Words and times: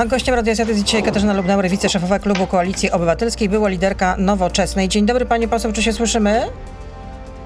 A 0.00 0.06
gościem 0.06 0.34
Radia 0.34 0.54
Z 0.54 0.58
jest 0.58 0.84
dzisiaj 0.84 1.02
Katarzyna 1.02 1.32
Lubnauer, 1.32 1.68
wiceszefowa 1.68 2.18
klubu 2.18 2.46
Koalicji 2.46 2.90
Obywatelskiej, 2.90 3.48
była 3.48 3.68
liderka 3.68 4.16
Nowoczesnej. 4.18 4.88
Dzień 4.88 5.06
dobry 5.06 5.26
pani 5.26 5.48
poseł, 5.48 5.72
czy 5.72 5.82
się 5.82 5.92
słyszymy? 5.92 6.42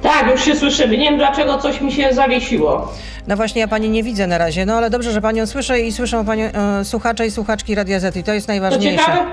Tak, 0.03 0.31
już 0.31 0.45
się 0.45 0.57
słyszymy. 0.57 0.99
Nie 0.99 1.05
wiem 1.05 1.19
dlaczego 1.19 1.59
coś 1.59 1.81
mi 1.81 1.93
się 1.93 2.09
zawiesiło. 2.13 2.93
No 3.27 3.37
właśnie, 3.37 3.61
ja 3.61 3.69
pani 3.69 3.91
nie 3.91 4.03
widzę 4.03 4.27
na 4.27 4.39
razie, 4.39 4.67
no 4.67 4.75
ale 4.75 4.91
dobrze, 4.91 5.13
że 5.13 5.21
panią 5.21 5.47
słyszę 5.47 5.81
i 5.81 5.93
słyszą 5.93 6.25
panią 6.25 6.45
e, 6.45 6.85
słuchacze 6.85 7.27
i 7.27 7.31
słuchaczki 7.31 7.75
Radia 7.75 8.01
Z 8.01 8.17
i 8.17 8.23
to 8.23 8.33
jest 8.33 8.49
najważniejsze. 8.49 9.05
ciekawe, 9.05 9.25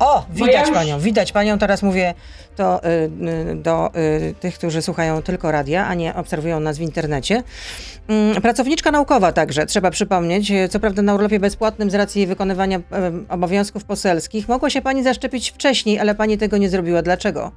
o, 0.00 0.24
widać 0.30 0.54
ja 0.54 0.60
już- 0.60 0.70
panią, 0.70 0.98
widać 0.98 1.32
panią. 1.32 1.58
Teraz 1.58 1.82
mówię 1.82 2.14
to 2.56 2.84
y, 2.84 2.88
y, 3.50 3.54
do 3.56 3.90
y, 3.96 4.34
tych, 4.40 4.54
którzy 4.54 4.82
słuchają 4.82 5.22
tylko 5.22 5.50
radia, 5.52 5.86
a 5.86 5.94
nie 5.94 6.14
obserwują 6.14 6.60
nas 6.60 6.78
w 6.78 6.80
internecie. 6.80 7.42
Mm, 8.08 8.42
Pracowniczka 8.42 8.90
naukowa 8.90 9.32
także, 9.32 9.66
trzeba 9.66 9.90
przypomnieć, 9.90 10.50
y, 10.50 10.68
co 10.68 10.80
prawda 10.80 11.02
na 11.02 11.14
urlopie 11.14 11.40
bezpłatnym 11.40 11.90
z 11.90 11.94
racji 11.94 12.26
wykonywania 12.26 12.80
obowiązków 13.28 13.84
poselskich. 13.84 14.48
Mogła 14.48 14.70
się 14.70 14.82
pani 14.82 15.02
zaszczepić 15.02 15.50
wcześniej, 15.50 15.98
ale 15.98 16.14
pani 16.14 16.38
tego 16.38 16.56
nie 16.56 16.68
zrobiła. 16.68 17.02
Dlaczego? 17.02 17.50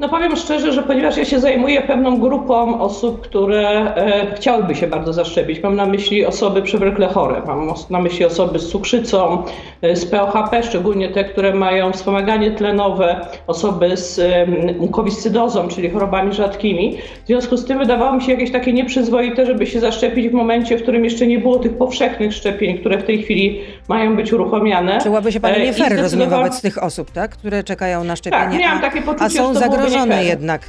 No 0.00 0.08
powiem 0.08 0.36
szczerze, 0.36 0.72
że 0.72 0.82
ponieważ 0.82 1.16
ja 1.16 1.24
się 1.24 1.40
zajmuję 1.40 1.82
pewną 1.82 2.20
grupą 2.20 2.80
osób, 2.80 3.20
które 3.20 3.94
e, 3.94 4.34
chciałyby 4.34 4.74
się 4.74 4.86
bardzo 4.86 5.12
zaszczepić, 5.12 5.62
mam 5.62 5.76
na 5.76 5.86
myśli 5.86 6.26
osoby 6.26 6.62
przewlekle 6.62 7.08
chore, 7.08 7.42
mam 7.46 7.72
na 7.90 8.00
myśli 8.00 8.24
osoby 8.24 8.58
z 8.58 8.68
cukrzycą, 8.68 9.42
e, 9.82 9.96
z 9.96 10.06
POHP, 10.06 10.62
szczególnie 10.62 11.08
te, 11.08 11.24
które 11.24 11.54
mają 11.54 11.92
wspomaganie 11.92 12.50
tlenowe, 12.50 13.26
osoby 13.46 13.96
z 13.96 14.18
e, 14.18 14.46
mukowiscydozą, 14.78 15.68
czyli 15.68 15.90
chorobami 15.90 16.32
rzadkimi. 16.34 16.98
W 17.24 17.26
związku 17.26 17.56
z 17.56 17.64
tym 17.64 17.78
wydawało 17.78 18.12
mi 18.12 18.22
się 18.22 18.32
jakieś 18.32 18.50
takie 18.52 18.72
nieprzyzwoite, 18.72 19.46
żeby 19.46 19.66
się 19.66 19.80
zaszczepić 19.80 20.28
w 20.28 20.32
momencie, 20.32 20.78
w 20.78 20.82
którym 20.82 21.04
jeszcze 21.04 21.26
nie 21.26 21.38
było 21.38 21.58
tych 21.58 21.78
powszechnych 21.78 22.32
szczepień, 22.34 22.78
które 22.78 22.98
w 22.98 23.02
tej 23.02 23.22
chwili 23.22 23.60
mają 23.88 24.16
być 24.16 24.32
uruchomione. 24.32 24.98
Czułaby 25.02 25.32
się 25.32 25.40
pani 25.40 25.56
E, 25.56 25.60
nie 25.60 25.72
fair, 25.72 25.92
zdecydowałam- 25.92 26.30
wobec 26.44 26.60
tych 26.62 26.82
osób, 26.82 27.10
tak? 27.10 27.30
które 27.30 27.64
czekają 27.64 28.04
na 28.04 28.16
szczepienie, 28.16 28.44
Tak, 28.44 28.58
miałam 28.58 28.80
takie 28.80 29.02
poczucie, 29.02 29.24
a 29.24 29.28
są 29.28 29.54
zagrożone 29.54 29.89
fair. 29.98 30.26
jednak. 30.26 30.68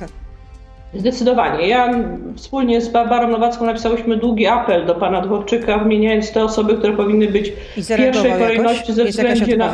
Zdecydowanie. 0.93 1.67
Ja 1.67 1.93
wspólnie 2.35 2.81
z 2.81 2.89
Barbarą 2.89 3.27
Nowacką 3.27 3.65
napisałyśmy 3.65 4.17
długi 4.17 4.47
apel 4.47 4.85
do 4.85 4.95
pana 4.95 5.21
Dworczyka, 5.21 5.77
wymieniając 5.77 6.31
te 6.31 6.43
osoby, 6.43 6.77
które 6.77 6.93
powinny 6.93 7.27
być 7.27 7.53
w 7.77 7.87
pierwszej 7.87 8.31
kolejności 8.31 8.93
ze 8.93 9.05
względu 9.05 9.57
na. 9.57 9.73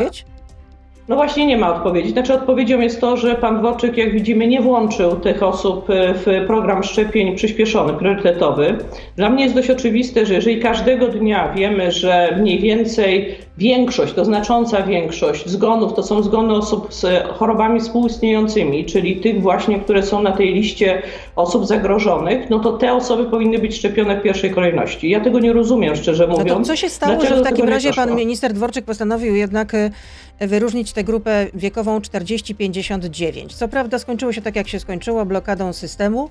No 1.07 1.15
właśnie 1.15 1.45
nie 1.45 1.57
ma 1.57 1.75
odpowiedzi. 1.75 2.09
Znaczy 2.09 2.33
odpowiedzią 2.33 2.79
jest 2.79 3.01
to, 3.01 3.17
że 3.17 3.35
pan 3.35 3.59
Dworczyk, 3.59 3.97
jak 3.97 4.11
widzimy, 4.11 4.47
nie 4.47 4.61
włączył 4.61 5.15
tych 5.15 5.43
osób 5.43 5.89
e, 5.89 6.13
w 6.13 6.47
program 6.47 6.83
szczepień 6.83 7.35
przyspieszony, 7.35 7.93
priorytetowy. 7.93 8.77
Dla 9.15 9.29
mnie 9.29 9.43
jest 9.43 9.55
dość 9.55 9.69
oczywiste, 9.69 10.25
że 10.25 10.33
jeżeli 10.33 10.59
każdego 10.59 11.07
dnia 11.07 11.53
wiemy, 11.53 11.91
że 11.91 12.37
mniej 12.39 12.59
więcej 12.59 13.37
większość, 13.57 14.13
to 14.13 14.25
znacząca 14.25 14.83
większość 14.83 15.49
zgonów 15.49 15.93
to 15.93 16.03
są 16.03 16.23
zgony 16.23 16.53
osób 16.53 16.93
z 16.93 17.27
chorobami 17.27 17.79
współistniejącymi, 17.79 18.85
czyli 18.85 19.15
tych 19.15 19.41
właśnie, 19.41 19.79
które 19.79 20.03
są 20.03 20.21
na 20.21 20.31
tej 20.31 20.53
liście 20.53 21.01
osób 21.35 21.65
zagrożonych, 21.65 22.49
no 22.49 22.59
to 22.59 22.73
te 22.73 22.93
osoby 22.93 23.25
powinny 23.25 23.59
być 23.59 23.75
szczepione 23.75 24.19
w 24.19 24.23
pierwszej 24.23 24.51
kolejności. 24.51 25.09
Ja 25.09 25.19
tego 25.19 25.39
nie 25.39 25.53
rozumiem, 25.53 25.95
szczerze 25.95 26.27
No 26.27 26.37
mówiąc. 26.37 26.67
to 26.67 26.73
co 26.73 26.75
się 26.75 26.89
stało, 26.89 27.13
Dlaczego 27.15 27.35
że 27.35 27.41
w 27.41 27.45
takim 27.45 27.69
razie 27.69 27.93
pan 27.93 28.15
minister 28.15 28.53
Dworczyk 28.53 28.85
postanowił 28.85 29.35
jednak 29.35 29.73
y, 29.73 29.91
wyróżnić 30.39 30.93
tę 30.93 31.03
grupę 31.03 31.47
wiekową 31.53 31.99
40-59? 31.99 33.47
Co 33.49 33.67
prawda 33.67 33.99
skończyło 33.99 34.33
się 34.33 34.41
tak, 34.41 34.55
jak 34.55 34.67
się 34.67 34.79
skończyło, 34.79 35.25
blokadą 35.25 35.73
systemu. 35.73 36.29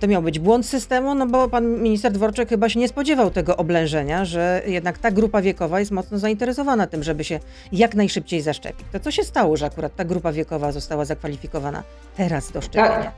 To 0.00 0.06
miał 0.06 0.22
być 0.22 0.38
błąd 0.38 0.66
systemu, 0.66 1.14
no 1.14 1.26
bo 1.26 1.48
pan 1.48 1.82
minister 1.82 2.12
Dworczyk 2.12 2.48
chyba 2.48 2.68
się 2.68 2.80
nie 2.80 2.88
spodziewał 2.88 3.30
tego 3.30 3.56
oblężenia, 3.56 4.24
że 4.24 4.62
jednak 4.66 4.98
ta 4.98 5.10
grupa 5.10 5.42
wiekowa 5.42 5.80
jest 5.80 5.90
mocno 5.90 6.18
zainteresowana 6.18 6.86
tym, 6.86 7.02
żeby 7.02 7.24
się 7.24 7.40
jak 7.72 7.94
najszybciej 7.94 8.40
zaszczepić. 8.40 8.86
To 8.92 9.00
co 9.00 9.10
się 9.10 9.24
stało, 9.24 9.56
że 9.56 9.66
akurat 9.66 9.96
ta 9.96 10.04
grupa 10.04 10.32
wiekowa 10.32 10.72
została 10.72 11.04
zakwalifikowana 11.04 11.82
teraz 12.16 12.52
do 12.52 12.60
szczepienia? 12.60 12.88
Tak. 12.88 13.12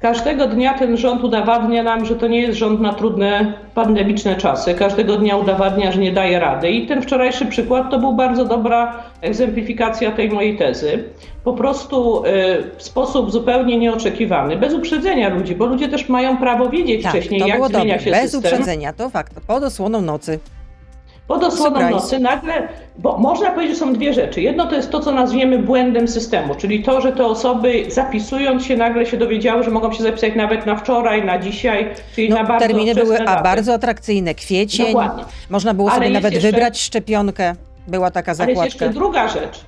Każdego 0.00 0.46
dnia 0.46 0.78
ten 0.78 0.96
rząd 0.96 1.24
udowadnia 1.24 1.82
nam, 1.82 2.04
że 2.04 2.16
to 2.16 2.28
nie 2.28 2.40
jest 2.40 2.58
rząd 2.58 2.80
na 2.80 2.94
trudne 2.94 3.52
pandemiczne 3.74 4.36
czasy. 4.36 4.74
Każdego 4.74 5.16
dnia 5.16 5.36
udowadnia, 5.36 5.92
że 5.92 6.00
nie 6.00 6.12
daje 6.12 6.40
rady. 6.40 6.70
I 6.70 6.86
ten 6.86 7.02
wczorajszy 7.02 7.46
przykład 7.46 7.90
to 7.90 7.98
był 7.98 8.12
bardzo 8.12 8.44
dobra 8.44 9.02
egzemplifikacja 9.20 10.12
tej 10.12 10.30
mojej 10.30 10.58
tezy. 10.58 11.04
Po 11.46 11.52
prostu 11.52 12.24
y, 12.24 12.30
w 12.76 12.82
sposób 12.82 13.30
zupełnie 13.32 13.78
nieoczekiwany, 13.78 14.56
bez 14.56 14.74
uprzedzenia 14.74 15.28
ludzi, 15.28 15.54
bo 15.54 15.66
ludzie 15.66 15.88
też 15.88 16.08
mają 16.08 16.36
prawo 16.36 16.68
wiedzieć 16.68 17.02
Tak, 17.02 17.12
wcześniej, 17.12 17.40
jak 17.40 17.48
zmienia 17.48 17.68
dobre, 17.84 18.00
się 18.00 18.10
bez 18.10 18.22
system. 18.22 18.40
uprzedzenia, 18.40 18.92
to 18.92 19.10
fakt, 19.10 19.32
pod 19.46 19.62
osłoną 19.62 20.00
nocy. 20.00 20.38
Pod 21.28 21.44
osłoną 21.44 21.90
nocy 21.90 22.18
nagle, 22.18 22.68
bo 22.98 23.18
można 23.18 23.50
powiedzieć, 23.50 23.74
że 23.78 23.80
są 23.84 23.92
dwie 23.92 24.14
rzeczy. 24.14 24.40
Jedno 24.42 24.66
to 24.66 24.74
jest 24.74 24.90
to, 24.90 25.00
co 25.00 25.12
nazwiemy 25.12 25.58
błędem 25.58 26.08
systemu, 26.08 26.54
czyli 26.54 26.82
to, 26.82 27.00
że 27.00 27.12
te 27.12 27.26
osoby 27.26 27.84
zapisując 27.88 28.64
się 28.64 28.76
nagle 28.76 29.06
się 29.06 29.16
dowiedziały, 29.16 29.64
że 29.64 29.70
mogą 29.70 29.92
się 29.92 30.02
zapisać 30.02 30.32
nawet 30.36 30.66
na 30.66 30.76
wczoraj, 30.76 31.24
na 31.24 31.38
dzisiaj, 31.38 31.90
czyli 32.14 32.28
na 32.28 32.42
No, 32.42 32.48
bardzo 32.48 32.66
terminy 32.66 32.94
były 32.94 33.18
a 33.20 33.24
daty. 33.24 33.42
bardzo 33.42 33.74
atrakcyjne. 33.74 34.34
Kwiecień. 34.34 34.86
Dokładnie. 34.86 35.24
Można 35.50 35.74
było 35.74 35.90
Ale 35.90 35.98
sobie 35.98 36.10
nawet 36.10 36.32
jeszcze- 36.34 36.50
wybrać 36.52 36.80
szczepionkę. 36.80 37.54
Była 37.88 38.10
taka 38.10 38.30
Ale 38.32 38.38
jest 38.38 38.38
zakładka. 38.60 38.64
jeszcze 38.64 38.90
druga 38.90 39.28
rzecz. 39.28 39.60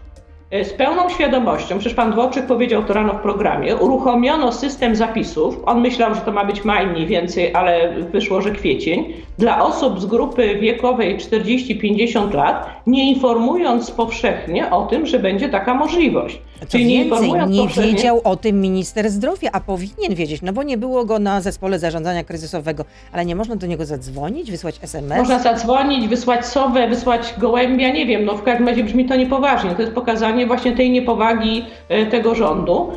E, 0.50 0.64
Z 0.64 0.72
pełną 0.72 1.08
świadomością, 1.08 1.78
przecież 1.78 1.94
pan 1.94 2.12
Dworczyk 2.12 2.46
powiedział 2.46 2.84
to 2.84 2.92
rano 2.92 3.12
w 3.12 3.20
programie, 3.20 3.76
uruchomiono 3.76 4.52
system 4.52 4.96
zapisów. 4.96 5.62
On 5.66 5.80
myślał, 5.80 6.14
że 6.14 6.20
to 6.20 6.32
ma 6.32 6.44
być 6.44 6.64
maj 6.64 6.86
mniej 6.86 7.06
więcej, 7.06 7.54
ale 7.54 7.94
wyszło, 8.12 8.42
że 8.42 8.50
kwiecień. 8.50 9.12
Dla 9.38 9.64
osób 9.64 10.00
z 10.00 10.06
grupy 10.06 10.58
wiekowej 10.60 11.16
40-50 11.16 12.34
lat, 12.34 12.82
nie 12.86 13.10
informując 13.10 13.90
powszechnie 13.90 14.70
o 14.70 14.86
tym, 14.86 15.06
że 15.06 15.18
będzie 15.18 15.48
taka 15.48 15.74
możliwość. 15.74 16.40
Co 16.68 16.78
więcej, 16.78 16.96
informując 17.04 17.52
nie 17.52 17.62
powszechnie- 17.62 17.92
wiedział 17.92 18.20
o 18.24 18.36
tym 18.36 18.60
minister 18.60 19.10
zdrowia, 19.10 19.50
a 19.52 19.60
powinien 19.60 20.14
wiedzieć, 20.14 20.42
no 20.42 20.52
bo 20.52 20.62
nie 20.62 20.78
było 20.78 21.04
go 21.04 21.18
na 21.18 21.40
zespole 21.40 21.78
zarządzania 21.78 22.24
kryzysowego. 22.24 22.84
Ale 23.12 23.24
nie 23.26 23.36
można 23.36 23.56
do 23.56 23.66
niego 23.66 23.86
zadzwonić, 23.86 24.50
wysłać 24.50 24.78
SMS? 24.82 25.18
Można 25.18 25.38
zadzwonić, 25.38 26.08
wysłać 26.08 26.46
sowę, 26.46 26.88
wysłać 26.88 27.34
gołębia, 27.38 27.92
nie 27.92 28.06
wiem, 28.06 28.24
no 28.24 28.36
w 28.36 28.42
każdym 28.42 28.68
razie 28.68 28.84
brzmi 28.84 29.06
to 29.06 29.16
niepoważnie. 29.16 29.70
To 29.74 29.82
jest 29.82 29.94
pokazanie 29.94 30.46
właśnie 30.46 30.76
tej 30.76 30.90
niepowagi 30.90 31.64
e, 31.88 32.06
tego 32.06 32.34
rządu. 32.34 32.92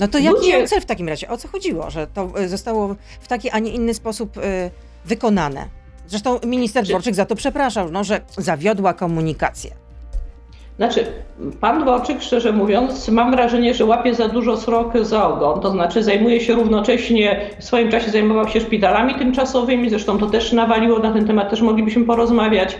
No 0.00 0.08
to 0.08 0.18
jaki 0.18 0.36
Ludzie- 0.36 0.68
cel 0.68 0.80
w 0.80 0.84
takim 0.86 1.08
razie? 1.08 1.28
O 1.28 1.36
co 1.36 1.48
chodziło, 1.48 1.90
że 1.90 2.06
to 2.06 2.40
y, 2.40 2.48
zostało 2.48 2.96
w 3.20 3.28
taki, 3.28 3.50
a 3.50 3.58
nie 3.58 3.70
inny 3.70 3.94
sposób 3.94 4.36
y, 4.36 4.40
wykonane? 5.04 5.64
Zresztą 6.06 6.38
minister 6.46 6.82
Czy- 6.84 6.88
Dworczyk 6.88 7.14
za 7.14 7.26
to 7.26 7.34
przepraszał, 7.34 7.90
no, 7.90 8.04
że 8.04 8.20
zawiodła 8.38 8.94
komunikacja. 8.94 9.70
Znaczy, 10.76 11.06
pan 11.60 11.82
Dworczyk, 11.82 12.22
szczerze 12.22 12.52
mówiąc, 12.52 13.08
mam 13.08 13.30
wrażenie, 13.30 13.74
że 13.74 13.84
łapie 13.84 14.14
za 14.14 14.28
dużo 14.28 14.56
srok 14.56 14.98
za 15.02 15.28
ogon, 15.28 15.60
to 15.60 15.70
znaczy 15.70 16.02
zajmuje 16.02 16.40
się 16.40 16.54
równocześnie, 16.54 17.40
w 17.58 17.64
swoim 17.64 17.90
czasie 17.90 18.10
zajmował 18.10 18.48
się 18.48 18.60
szpitalami 18.60 19.14
tymczasowymi, 19.14 19.90
zresztą 19.90 20.18
to 20.18 20.26
też 20.26 20.52
nawaliło, 20.52 20.98
na 20.98 21.12
ten 21.12 21.26
temat 21.26 21.50
też 21.50 21.62
moglibyśmy 21.62 22.04
porozmawiać. 22.04 22.78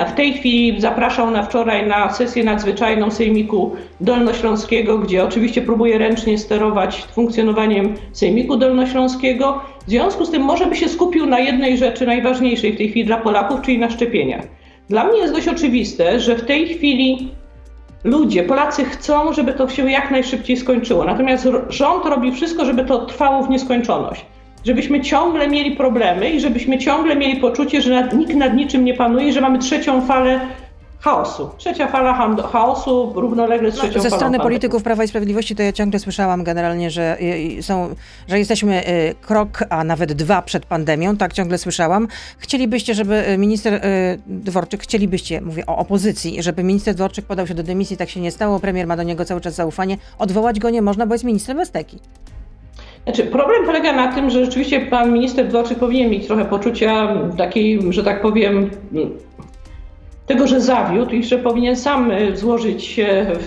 A 0.00 0.04
w 0.04 0.14
tej 0.14 0.32
chwili 0.32 0.80
zapraszał 0.80 1.30
na 1.30 1.42
wczoraj 1.42 1.86
na 1.86 2.12
sesję 2.12 2.44
nadzwyczajną 2.44 3.10
Sejmiku 3.10 3.76
Dolnośląskiego, 4.00 4.98
gdzie 4.98 5.24
oczywiście 5.24 5.62
próbuje 5.62 5.98
ręcznie 5.98 6.38
sterować 6.38 7.02
funkcjonowaniem 7.12 7.94
Sejmiku 8.12 8.56
Dolnośląskiego. 8.56 9.60
W 9.86 9.90
związku 9.90 10.24
z 10.24 10.30
tym 10.30 10.42
może 10.42 10.66
by 10.66 10.76
się 10.76 10.88
skupił 10.88 11.26
na 11.26 11.38
jednej 11.38 11.78
rzeczy 11.78 12.06
najważniejszej 12.06 12.72
w 12.72 12.76
tej 12.76 12.88
chwili 12.88 13.06
dla 13.06 13.16
Polaków, 13.16 13.60
czyli 13.60 13.78
na 13.78 13.90
szczepieniach. 13.90 14.44
Dla 14.88 15.04
mnie 15.04 15.18
jest 15.18 15.34
dość 15.34 15.48
oczywiste, 15.48 16.20
że 16.20 16.36
w 16.36 16.44
tej 16.46 16.68
chwili 16.68 17.28
ludzie, 18.04 18.42
Polacy 18.42 18.84
chcą, 18.84 19.32
żeby 19.32 19.52
to 19.52 19.68
się 19.68 19.90
jak 19.90 20.10
najszybciej 20.10 20.56
skończyło. 20.56 21.04
Natomiast 21.04 21.48
rząd 21.68 22.04
robi 22.04 22.32
wszystko, 22.32 22.64
żeby 22.64 22.84
to 22.84 23.06
trwało 23.06 23.42
w 23.42 23.50
nieskończoność. 23.50 24.26
Żebyśmy 24.64 25.00
ciągle 25.00 25.48
mieli 25.48 25.76
problemy 25.76 26.30
i 26.30 26.40
żebyśmy 26.40 26.78
ciągle 26.78 27.16
mieli 27.16 27.40
poczucie, 27.40 27.80
że 27.82 28.08
nikt 28.16 28.34
nad 28.34 28.54
niczym 28.54 28.84
nie 28.84 28.94
panuje, 28.94 29.32
że 29.32 29.40
mamy 29.40 29.58
trzecią 29.58 30.06
falę 30.06 30.40
chaosu. 31.04 31.50
Trzecia 31.58 31.88
fala 31.88 32.32
chaosu 32.52 33.12
równolegle 33.14 33.70
z 33.70 33.76
No, 33.76 33.82
trzecią 33.82 34.00
ze 34.00 34.10
falą 34.10 34.20
strony 34.20 34.40
polityków 34.40 34.82
Prawa 34.82 35.04
i 35.04 35.08
Sprawiedliwości 35.08 35.56
to 35.56 35.62
ja 35.62 35.72
ciągle 35.72 36.00
słyszałam 36.00 36.44
generalnie, 36.44 36.90
że, 36.90 37.18
są, 37.60 37.94
że 38.28 38.38
jesteśmy 38.38 38.88
y, 38.88 39.14
krok, 39.22 39.64
a 39.70 39.84
nawet 39.84 40.12
dwa 40.12 40.42
przed 40.42 40.66
pandemią, 40.66 41.16
tak 41.16 41.32
ciągle 41.32 41.58
słyszałam. 41.58 42.08
Chcielibyście, 42.38 42.94
żeby 42.94 43.28
y, 43.28 43.38
minister 43.38 43.74
y, 43.74 43.80
Dworczyk, 44.26 44.82
chcielibyście, 44.82 45.40
mówię 45.40 45.66
o 45.66 45.76
opozycji, 45.76 46.42
żeby 46.42 46.62
minister 46.62 46.94
Dworczyk 46.94 47.24
podał 47.24 47.46
się 47.46 47.54
do 47.54 47.62
dymisji, 47.62 47.96
tak 47.96 48.10
się 48.10 48.20
nie 48.20 48.30
stało, 48.30 48.60
premier 48.60 48.86
ma 48.86 48.96
do 48.96 49.02
niego 49.02 49.24
cały 49.24 49.40
czas 49.40 49.54
zaufanie, 49.54 49.98
odwołać 50.18 50.60
go 50.60 50.70
nie 50.70 50.82
można, 50.82 51.06
bo 51.06 51.14
jest 51.14 51.24
ministrem 51.24 51.56
bez 51.56 51.70
teki. 51.70 51.98
Znaczy, 53.04 53.24
problem 53.24 53.66
polega 53.66 53.92
na 53.92 54.12
tym, 54.12 54.30
że 54.30 54.44
rzeczywiście 54.44 54.80
pan 54.80 55.12
minister 55.12 55.48
Dworczyk 55.48 55.78
powinien 55.78 56.10
mieć 56.10 56.26
trochę 56.26 56.44
poczucia 56.44 57.08
takiej, 57.38 57.92
że 57.92 58.04
tak 58.04 58.22
powiem, 58.22 58.70
tego, 60.26 60.46
że 60.46 60.60
zawiódł 60.60 61.10
i 61.14 61.24
że 61.24 61.38
powinien 61.38 61.76
sam 61.76 62.10
e, 62.10 62.36
złożyć 62.36 63.00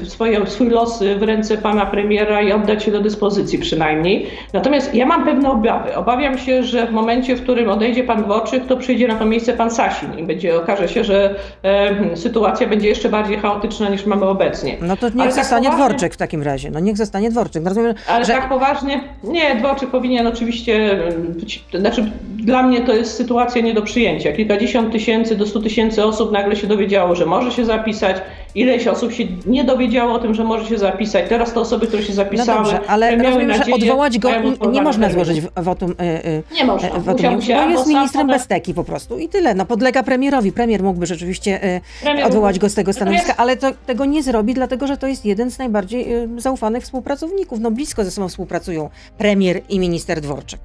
swoje, 0.03 0.47
swój 0.47 0.69
los 0.69 1.03
w 1.19 1.23
ręce 1.23 1.57
pana 1.57 1.85
premiera 1.85 2.41
i 2.41 2.51
oddać 2.51 2.83
się 2.83 2.91
do 2.91 3.01
dyspozycji 3.01 3.59
przynajmniej. 3.59 4.27
Natomiast 4.53 4.95
ja 4.95 5.05
mam 5.05 5.25
pewne 5.25 5.51
obawy. 5.51 5.95
Obawiam 5.95 6.37
się, 6.37 6.63
że 6.63 6.87
w 6.87 6.91
momencie, 6.91 7.35
w 7.35 7.43
którym 7.43 7.69
odejdzie 7.69 8.03
pan 8.03 8.23
Dworczyk, 8.23 8.65
to 8.65 8.77
przyjdzie 8.77 9.07
na 9.07 9.15
to 9.15 9.25
miejsce 9.25 9.53
pan 9.53 9.71
Sasin 9.71 10.19
i 10.19 10.23
będzie 10.23 10.57
okaże 10.57 10.87
się, 10.87 11.03
że 11.03 11.35
e, 11.63 12.17
sytuacja 12.17 12.67
będzie 12.67 12.87
jeszcze 12.87 13.09
bardziej 13.09 13.37
chaotyczna 13.37 13.89
niż 13.89 14.05
mamy 14.05 14.25
obecnie. 14.25 14.77
No 14.81 14.97
to 14.97 15.09
niech 15.09 15.19
Ale 15.19 15.31
tak 15.31 15.39
zostanie 15.39 15.63
tak 15.63 15.73
poważnie, 15.73 15.95
Dworczyk 15.95 16.13
w 16.13 16.17
takim 16.17 16.43
razie. 16.43 16.71
No 16.71 16.79
niech 16.79 16.97
zostanie 16.97 17.29
Dworczyk. 17.29 17.63
No 17.63 17.69
rozumiem, 17.69 17.93
ale 18.07 18.25
że... 18.25 18.33
tak 18.33 18.49
poważnie? 18.49 19.03
Nie, 19.23 19.55
Dworczyk 19.55 19.89
powinien 19.89 20.27
oczywiście, 20.27 20.99
być, 21.27 21.63
znaczy 21.73 22.11
dla 22.37 22.63
mnie 22.63 22.81
to 22.81 22.93
jest 22.93 23.15
sytuacja 23.15 23.61
nie 23.61 23.73
do 23.73 23.81
przyjęcia. 23.81 24.31
Kilkadziesiąt 24.31 24.91
tysięcy 24.91 25.35
do 25.35 25.45
stu 25.45 25.61
tysięcy 25.61 26.05
osób 26.05 26.31
nagle 26.31 26.55
się 26.55 26.66
dowiedziało, 26.67 27.15
że 27.15 27.25
może 27.25 27.51
się 27.51 27.65
zapisać. 27.65 28.17
Ileś 28.55 28.87
osób 28.87 29.13
się 29.13 29.23
nie 29.45 29.63
dowiedziało 29.63 30.13
o 30.13 30.19
tym, 30.19 30.33
że 30.33 30.43
może 30.43 30.65
się 30.65 30.77
zapisać. 30.77 31.25
Teraz 31.29 31.53
te 31.53 31.59
osoby, 31.59 31.87
które 31.87 32.03
się 32.03 32.13
zapisały, 32.13 32.47
no 32.47 32.71
dobrze, 32.71 32.79
ale 32.87 33.15
rozumiem, 33.15 33.47
nadzieję, 33.47 33.65
że 33.65 33.73
odwołać 33.73 34.19
go 34.19 34.29
nie 34.71 34.81
można 34.81 35.09
złożyć 35.09 35.41
wotum. 35.55 35.95
Yy, 36.23 36.43
nie 36.55 36.65
można. 36.65 36.89
Wotum, 36.89 37.35
musiał, 37.35 37.65
bo 37.65 37.69
jest 37.69 37.87
ministrem 37.87 38.27
bez 38.27 38.47
teki 38.47 38.73
po 38.73 38.83
prostu 38.83 39.19
i 39.19 39.29
tyle. 39.29 39.55
No 39.55 39.65
podlega 39.65 40.03
premierowi. 40.03 40.51
Premier 40.51 40.83
mógłby 40.83 41.05
rzeczywiście 41.05 41.81
yy, 42.03 42.25
odwołać 42.25 42.59
go 42.59 42.69
z 42.69 42.73
tego 42.73 42.93
stanowiska, 42.93 43.33
ale 43.37 43.57
to, 43.57 43.71
tego 43.85 44.05
nie 44.05 44.23
zrobi, 44.23 44.53
dlatego 44.53 44.87
że 44.87 44.97
to 44.97 45.07
jest 45.07 45.25
jeden 45.25 45.51
z 45.51 45.57
najbardziej 45.57 46.07
zaufanych 46.37 46.83
współpracowników. 46.83 47.59
No 47.59 47.71
blisko 47.71 48.03
ze 48.03 48.11
sobą 48.11 48.29
współpracują 48.29 48.89
premier 49.17 49.61
i 49.69 49.79
minister 49.79 50.21
Dworczyk. 50.21 50.59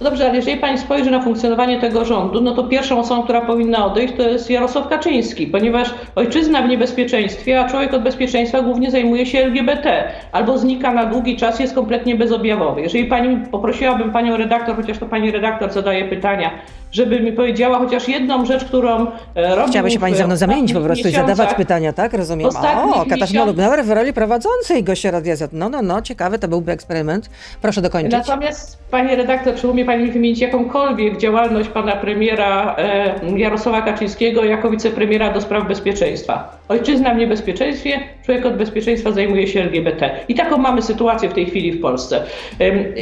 No 0.00 0.10
dobrze, 0.10 0.24
ale 0.24 0.36
jeżeli 0.36 0.60
pani 0.60 0.78
spojrzy 0.78 1.10
na 1.10 1.22
funkcjonowanie 1.22 1.80
tego 1.80 2.04
rządu, 2.04 2.40
no 2.40 2.54
to 2.54 2.64
pierwszą 2.64 2.98
osobą, 2.98 3.22
która 3.22 3.40
powinna 3.40 3.86
odejść, 3.86 4.14
to 4.16 4.22
jest 4.22 4.50
Jarosław 4.50 4.88
Kaczyński, 4.88 5.46
ponieważ 5.46 5.94
ojczyzna 6.14 6.62
w 6.62 6.68
niebezpieczeństwie, 6.68 7.60
a 7.60 7.68
człowiek 7.68 7.94
od 7.94 8.02
bezpieczeństwa 8.02 8.62
głównie 8.62 8.90
zajmuje 8.90 9.26
się 9.26 9.38
LGBT, 9.38 10.04
albo 10.32 10.58
znika 10.58 10.92
na 10.92 11.06
długi 11.06 11.36
czas, 11.36 11.60
jest 11.60 11.74
kompletnie 11.74 12.14
bezobjawowy. 12.14 12.80
Jeżeli 12.80 13.04
pani 13.04 13.36
poprosiłabym 13.50 14.12
panią 14.12 14.36
redaktor, 14.36 14.76
chociaż 14.76 14.98
to 14.98 15.06
pani 15.06 15.30
redaktor 15.30 15.72
zadaje 15.72 16.04
pytania, 16.04 16.50
żeby 16.92 17.20
mi 17.20 17.32
powiedziała 17.32 17.78
chociaż 17.78 18.08
jedną 18.08 18.46
rzecz, 18.46 18.64
którą 18.64 19.06
e, 19.34 19.56
robi. 19.56 19.70
Chciałaby 19.70 19.90
się 19.90 19.98
pani 19.98 20.14
ze 20.14 20.26
mną 20.26 20.36
zamienić 20.36 20.72
po 20.72 20.80
prostu 20.80 21.08
i 21.08 21.12
zadawać 21.12 21.54
pytania, 21.54 21.92
tak? 21.92 22.12
Rozumiem. 22.12 22.48
O, 22.92 23.04
Katarzyna 23.10 23.44
Lubnauer 23.44 23.84
w 23.84 23.90
roli 23.90 24.12
prowadzącej 24.12 24.84
gościa 24.84 25.10
Radia 25.10 25.36
Z. 25.36 25.52
No, 25.52 25.68
no, 25.68 25.82
no, 25.82 26.02
ciekawe, 26.02 26.38
to 26.38 26.48
byłby 26.48 26.72
eksperyment. 26.72 27.30
Proszę 27.62 27.82
dokończyć. 27.82 28.12
Natomiast 28.12 28.78
pani 28.90 29.16
redaktor, 29.16 29.54
czy 29.54 29.68
umie 29.68 29.84
pani 29.84 30.10
wymienić 30.10 30.40
jakąkolwiek 30.40 31.18
działalność 31.18 31.68
pana 31.68 31.96
premiera 31.96 32.76
e, 32.78 33.38
Jarosława 33.38 33.82
Kaczyńskiego 33.82 34.44
jako 34.44 34.70
wicepremiera 34.70 35.32
do 35.32 35.40
spraw 35.40 35.68
bezpieczeństwa? 35.68 36.58
Ojczyzna 36.68 37.14
w 37.14 37.16
niebezpieczeństwie, 37.16 38.00
człowiek 38.24 38.46
od 38.46 38.56
bezpieczeństwa 38.56 39.12
zajmuje 39.12 39.46
się 39.46 39.60
LGBT. 39.60 40.10
I 40.28 40.34
taką 40.34 40.58
mamy 40.58 40.82
sytuację 40.82 41.28
w 41.28 41.32
tej 41.32 41.46
chwili 41.46 41.72
w 41.72 41.80
Polsce. 41.80 42.24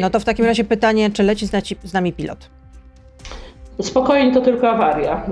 No 0.00 0.10
to 0.10 0.20
w 0.20 0.25
takim 0.25 0.44
razie 0.44 0.64
pytanie, 0.64 1.10
czy 1.10 1.22
leci 1.22 1.46
z 1.84 1.92
nami 1.92 2.12
pilot? 2.12 2.50
Spokojnie 3.82 4.32
to 4.32 4.40
tylko 4.40 4.70
awaria. 4.70 5.22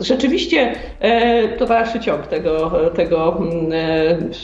Rzeczywiście 0.00 0.72
e, 1.00 1.48
to 1.48 1.66
dalszy 1.66 2.00
ciąg 2.00 2.26
tego, 2.26 2.72
tego, 2.94 3.42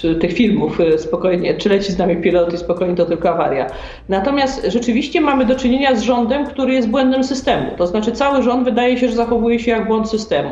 e, 0.04 0.14
tych 0.14 0.32
filmów. 0.32 0.80
E, 0.80 0.98
spokojnie, 0.98 1.54
czy 1.54 1.68
leci 1.68 1.92
z 1.92 1.98
nami 1.98 2.16
pilot 2.16 2.54
i 2.54 2.58
spokojnie 2.58 2.94
to 2.94 3.04
tylko 3.04 3.30
awaria. 3.30 3.66
Natomiast 4.08 4.66
rzeczywiście 4.68 5.20
mamy 5.20 5.44
do 5.44 5.56
czynienia 5.56 5.94
z 5.94 6.02
rządem, 6.02 6.46
który 6.46 6.74
jest 6.74 6.88
błędem 6.88 7.24
systemu. 7.24 7.70
To 7.76 7.86
znaczy 7.86 8.12
cały 8.12 8.42
rząd 8.42 8.64
wydaje 8.64 8.98
się, 8.98 9.08
że 9.08 9.14
zachowuje 9.14 9.58
się 9.58 9.70
jak 9.70 9.86
błąd 9.86 10.10
systemu. 10.10 10.50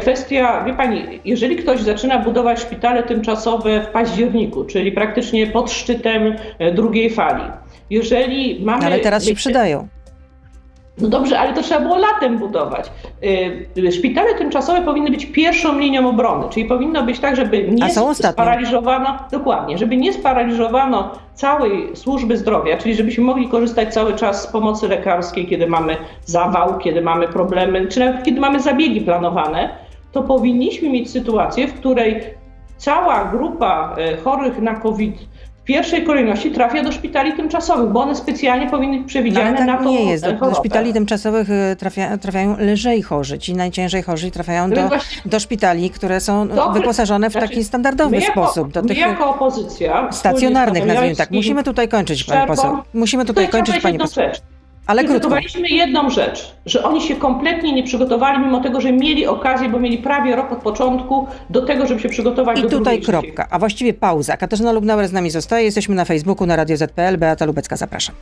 Kwestia, 0.00 0.64
wie 0.64 0.74
pani, 0.74 1.20
jeżeli 1.24 1.56
ktoś 1.56 1.80
zaczyna 1.80 2.18
budować 2.18 2.60
szpitale 2.60 3.02
tymczasowe 3.02 3.80
w 3.80 3.86
październiku, 3.86 4.64
czyli 4.64 4.92
praktycznie 4.92 5.46
pod 5.46 5.70
szczytem 5.70 6.34
drugiej 6.74 7.10
fali, 7.10 7.44
jeżeli 7.90 8.64
mamy... 8.64 8.86
Ale 8.86 8.98
teraz 8.98 9.24
się 9.24 9.34
przydają. 9.34 9.88
No 11.00 11.08
dobrze, 11.08 11.38
ale 11.38 11.52
to 11.52 11.62
trzeba 11.62 11.80
było 11.80 11.98
latem 11.98 12.38
budować. 12.38 12.90
Y, 13.76 13.92
szpitale 13.92 14.34
tymczasowe 14.34 14.82
powinny 14.82 15.10
być 15.10 15.26
pierwszą 15.26 15.78
linią 15.78 16.08
obrony, 16.08 16.48
czyli 16.50 16.66
powinno 16.66 17.02
być 17.02 17.18
tak, 17.18 17.36
żeby 17.36 17.68
nie 17.68 17.90
sparaliżowano, 18.14 19.18
dokładnie, 19.32 19.78
żeby 19.78 19.96
nie 19.96 20.12
sparaliżowano 20.12 21.10
całej 21.34 21.96
służby 21.96 22.36
zdrowia, 22.36 22.76
czyli 22.76 22.94
żebyśmy 22.94 23.24
mogli 23.24 23.48
korzystać 23.48 23.94
cały 23.94 24.14
czas 24.14 24.42
z 24.42 24.46
pomocy 24.46 24.88
lekarskiej, 24.88 25.46
kiedy 25.46 25.66
mamy 25.66 25.96
zawał, 26.24 26.78
kiedy 26.78 27.02
mamy 27.02 27.28
problemy, 27.28 27.86
czy 27.86 28.00
nawet 28.00 28.24
kiedy 28.24 28.40
mamy 28.40 28.60
zabiegi 28.60 29.00
planowane, 29.00 29.68
to 30.12 30.22
powinniśmy 30.22 30.90
mieć 30.90 31.10
sytuację, 31.10 31.68
w 31.68 31.74
której 31.74 32.20
cała 32.76 33.24
grupa 33.24 33.96
y, 34.14 34.16
chorych 34.16 34.58
na 34.58 34.74
COVID 34.74 35.29
pierwszej 35.70 36.04
kolejności 36.04 36.50
trafia 36.50 36.82
do 36.82 36.92
szpitali 36.92 37.32
tymczasowych, 37.32 37.90
bo 37.90 38.00
one 38.00 38.14
specjalnie 38.14 38.70
powinny 38.70 38.98
być 38.98 39.06
przewidziane 39.08 39.50
no, 39.52 39.56
tak 39.58 39.66
na 39.66 39.76
to 39.76 39.84
nie 39.84 40.10
jest. 40.10 40.24
Do, 40.24 40.32
do 40.32 40.54
szpitali 40.54 40.92
tymczasowych 40.92 41.50
y, 41.50 41.76
trafia, 41.76 42.18
trafiają 42.18 42.56
lżej 42.58 43.02
chorzy. 43.02 43.38
Ci 43.38 43.54
najciężej 43.54 44.02
chorzy 44.02 44.30
trafiają 44.30 44.68
no 44.68 44.74
do, 44.74 44.88
do 45.24 45.40
szpitali, 45.40 45.90
które 45.90 46.20
są 46.20 46.48
Dobry, 46.48 46.80
wyposażone 46.80 47.30
w 47.30 47.32
taki 47.32 47.46
znaczy, 47.46 47.64
standardowy 47.64 48.16
jako, 48.16 48.32
sposób. 48.32 48.72
Do 48.72 48.82
tych 48.82 48.98
jako 48.98 49.30
opozycja 49.30 50.12
stacjonarnych, 50.12 50.86
nazwijmy 50.86 51.16
tak. 51.16 51.30
Musimy 51.30 51.64
tutaj 51.64 51.88
kończyć, 51.88 52.24
pani 52.24 52.46
poseł. 52.46 52.78
Musimy 52.94 53.24
tutaj 53.24 53.48
kończyć, 53.48 53.80
pani 53.80 53.98
poseł. 53.98 54.24
Rzecz. 54.24 54.49
Ale 54.90 55.04
jedną 55.70 56.10
rzecz, 56.10 56.54
że 56.66 56.84
oni 56.84 57.00
się 57.00 57.16
kompletnie 57.16 57.72
nie 57.72 57.82
przygotowali, 57.82 58.38
mimo 58.38 58.60
tego, 58.60 58.80
że 58.80 58.92
mieli 58.92 59.26
okazję, 59.26 59.68
bo 59.68 59.80
mieli 59.80 59.98
prawie 59.98 60.36
rok 60.36 60.52
od 60.52 60.58
początku 60.58 61.26
do 61.50 61.66
tego, 61.66 61.86
żeby 61.86 62.00
się 62.00 62.08
przygotować 62.08 62.58
I 62.58 62.62
do 62.62 62.68
tutaj 62.68 63.00
kropka, 63.00 63.46
a 63.50 63.58
właściwie 63.58 63.94
pauza. 63.94 64.36
Katarzyna 64.36 64.72
Lubnauer 64.72 65.08
z 65.08 65.12
nami 65.12 65.30
zostaje, 65.30 65.64
jesteśmy 65.64 65.94
na 65.94 66.04
Facebooku, 66.04 66.46
na 66.46 66.56
Radio 66.56 66.76
ZPL, 66.76 67.18
Beata 67.18 67.44
Lubecka, 67.44 67.76
zapraszam. 67.76 68.14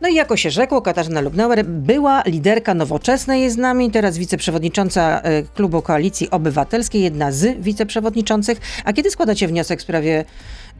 No 0.00 0.08
i 0.08 0.14
jako 0.14 0.36
się 0.36 0.50
rzekło, 0.50 0.82
Katarzyna 0.82 1.20
Lubnauer 1.20 1.64
była 1.64 2.22
liderka 2.26 2.74
nowoczesnej, 2.74 3.42
jest 3.42 3.56
z 3.56 3.58
nami, 3.58 3.90
teraz 3.90 4.18
wiceprzewodnicząca 4.18 5.20
e, 5.20 5.42
klubu 5.42 5.82
Koalicji 5.82 6.30
Obywatelskiej, 6.30 7.02
jedna 7.02 7.32
z 7.32 7.60
wiceprzewodniczących. 7.62 8.60
A 8.84 8.92
kiedy 8.92 9.10
składacie 9.10 9.48
wniosek 9.48 9.78
w 9.78 9.82
sprawie 9.82 10.24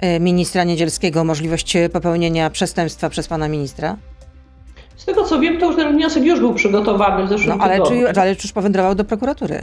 e, 0.01 0.21
ministra 0.21 0.65
Niedzielskiego, 0.65 1.25
możliwość 1.25 1.77
popełnienia 1.93 2.51
przestępstwa 2.51 3.11
przez 3.11 3.29
pana 3.29 3.49
ministra? 3.49 3.97
Z 5.01 5.05
tego 5.05 5.25
co 5.25 5.41
wiem, 5.41 5.59
to 5.59 5.67
już 5.67 5.77
ten 5.77 5.93
wniosek 5.93 6.25
już 6.25 6.41
był 6.41 6.55
przygotowany 6.55 7.27
w 7.27 7.29
zeszłym 7.29 7.59
no, 7.59 7.65
ale 7.65 7.81
Czy, 7.83 8.21
ale 8.21 8.37
czy 8.37 8.47
już 8.47 8.53
powędrował 8.53 8.95
do 8.95 9.05
prokuratury? 9.05 9.61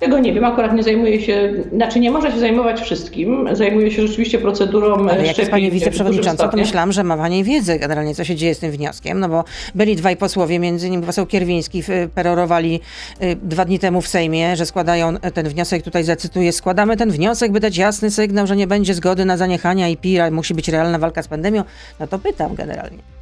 Tego 0.00 0.18
nie 0.18 0.32
wiem, 0.32 0.44
akurat 0.44 0.74
nie 0.74 0.82
zajmuję 0.82 1.20
się, 1.20 1.54
znaczy 1.72 2.00
nie 2.00 2.10
może 2.10 2.32
się 2.32 2.38
zajmować 2.38 2.80
wszystkim, 2.80 3.48
zajmuję 3.52 3.90
się 3.90 4.06
rzeczywiście 4.06 4.38
procedurą 4.38 5.08
Ale 5.08 5.26
jak 5.26 5.38
jest 5.38 5.50
Pani 5.50 5.70
wiceprzewodnicząca, 5.70 6.48
to 6.48 6.56
myślałam, 6.56 6.92
że 6.92 7.04
ma 7.04 7.16
Pani 7.16 7.44
wiedzę 7.44 7.78
generalnie, 7.78 8.14
co 8.14 8.24
się 8.24 8.36
dzieje 8.36 8.54
z 8.54 8.58
tym 8.58 8.70
wnioskiem, 8.70 9.20
no 9.20 9.28
bo 9.28 9.44
byli 9.74 9.96
dwaj 9.96 10.16
posłowie, 10.16 10.58
między 10.58 10.86
innymi 10.86 11.06
poseł 11.06 11.26
Kierwiński, 11.26 11.82
perorowali 12.14 12.80
y, 13.22 13.36
dwa 13.42 13.64
dni 13.64 13.78
temu 13.78 14.00
w 14.00 14.08
Sejmie, 14.08 14.56
że 14.56 14.66
składają 14.66 15.16
ten 15.34 15.48
wniosek, 15.48 15.82
tutaj 15.82 16.04
zacytuję, 16.04 16.52
składamy 16.52 16.96
ten 16.96 17.10
wniosek, 17.10 17.52
by 17.52 17.60
dać 17.60 17.76
jasny 17.76 18.10
sygnał, 18.10 18.46
że 18.46 18.56
nie 18.56 18.66
będzie 18.66 18.94
zgody 18.94 19.24
na 19.24 19.36
zaniechania 19.36 19.88
i 19.88 19.96
PIR, 19.96 20.32
musi 20.32 20.54
być 20.54 20.68
realna 20.68 20.98
walka 20.98 21.22
z 21.22 21.28
pandemią. 21.28 21.64
No 22.00 22.06
to 22.06 22.18
pytam 22.18 22.54
generalnie. 22.54 23.15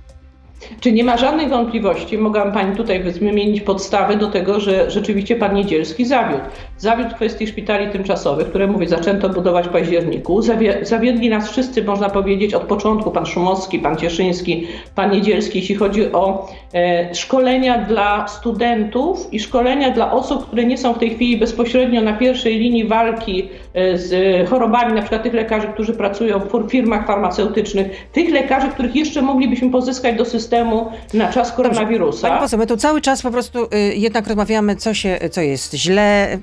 Czy 0.81 0.93
nie 0.93 1.05
ma 1.05 1.17
żadnych 1.17 1.49
wątpliwości, 1.49 2.19
mogłam 2.19 2.53
Pani 2.53 2.77
tutaj 2.77 3.03
wymienić 3.03 3.61
podstawy 3.61 4.17
do 4.17 4.27
tego, 4.31 4.61
że 4.61 4.91
rzeczywiście 4.91 5.37
Pan 5.37 5.55
Niedzielski 5.55 6.05
zawiódł. 6.05 6.43
Zawiódł 6.79 7.11
w 7.11 7.15
kwestii 7.15 7.47
szpitali 7.47 7.91
tymczasowych, 7.91 8.49
które, 8.49 8.67
mówię, 8.67 8.89
zaczęto 8.89 9.29
budować 9.29 9.69
w 9.69 9.71
październiku. 9.71 10.43
zawiedli 10.83 11.29
nas 11.29 11.51
wszyscy, 11.51 11.85
można 11.85 12.11
powiedzieć, 12.11 12.55
od 12.55 12.63
początku, 12.63 13.11
Pan 13.11 13.27
Szumowski, 13.27 13.79
Pan 13.79 13.97
Cieszyński, 13.97 14.67
Pan 14.95 15.11
Niedzielski, 15.11 15.59
jeśli 15.59 15.75
chodzi 15.75 16.13
o 16.13 16.49
e, 16.75 17.15
szkolenia 17.15 17.79
dla 17.79 18.29
studentów 18.29 19.33
i 19.33 19.41
szkolenia 19.41 19.91
dla 19.91 20.13
osób, 20.13 20.47
które 20.47 20.65
nie 20.65 20.79
są 20.79 20.93
w 20.93 20.99
tej 20.99 21.11
chwili 21.11 21.37
bezpośrednio 21.37 22.03
na 22.03 22.13
pierwszej 22.13 22.59
linii 22.59 22.89
walki 22.89 23.49
e, 23.75 23.99
z 23.99 24.49
chorobami, 24.49 24.95
na 24.95 25.01
przykład 25.01 25.23
tych 25.23 25.35
lekarzy, 25.35 25.67
którzy 25.67 25.93
pracują 25.93 26.39
w 26.39 26.71
firmach 26.71 27.07
farmaceutycznych, 27.07 28.09
tych 28.13 28.31
lekarzy, 28.31 28.69
których 28.69 28.97
jeszcze 28.97 29.23
moglibyśmy 29.23 29.71
pozyskać 29.71 30.17
do 30.17 30.25
systemu, 30.25 30.54
systemu 30.55 30.91
na 31.15 31.33
czas 31.33 31.53
koronawirusa. 31.53 32.29
Pani 32.29 32.41
poseł, 32.41 32.59
my 32.59 32.67
tu 32.67 32.77
cały 32.77 33.01
czas 33.01 33.23
po 33.23 33.31
prostu 33.31 33.65
y, 33.65 33.95
jednak 33.95 34.27
rozmawiamy, 34.27 34.77
co, 34.77 34.95
się, 34.95 35.19
co 35.31 35.41
jest 35.41 35.75
źle, 35.75 36.39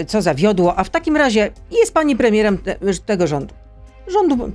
y, 0.00 0.04
co 0.04 0.22
zawiodło, 0.22 0.78
a 0.78 0.84
w 0.84 0.90
takim 0.90 1.16
razie 1.16 1.50
jest 1.80 1.94
pani 1.94 2.16
premierem 2.16 2.58
te, 2.58 2.76
tego 3.06 3.26
rządu, 3.26 3.54
rządu 4.06 4.50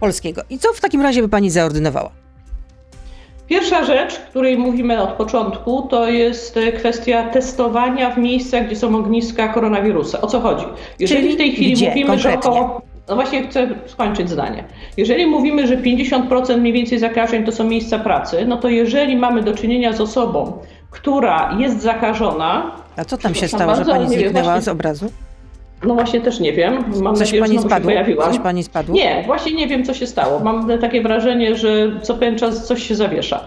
polskiego. 0.00 0.42
I 0.50 0.58
co 0.58 0.72
w 0.72 0.80
takim 0.80 1.02
razie 1.02 1.22
by 1.22 1.28
pani 1.28 1.50
zaordynowała? 1.50 2.10
Pierwsza 3.46 3.84
rzecz, 3.84 4.18
której 4.18 4.58
mówimy 4.58 5.02
od 5.02 5.10
początku, 5.10 5.82
to 5.82 6.08
jest 6.08 6.56
e, 6.56 6.72
kwestia 6.72 7.28
testowania 7.30 8.10
w 8.10 8.18
miejscach, 8.18 8.66
gdzie 8.66 8.76
są 8.76 8.96
ogniska 8.96 9.48
koronawirusa. 9.48 10.20
O 10.20 10.26
co 10.26 10.40
chodzi? 10.40 10.64
Jeżeli 10.98 11.22
Czyli 11.22 11.34
w 11.34 11.36
tej 11.36 11.52
chwili 11.52 11.88
mówimy, 11.88 12.06
konkretnie? 12.06 12.42
że 12.42 12.50
około 12.50 12.82
no 13.08 13.14
właśnie 13.14 13.48
chcę 13.48 13.68
skończyć 13.86 14.30
zdanie. 14.30 14.64
Jeżeli 14.96 15.26
mówimy, 15.26 15.66
że 15.66 15.76
50% 15.76 16.58
mniej 16.58 16.72
więcej 16.72 16.98
zakażeń 16.98 17.44
to 17.44 17.52
są 17.52 17.64
miejsca 17.64 17.98
pracy, 17.98 18.44
no 18.46 18.56
to 18.56 18.68
jeżeli 18.68 19.16
mamy 19.16 19.42
do 19.42 19.54
czynienia 19.54 19.92
z 19.92 20.00
osobą, 20.00 20.58
która 20.90 21.56
jest 21.58 21.82
zakażona. 21.82 22.70
A 22.96 23.04
co 23.04 23.16
tam 23.16 23.34
się 23.34 23.48
stało, 23.48 23.74
że 23.74 23.84
pani 23.84 24.08
zniknęła 24.08 24.60
z 24.60 24.68
obrazu? 24.68 25.10
No 25.82 25.94
właśnie 25.94 26.20
też 26.20 26.40
nie 26.40 26.52
wiem. 26.52 26.84
Mam 27.02 27.14
coś 27.16 27.20
nadzieję, 27.20 27.42
pani 27.42 27.54
że 27.54 27.60
spadło? 27.60 27.90
się 27.90 27.96
pojawiłam. 27.96 28.32
Coś 28.32 28.38
pani 28.38 28.64
spadło? 28.64 28.94
Nie, 28.94 29.22
właśnie 29.26 29.52
nie 29.52 29.66
wiem, 29.66 29.84
co 29.84 29.94
się 29.94 30.06
stało. 30.06 30.40
Mam 30.40 30.78
takie 30.80 31.02
wrażenie, 31.02 31.56
że 31.56 32.00
co 32.02 32.14
pewien 32.14 32.38
czas 32.38 32.66
coś 32.66 32.82
się 32.82 32.94
zawiesza. 32.94 33.40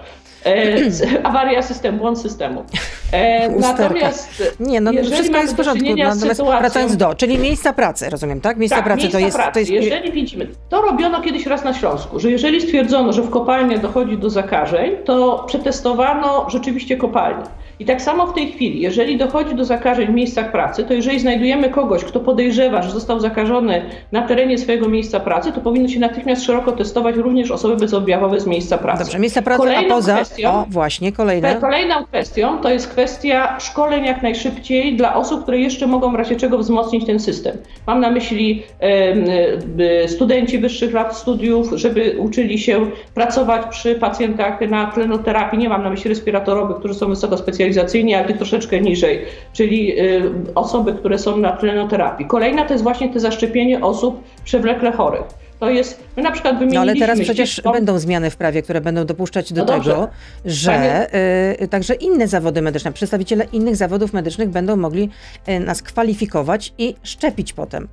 E, 0.46 1.24
awaria 1.24 1.62
systemu, 1.62 1.98
błąd 1.98 2.20
systemu. 2.20 2.64
E, 3.12 3.50
natomiast 3.60 4.44
nie, 4.60 4.82
no 4.82 4.92
wszystko 5.04 5.38
jest 5.38 5.54
w 5.54 5.58
porządku. 5.58 5.86
Natomiast 5.90 6.20
sytuacją... 6.20 6.60
wracając 6.60 6.98
do, 6.98 7.16
czyli 7.16 7.38
miejsca 7.38 7.74
pracy, 7.74 8.10
rozumiem, 8.10 8.42
tak? 8.42 8.58
Miejsca 8.58 8.76
tak, 8.76 8.86
pracy 8.86 9.02
miejsca 9.02 9.20
to 9.20 9.26
jest, 9.26 9.38
pracy. 9.38 9.54
to 9.54 9.60
jest. 9.60 9.72
Jeżeli 9.72 10.12
widzimy, 10.12 10.48
to 10.70 10.82
robiono 10.82 11.22
kiedyś 11.22 11.46
raz 11.46 11.64
na 11.64 11.74
Śląsku, 11.74 12.20
że 12.20 12.32
jeżeli 12.32 12.62
stwierdzono, 12.62 13.14
że 13.14 13.22
w 13.22 13.30
kopalni 13.30 13.80
dochodzi 13.80 14.18
do 14.18 14.30
zakażeń, 14.30 14.92
to 15.06 15.44
przetestowano 15.48 16.50
rzeczywiście 16.50 16.98
kopalnię. 16.98 17.44
I 17.80 17.86
tak 17.86 18.02
samo 18.02 18.28
w 18.28 18.34
tej 18.34 18.52
chwili, 18.52 18.82
jeżeli 18.82 19.18
dochodzi 19.18 19.56
do 19.56 19.66
zakażeń 19.66 20.08
w 20.08 20.14
miejscach 20.14 20.52
pracy, 20.52 20.84
to 20.84 20.94
jeżeli 20.94 21.20
znajdujemy 21.20 21.70
kogoś, 21.70 22.04
kto 22.04 22.20
podejrzewa, 22.20 22.82
że 22.82 22.92
został 22.92 23.20
zakażony 23.20 23.82
na 24.12 24.22
terenie 24.22 24.58
swojego 24.58 24.90
miejsca 24.90 25.20
pracy, 25.20 25.52
to 25.52 25.62
powinno 25.62 25.88
się 25.88 26.00
natychmiast 26.00 26.44
szeroko 26.44 26.72
testować 26.72 27.16
również 27.16 27.52
osoby 27.52 27.76
bezobjawowe 27.76 28.40
z 28.40 28.48
miejsca 28.48 28.78
pracy. 28.78 29.04
Dobrze, 29.04 29.20
miejsca 29.20 29.42
pracy, 29.42 29.60
Kolejną 29.60 29.88
a 29.88 29.90
poza... 29.90 30.16
Kwestią, 30.16 30.50
o, 30.50 30.66
właśnie, 30.70 31.12
kolejne. 31.12 31.56
Kolejną 31.56 32.06
kwestią 32.06 32.58
to 32.58 32.70
jest 32.70 32.88
kwestia 32.88 33.60
szkoleń 33.60 34.06
jak 34.06 34.22
najszybciej 34.22 34.96
dla 34.96 35.16
osób, 35.16 35.44
które 35.44 35.60
jeszcze 35.60 35.88
mogą 35.88 36.12
w 36.12 36.16
razie 36.16 36.36
czego 36.36 36.58
wzmocnić 36.58 37.06
ten 37.06 37.20
system. 37.20 37.58
Mam 37.88 38.00
na 38.00 38.12
myśli 38.12 38.64
e, 38.80 40.08
studenci 40.08 40.60
wyższych 40.60 40.94
lat 40.94 41.18
studiów, 41.18 41.72
żeby 41.76 42.16
uczyli 42.20 42.60
się 42.60 42.86
pracować 43.14 43.62
przy 43.70 43.96
pacjentach 43.96 44.62
na 44.62 44.86
tlenoterapii. 44.86 45.60
Nie 45.60 45.70
mam 45.70 45.84
na 45.84 45.90
myśli 45.90 46.10
respiratorowych, 46.10 46.78
którzy 46.78 46.94
są 46.94 47.08
wysoko 47.08 47.38
specjalistyczni, 47.38 47.67
specjalizacyjni, 47.68 48.16
ale 48.16 48.28
tych 48.28 48.38
troszeczkę 48.38 48.82
niżej, 48.82 49.26
czyli 49.54 50.00
y, 50.00 50.32
osoby, 50.56 50.94
które 50.94 51.20
są 51.20 51.38
na 51.38 51.52
tlenoterapii. 51.52 52.26
Kolejna 52.26 52.66
to 52.66 52.74
jest 52.74 52.84
właśnie 52.84 53.10
te 53.10 53.20
zaszczepienie 53.20 53.82
osób 53.82 54.24
przewlekle 54.44 54.92
chorych. 54.92 55.24
To 55.60 55.70
jest, 55.70 56.04
my 56.18 56.24
na 56.24 56.32
przykład 56.32 56.60
wymieniliśmy... 56.60 56.86
No 56.86 56.92
ale 56.92 57.00
teraz 57.00 57.20
przecież 57.20 57.62
będą 57.74 58.00
zmiany 58.00 58.30
w 58.30 58.36
prawie, 58.36 58.62
które 58.62 58.82
będą 58.82 59.06
dopuszczać 59.06 59.54
do 59.54 59.66
no 59.66 59.74
tego, 59.74 60.08
że 60.46 60.72
Panie... 60.72 61.08
y, 61.62 61.68
także 61.68 61.94
inne 61.94 62.28
zawody 62.28 62.62
medyczne, 62.62 62.94
przedstawiciele 62.94 63.46
innych 63.54 63.76
zawodów 63.76 64.14
medycznych 64.14 64.50
będą 64.50 64.76
mogli 64.76 65.10
y, 65.50 65.60
nas 65.60 65.82
kwalifikować 65.82 66.74
i 66.78 66.96
szczepić 67.04 67.54
potem. 67.54 67.88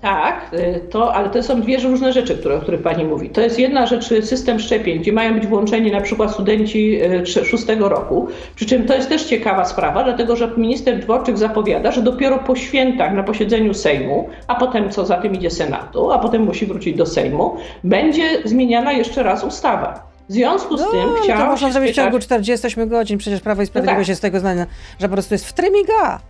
Tak, 0.00 0.50
y, 0.54 0.80
to, 0.90 1.14
ale 1.14 1.30
to 1.30 1.42
są 1.42 1.60
dwie 1.60 1.78
różne 1.78 2.12
rzeczy, 2.12 2.38
które, 2.38 2.56
o 2.56 2.60
których 2.60 2.82
Pani 2.82 3.04
mówi. 3.04 3.30
To 3.30 3.40
jest 3.40 3.58
jedna 3.58 3.86
rzecz 3.86 4.12
y, 4.12 4.22
system 4.22 4.60
szczepień, 4.60 4.98
gdzie 4.98 5.12
mają 5.12 5.34
być 5.34 5.46
włączeni 5.46 5.92
na 5.92 6.00
przykład 6.00 6.32
studenci 6.32 7.02
y, 7.02 7.26
szóstego 7.26 7.88
roku. 7.88 8.28
Przy 8.54 8.66
czym 8.66 8.86
to 8.86 8.94
jest 8.94 9.08
też 9.08 9.24
ciekawa 9.24 9.64
sprawa, 9.64 10.04
dlatego 10.04 10.36
że 10.36 10.50
minister 10.56 10.98
Dworczyk 10.98 11.38
zapowiada, 11.38 11.92
że 11.92 12.02
dopiero 12.02 12.38
po 12.38 12.56
świętach 12.56 13.14
na 13.14 13.22
posiedzeniu 13.22 13.74
Sejmu, 13.74 14.28
a 14.46 14.54
potem 14.54 14.90
co 14.90 15.06
za 15.06 15.16
tym 15.16 15.34
idzie 15.34 15.50
Senatu, 15.50 16.12
a 16.12 16.18
potem 16.18 16.42
musi 16.42 16.66
wrócić 16.66 16.96
do 16.96 17.06
Sejmu, 17.06 17.56
będzie 17.84 18.42
zmieniana 18.44 18.92
jeszcze 18.92 19.22
raz 19.22 19.44
ustawa. 19.44 20.10
W 20.28 20.32
związku 20.32 20.76
z 20.76 20.80
no, 20.80 20.86
tym 20.86 21.08
chciałam. 21.22 21.42
To 21.42 21.48
można 21.48 21.72
zrobić 21.72 21.92
w 21.92 21.94
ciągu 21.94 22.18
48 22.18 22.88
godzin. 22.88 23.18
Przecież 23.18 23.40
Prawo 23.40 23.62
i 23.62 23.66
Sprawiedliwość 23.66 23.98
no 23.98 24.04
tak. 24.04 24.08
jest 24.08 24.22
tego 24.22 24.40
znane, 24.40 24.66
że 25.00 25.08
po 25.08 25.12
prostu 25.12 25.34
jest 25.34 25.46
w 25.46 25.52
trymiga. 25.52 26.20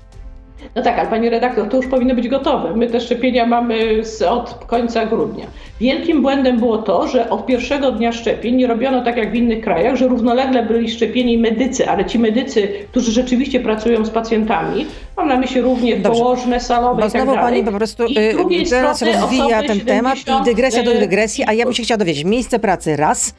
No 0.76 0.82
tak, 0.82 0.98
ale 0.98 1.08
pani 1.08 1.30
redaktor, 1.30 1.68
to 1.68 1.76
już 1.76 1.86
powinno 1.86 2.14
być 2.14 2.28
gotowe. 2.28 2.76
My 2.76 2.86
te 2.86 3.00
szczepienia 3.00 3.46
mamy 3.46 4.04
z, 4.04 4.22
od 4.22 4.54
końca 4.66 5.06
grudnia. 5.06 5.46
Wielkim 5.80 6.22
błędem 6.22 6.58
było 6.58 6.78
to, 6.78 7.08
że 7.08 7.30
od 7.30 7.46
pierwszego 7.46 7.92
dnia 7.92 8.12
szczepień 8.12 8.56
nie 8.56 8.66
robiono 8.66 9.04
tak 9.04 9.16
jak 9.16 9.32
w 9.32 9.34
innych 9.34 9.64
krajach, 9.64 9.96
że 9.96 10.08
równolegle 10.08 10.62
byli 10.62 10.90
szczepieni 10.90 11.38
medycy, 11.38 11.88
ale 11.88 12.04
ci 12.04 12.18
medycy, 12.18 12.68
którzy 12.90 13.12
rzeczywiście 13.12 13.60
pracują 13.60 14.04
z 14.04 14.10
pacjentami, 14.10 14.86
mam 15.16 15.28
na 15.28 15.36
myśli 15.36 15.60
również 15.60 16.00
Dobrze. 16.00 16.20
położne, 16.20 16.60
salowe 16.60 17.00
Bo 17.00 17.08
i 17.08 17.10
tak 17.10 17.26
dalej. 17.26 17.40
pani 17.40 17.64
po 17.64 17.72
prostu 17.72 18.04
y, 18.04 18.70
teraz 18.70 19.02
rozwija 19.02 19.62
ten 19.62 19.80
temat 19.80 20.18
i 20.18 20.44
dygresja 20.44 20.82
do 20.82 20.94
dygresji, 20.94 21.44
a 21.46 21.52
ja 21.52 21.64
bym 21.64 21.74
się 21.74 21.82
chciała 21.82 21.98
dowiedzieć, 21.98 22.24
miejsce 22.24 22.58
pracy 22.58 22.96
raz, 22.96 23.34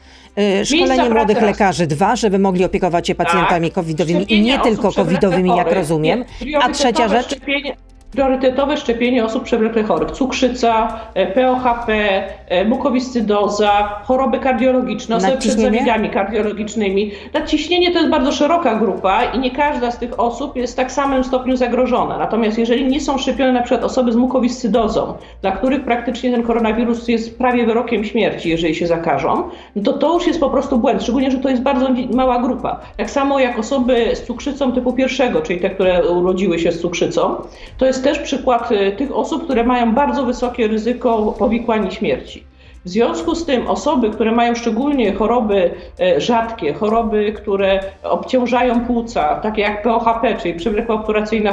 szkolenie 0.64 1.10
młodych 1.10 1.42
lekarzy 1.42 1.86
dwa, 1.86 2.16
żeby 2.16 2.38
mogli 2.38 2.64
opiekować 2.64 3.06
się 3.06 3.14
pacjentami 3.14 3.68
tak. 3.68 3.74
covidowymi 3.74 4.32
i 4.34 4.42
nie 4.42 4.58
tylko 4.58 4.92
covidowymi, 4.92 5.56
jak 5.56 5.72
rozumiem. 5.72 6.24
A 6.62 6.68
trzecia 6.68 7.08
rzecz... 7.08 7.26
Szczepienie 7.26 7.76
priorytetowe 8.12 8.76
szczepienie 8.76 9.24
osób 9.24 9.44
przewlekle 9.44 9.82
chorych. 9.82 10.10
Cukrzyca, 10.10 11.00
e, 11.14 11.26
POHP, 11.26 12.22
e, 12.48 12.64
mukowiscydoza, 12.64 13.70
choroby 14.04 14.38
kardiologiczne, 14.38 15.16
osoby 15.16 15.36
przed 15.36 15.60
zabiegami 15.60 16.10
kardiologicznymi. 16.10 17.12
Nadciśnienie 17.34 17.90
to 17.90 17.98
jest 17.98 18.10
bardzo 18.10 18.32
szeroka 18.32 18.74
grupa 18.74 19.24
i 19.24 19.38
nie 19.38 19.50
każda 19.50 19.90
z 19.90 19.98
tych 19.98 20.20
osób 20.20 20.56
jest 20.56 20.72
w 20.72 20.76
tak 20.76 20.92
samym 20.92 21.24
stopniu 21.24 21.56
zagrożona. 21.56 22.18
Natomiast 22.18 22.58
jeżeli 22.58 22.86
nie 22.86 23.00
są 23.00 23.18
szczepione 23.18 23.52
na 23.52 23.62
przykład 23.62 23.84
osoby 23.84 24.12
z 24.12 24.16
mukowiscydozą, 24.16 25.14
dla 25.40 25.52
których 25.52 25.84
praktycznie 25.84 26.30
ten 26.30 26.42
koronawirus 26.42 27.08
jest 27.08 27.38
prawie 27.38 27.66
wyrokiem 27.66 28.04
śmierci, 28.04 28.50
jeżeli 28.50 28.74
się 28.74 28.86
zakażą, 28.86 29.42
no 29.76 29.82
to 29.82 29.92
to 29.92 30.14
już 30.14 30.26
jest 30.26 30.40
po 30.40 30.50
prostu 30.50 30.78
błęd, 30.78 31.02
szczególnie, 31.02 31.30
że 31.30 31.38
to 31.38 31.48
jest 31.48 31.62
bardzo 31.62 31.86
mała 32.14 32.38
grupa. 32.38 32.80
Tak 32.96 33.10
samo 33.10 33.38
jak 33.38 33.58
osoby 33.58 34.10
z 34.14 34.22
cukrzycą 34.22 34.72
typu 34.72 34.92
pierwszego, 34.92 35.40
czyli 35.40 35.60
te, 35.60 35.70
które 35.70 36.08
urodziły 36.08 36.58
się 36.58 36.72
z 36.72 36.80
cukrzycą, 36.80 37.36
to 37.78 37.86
jest 37.86 38.01
też 38.02 38.18
przykład 38.18 38.72
y, 38.72 38.92
tych 38.92 39.16
osób, 39.16 39.44
które 39.44 39.64
mają 39.64 39.94
bardzo 39.94 40.24
wysokie 40.24 40.68
ryzyko 40.68 41.34
powikłań 41.38 41.88
i 41.88 41.92
śmierci. 41.92 42.44
W 42.84 42.88
związku 42.88 43.34
z 43.34 43.44
tym 43.44 43.66
osoby, 43.66 44.10
które 44.10 44.32
mają 44.32 44.54
szczególnie 44.54 45.12
choroby 45.12 45.70
e, 46.00 46.20
rzadkie, 46.20 46.72
choroby, 46.72 47.32
które 47.32 47.80
obciążają 48.02 48.80
płuca, 48.80 49.40
takie 49.40 49.62
jak 49.62 49.82
POHP, 49.82 50.36
czyli 50.36 50.54
przewlekła 50.54 51.04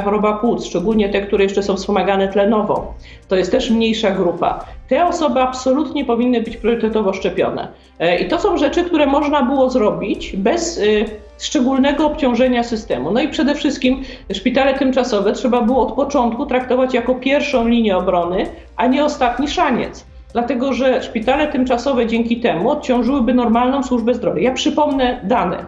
choroba 0.04 0.32
płuc, 0.32 0.64
szczególnie 0.64 1.08
te, 1.08 1.20
które 1.20 1.44
jeszcze 1.44 1.62
są 1.62 1.76
wspomagane 1.76 2.28
tlenowo, 2.28 2.94
to 3.28 3.36
jest 3.36 3.50
też 3.50 3.70
mniejsza 3.70 4.10
grupa. 4.10 4.64
Te 4.88 5.06
osoby 5.06 5.40
absolutnie 5.40 6.04
powinny 6.04 6.40
być 6.42 6.56
priorytetowo 6.56 7.12
szczepione. 7.12 7.68
E, 7.98 8.18
I 8.18 8.28
to 8.28 8.38
są 8.38 8.56
rzeczy, 8.56 8.84
które 8.84 9.06
można 9.06 9.42
było 9.42 9.70
zrobić 9.70 10.36
bez 10.36 10.78
e, 10.78 10.82
szczególnego 11.38 12.06
obciążenia 12.06 12.62
systemu. 12.62 13.10
No 13.10 13.20
i 13.20 13.28
przede 13.28 13.54
wszystkim 13.54 14.02
szpitale 14.32 14.74
tymczasowe 14.74 15.32
trzeba 15.32 15.62
było 15.62 15.86
od 15.86 15.92
początku 15.92 16.46
traktować 16.46 16.94
jako 16.94 17.14
pierwszą 17.14 17.68
linię 17.68 17.96
obrony, 17.96 18.46
a 18.76 18.86
nie 18.86 19.04
ostatni 19.04 19.48
szaniec 19.48 20.09
dlatego 20.32 20.72
że 20.72 21.02
szpitale 21.02 21.48
tymczasowe 21.48 22.06
dzięki 22.06 22.40
temu 22.40 22.70
odciążyłyby 22.70 23.34
normalną 23.34 23.82
służbę 23.82 24.14
zdrowia. 24.14 24.42
Ja 24.42 24.52
przypomnę 24.52 25.20
dane. 25.24 25.64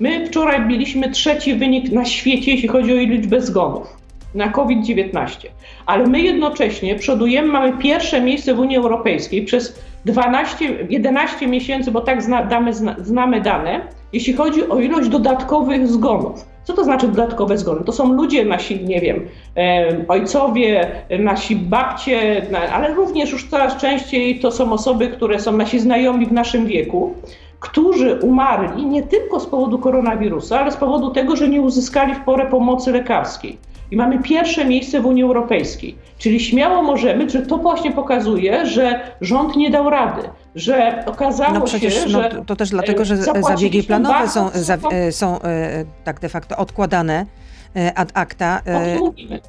My 0.00 0.26
wczoraj 0.26 0.66
mieliśmy 0.66 1.10
trzeci 1.10 1.54
wynik 1.54 1.92
na 1.92 2.04
świecie, 2.04 2.52
jeśli 2.52 2.68
chodzi 2.68 2.92
o 2.92 2.96
liczbę 2.96 3.40
zgonów 3.40 3.96
na 4.34 4.48
COVID-19, 4.48 5.46
ale 5.86 6.06
my 6.06 6.20
jednocześnie 6.20 6.94
przodujemy, 6.94 7.48
mamy 7.48 7.72
pierwsze 7.78 8.20
miejsce 8.20 8.54
w 8.54 8.58
Unii 8.58 8.76
Europejskiej 8.76 9.44
przez 9.44 9.80
12, 10.04 10.86
11 10.90 11.46
miesięcy, 11.46 11.90
bo 11.90 12.00
tak 12.00 12.22
zna, 12.22 12.44
damy, 12.44 12.74
zna, 12.74 12.96
znamy 12.98 13.40
dane, 13.40 13.80
jeśli 14.12 14.32
chodzi 14.32 14.68
o 14.68 14.80
ilość 14.80 15.08
dodatkowych 15.08 15.88
zgonów. 15.88 16.55
Co 16.66 16.72
to 16.72 16.84
znaczy 16.84 17.08
dodatkowe 17.08 17.58
zgony? 17.58 17.84
To 17.84 17.92
są 17.92 18.12
ludzie 18.12 18.44
nasi, 18.44 18.84
nie 18.84 19.00
wiem, 19.00 19.28
ojcowie, 20.08 20.90
nasi 21.18 21.56
babcie, 21.56 22.46
ale 22.72 22.94
również 22.94 23.32
już 23.32 23.48
coraz 23.50 23.76
częściej 23.76 24.38
to 24.38 24.50
są 24.50 24.72
osoby, 24.72 25.08
które 25.08 25.40
są 25.40 25.52
nasi 25.52 25.78
znajomi 25.78 26.26
w 26.26 26.32
naszym 26.32 26.66
wieku, 26.66 27.14
którzy 27.60 28.14
umarli 28.22 28.86
nie 28.86 29.02
tylko 29.02 29.40
z 29.40 29.46
powodu 29.46 29.78
koronawirusa, 29.78 30.60
ale 30.60 30.72
z 30.72 30.76
powodu 30.76 31.10
tego, 31.10 31.36
że 31.36 31.48
nie 31.48 31.60
uzyskali 31.60 32.14
w 32.14 32.20
porę 32.20 32.46
pomocy 32.46 32.92
lekarskiej. 32.92 33.58
I 33.90 33.96
mamy 33.96 34.18
pierwsze 34.18 34.64
miejsce 34.64 35.00
w 35.00 35.06
Unii 35.06 35.22
Europejskiej. 35.22 35.94
Czyli 36.18 36.40
śmiało 36.40 36.82
możemy, 36.82 37.30
że 37.30 37.42
to 37.42 37.56
właśnie 37.56 37.92
pokazuje, 37.92 38.66
że 38.66 39.00
rząd 39.20 39.56
nie 39.56 39.70
dał 39.70 39.90
rady, 39.90 40.22
że 40.56 41.04
okazało 41.06 41.54
no 41.54 41.60
przecież, 41.60 41.94
się, 41.94 42.00
no, 42.00 42.22
że. 42.22 42.42
To 42.46 42.56
też 42.56 42.70
dlatego, 42.70 43.04
że 43.04 43.16
zabiegi 43.16 43.82
planowe 43.82 44.28
są, 44.28 44.50
za, 44.54 44.78
są 45.10 45.42
e, 45.42 45.84
tak 46.04 46.20
de 46.20 46.28
facto 46.28 46.56
odkładane 46.56 47.26
e, 47.76 47.94
ad 47.94 48.10
acta. 48.14 48.62
E, 48.66 48.98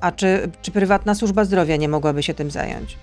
a 0.01 0.11
czy, 0.11 0.49
czy 0.61 0.71
prywatna 0.71 1.15
służba 1.15 1.45
zdrowia 1.45 1.75
nie 1.75 1.89
mogłaby 1.89 2.23
się 2.23 2.33
tym 2.33 2.51
zająć? 2.51 2.97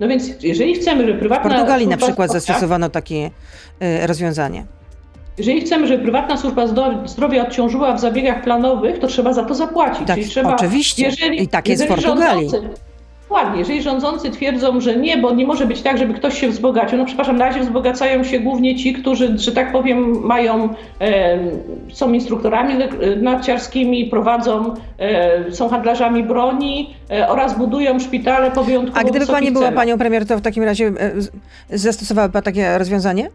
No 0.00 0.08
więc 0.08 0.42
jeżeli 0.42 0.74
chcemy, 0.74 1.06
żeby 1.06 1.18
prywatna. 1.18 1.50
W 1.50 1.52
Portugalii 1.52 1.88
na 1.88 1.96
przykład 1.96 2.30
zdrowia, 2.30 2.40
zastosowano 2.40 2.88
takie 2.88 3.30
rozwiązanie. 4.06 4.64
Jeżeli 5.38 5.60
chcemy, 5.60 5.86
żeby 5.86 6.02
prywatna 6.02 6.36
służba 6.36 6.66
zdrowia 7.06 7.42
odciążyła 7.42 7.94
w 7.94 8.00
zabiegach 8.00 8.42
planowych, 8.42 8.98
to 8.98 9.06
trzeba 9.06 9.32
za 9.32 9.44
to 9.44 9.54
zapłacić. 9.54 10.06
Tak, 10.06 10.16
Czyli 10.16 10.30
trzeba, 10.30 10.54
oczywiście. 10.54 11.04
Jeżeli, 11.04 11.42
I 11.42 11.48
tak 11.48 11.68
jest 11.68 11.84
w 11.84 11.88
Portugalii. 11.88 12.50
Rządzący, 12.50 12.85
Dokładnie. 13.28 13.58
Jeżeli 13.58 13.82
rządzący 13.82 14.30
twierdzą, 14.30 14.80
że 14.80 14.96
nie, 14.96 15.18
bo 15.18 15.34
nie 15.34 15.46
może 15.46 15.66
być 15.66 15.82
tak, 15.82 15.98
żeby 15.98 16.14
ktoś 16.14 16.40
się 16.40 16.48
wzbogacił, 16.48 16.98
no 16.98 17.04
przepraszam, 17.04 17.36
na 17.36 17.44
razie 17.44 17.60
wzbogacają 17.60 18.24
się 18.24 18.40
głównie 18.40 18.76
ci, 18.76 18.92
którzy, 18.92 19.38
że 19.38 19.52
tak 19.52 19.72
powiem, 19.72 20.26
mają, 20.26 20.68
e, 21.00 21.38
są 21.92 22.12
instruktorami 22.12 22.74
narciarskimi, 23.22 24.04
prowadzą, 24.04 24.74
e, 24.98 25.52
są 25.52 25.68
handlarzami 25.68 26.22
broni 26.22 26.94
e, 27.10 27.28
oraz 27.28 27.58
budują 27.58 28.00
szpitale 28.00 28.50
po 28.50 28.64
wyjątkowo 28.64 29.00
A 29.00 29.04
gdyby 29.10 29.26
pani 29.26 29.52
była 29.52 29.72
panią 29.72 29.98
premier, 29.98 30.26
to 30.26 30.38
w 30.38 30.40
takim 30.40 30.62
razie 30.64 30.92
e, 31.70 31.78
zastosowałaby 31.78 32.42
takie 32.42 32.78
rozwiązanie? 32.78 33.30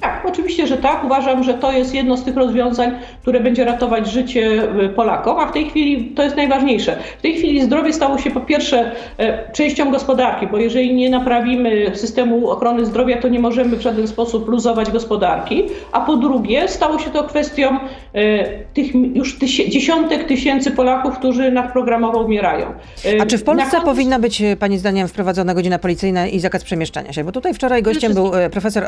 Tak, 0.00 0.15
tak, 0.16 0.26
oczywiście, 0.26 0.66
że 0.66 0.76
tak. 0.76 1.04
Uważam, 1.04 1.44
że 1.44 1.54
to 1.54 1.72
jest 1.72 1.94
jedno 1.94 2.16
z 2.16 2.24
tych 2.24 2.36
rozwiązań, 2.36 2.90
które 3.22 3.40
będzie 3.40 3.64
ratować 3.64 4.10
życie 4.10 4.62
y, 4.84 4.88
Polakom, 4.88 5.38
a 5.38 5.46
w 5.46 5.52
tej 5.52 5.70
chwili 5.70 6.04
to 6.04 6.22
jest 6.22 6.36
najważniejsze. 6.36 6.96
W 7.18 7.22
tej 7.22 7.34
chwili 7.34 7.62
zdrowie 7.62 7.92
stało 7.92 8.18
się 8.18 8.30
po 8.30 8.40
pierwsze 8.40 8.92
e, 9.18 9.52
częścią 9.52 9.90
gospodarki, 9.90 10.46
bo 10.46 10.58
jeżeli 10.58 10.94
nie 10.94 11.10
naprawimy 11.10 11.90
systemu 11.94 12.50
ochrony 12.50 12.86
zdrowia, 12.86 13.20
to 13.20 13.28
nie 13.28 13.40
możemy 13.40 13.76
w 13.76 13.80
żaden 13.80 14.08
sposób 14.08 14.48
luzować 14.48 14.90
gospodarki, 14.90 15.62
a 15.92 16.00
po 16.00 16.16
drugie 16.16 16.68
stało 16.68 16.98
się 16.98 17.10
to 17.10 17.24
kwestią 17.24 17.78
e, 18.14 18.48
tych 18.74 18.94
już 18.94 19.38
dziesiątek 19.68 20.24
tysięcy 20.24 20.70
Polaków, 20.70 21.18
którzy 21.18 21.50
nadprogramowo 21.50 22.22
umierają. 22.22 22.66
E, 22.66 23.22
a 23.22 23.26
czy 23.26 23.38
w 23.38 23.44
Polsce 23.44 23.80
powinna 23.80 24.18
być 24.18 24.42
Pani 24.58 24.78
zdaniem 24.78 25.08
wprowadzona 25.08 25.54
godzina 25.54 25.78
policyjna 25.78 26.26
i 26.26 26.40
zakaz 26.40 26.64
przemieszczania 26.64 27.12
się? 27.12 27.24
Bo 27.24 27.32
tutaj 27.32 27.54
wczoraj 27.54 27.82
gościem 27.82 28.14
był 28.14 28.32
profesor 28.50 28.86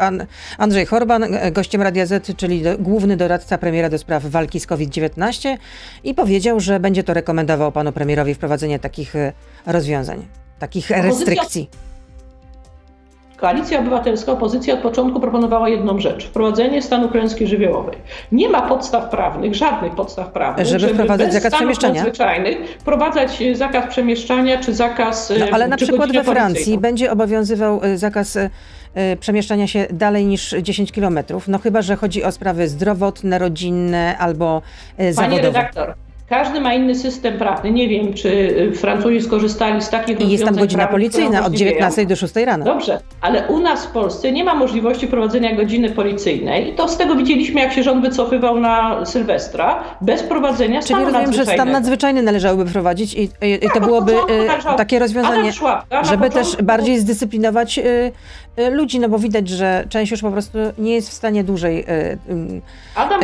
Andrzej 0.59 0.87
Horban, 0.87 1.28
gościem 1.53 1.83
Radia 1.83 2.07
Z, 2.07 2.37
czyli 2.37 2.63
do, 2.63 2.79
główny 2.79 3.17
doradca 3.17 3.59
premiera 3.59 3.89
do 3.89 3.99
spraw 3.99 4.25
walki 4.25 4.61
z 4.61 4.67
COVID-19 4.67 5.57
i 6.05 6.15
powiedział, 6.15 6.61
że 6.61 6.81
będzie 6.81 7.05
to 7.05 7.15
rekomendował 7.15 7.73
panu 7.73 7.93
premierowi 7.93 8.35
wprowadzenie 8.35 8.79
takich 8.79 9.17
e, 9.17 9.33
rozwiązań, 9.67 10.27
takich 10.59 10.91
restrykcji. 10.91 11.71
Koalicja 13.37 13.81
Obywatelska, 13.81 14.33
opozycja 14.33 14.75
od 14.75 14.81
początku 14.81 15.21
proponowała 15.21 15.69
jedną 15.69 16.01
rzecz: 16.01 16.27
wprowadzenie 16.27 16.83
stanu 16.83 17.09
klęski 17.09 17.47
żywiołowej. 17.47 17.99
Nie 18.33 18.49
ma 18.49 18.63
podstaw 18.63 19.11
prawnych, 19.11 19.55
żadnych 19.55 19.95
podstaw 19.95 20.33
prawnych, 20.33 20.67
żeby, 20.67 20.81
żeby 20.81 20.95
wprowadzać 20.95 21.33
zakaz 21.33 21.55
przemieszczania. 21.55 22.05
wprowadzać 22.79 23.43
e, 23.43 23.55
zakaz 23.55 23.87
przemieszczania 23.87 24.59
czy 24.59 24.75
zakaz. 24.75 25.33
No, 25.41 25.47
ale 25.53 25.69
na 25.69 25.77
przykład 25.77 26.13
we 26.13 26.25
Francji 26.25 26.79
będzie 26.79 27.13
obowiązywał 27.13 27.81
zakaz 27.95 28.39
przemieszczania 29.21 29.67
się 29.67 29.87
dalej 29.91 30.27
niż 30.27 30.55
10 30.63 30.93
kilometrów. 30.93 31.49
No 31.49 31.59
chyba, 31.59 31.83
że 31.83 31.97
chodzi 31.97 32.25
o 32.25 32.33
sprawy 32.33 32.69
zdrowotne, 32.69 33.39
rodzinne 33.39 34.19
albo 34.19 34.63
y, 35.01 35.13
zawodowe. 35.13 35.43
Panie 35.43 35.53
redaktor, 35.53 35.95
każdy 36.29 36.61
ma 36.61 36.75
inny 36.75 36.95
system 36.95 37.39
prawny. 37.39 37.71
Nie 37.71 37.89
wiem, 37.89 38.15
czy 38.15 38.29
y, 38.29 38.73
Francuzi 38.73 39.23
skorzystali 39.23 39.83
z 39.83 39.89
takich 39.89 40.21
I 40.21 40.31
jest 40.31 40.45
tam 40.45 40.57
godzina 40.57 40.87
policyjna 40.87 41.47
od 41.47 41.53
19 41.53 42.07
do 42.07 42.17
6 42.17 42.37
rano. 42.37 42.65
Dobrze, 42.65 43.01
ale 43.21 43.47
u 43.49 43.59
nas 43.59 43.87
w 43.87 43.91
Polsce 43.91 44.33
nie 44.33 44.45
ma 44.45 44.55
możliwości 44.55 45.07
prowadzenia 45.07 45.57
godziny 45.57 45.91
policyjnej 45.91 46.71
i 46.71 46.75
to 46.75 46.89
z 46.89 46.97
tego 46.97 47.15
widzieliśmy, 47.15 47.61
jak 47.61 47.73
się 47.73 47.83
rząd 47.83 48.03
wycofywał 48.03 48.61
na 48.61 49.07
Sylwestra, 49.07 49.85
bez 50.01 50.23
prowadzenia 50.23 50.83
stanu 50.83 51.05
Czyli 51.05 51.15
rozumiem, 51.15 51.33
że 51.33 51.53
stan 51.53 51.71
nadzwyczajny 51.71 52.23
należałoby 52.23 52.65
prowadzić 52.65 53.15
i, 53.15 53.23
i, 53.23 53.29
i 53.53 53.69
to 53.69 53.75
tak, 53.75 53.83
byłoby 53.83 54.13
y, 54.13 54.77
takie 54.77 54.99
rozwiązanie, 54.99 55.53
żeby 56.03 56.31
też 56.31 56.57
bardziej 56.63 56.99
zdyscyplinować 56.99 57.79
y, 57.79 57.83
y, 58.59 58.71
ludzi, 58.71 59.01
no 59.01 59.09
bo 59.09 59.19
widać, 59.19 59.49
że 59.49 59.85
część 59.89 60.11
już 60.11 60.21
po 60.21 60.31
prostu 60.31 60.59
nie 60.79 60.95
jest 60.95 61.11
w 61.11 61.13
stanie 61.13 61.45
dłużej 61.45 61.85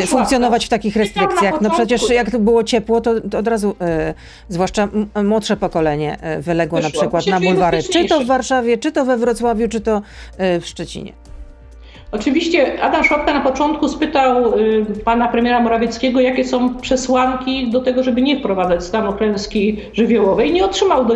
funkcjonować 0.06 0.66
w 0.66 0.68
takich 0.68 0.96
restrykcjach. 0.96 1.60
No 1.60 1.70
przecież 1.70 2.10
jak 2.10 2.30
to 2.30 2.38
było 2.38 2.64
ciepło, 2.64 2.93
to, 3.00 3.20
to 3.20 3.38
od 3.38 3.48
razu, 3.48 3.76
e, 3.80 4.14
zwłaszcza 4.48 4.88
młodsze 5.24 5.56
pokolenie, 5.56 6.20
e, 6.20 6.40
wyległo 6.42 6.78
Wyszło. 6.78 6.90
na 6.90 7.00
przykład 7.00 7.26
na 7.26 7.40
bulwary, 7.40 7.82
czy 7.82 8.04
to 8.04 8.20
w 8.20 8.26
Warszawie, 8.26 8.78
czy 8.78 8.92
to 8.92 9.04
we 9.04 9.16
Wrocławiu, 9.16 9.68
czy 9.68 9.80
to 9.80 10.02
e, 10.38 10.60
w 10.60 10.66
Szczecinie. 10.66 11.23
Oczywiście 12.14 12.82
Adam 12.82 13.04
Szłapka 13.04 13.34
na 13.34 13.40
początku 13.40 13.88
spytał 13.88 14.58
y, 14.58 14.86
pana 15.04 15.28
premiera 15.28 15.60
Morawieckiego, 15.60 16.20
jakie 16.20 16.44
są 16.44 16.74
przesłanki 16.74 17.70
do 17.70 17.80
tego, 17.80 18.02
żeby 18.02 18.22
nie 18.22 18.38
wprowadzać 18.38 18.84
stanu 18.84 19.12
klęski 19.12 19.76
żywiołowej. 19.92 20.52
Nie 20.52 20.64
otrzymał 20.64 21.04
do, 21.04 21.14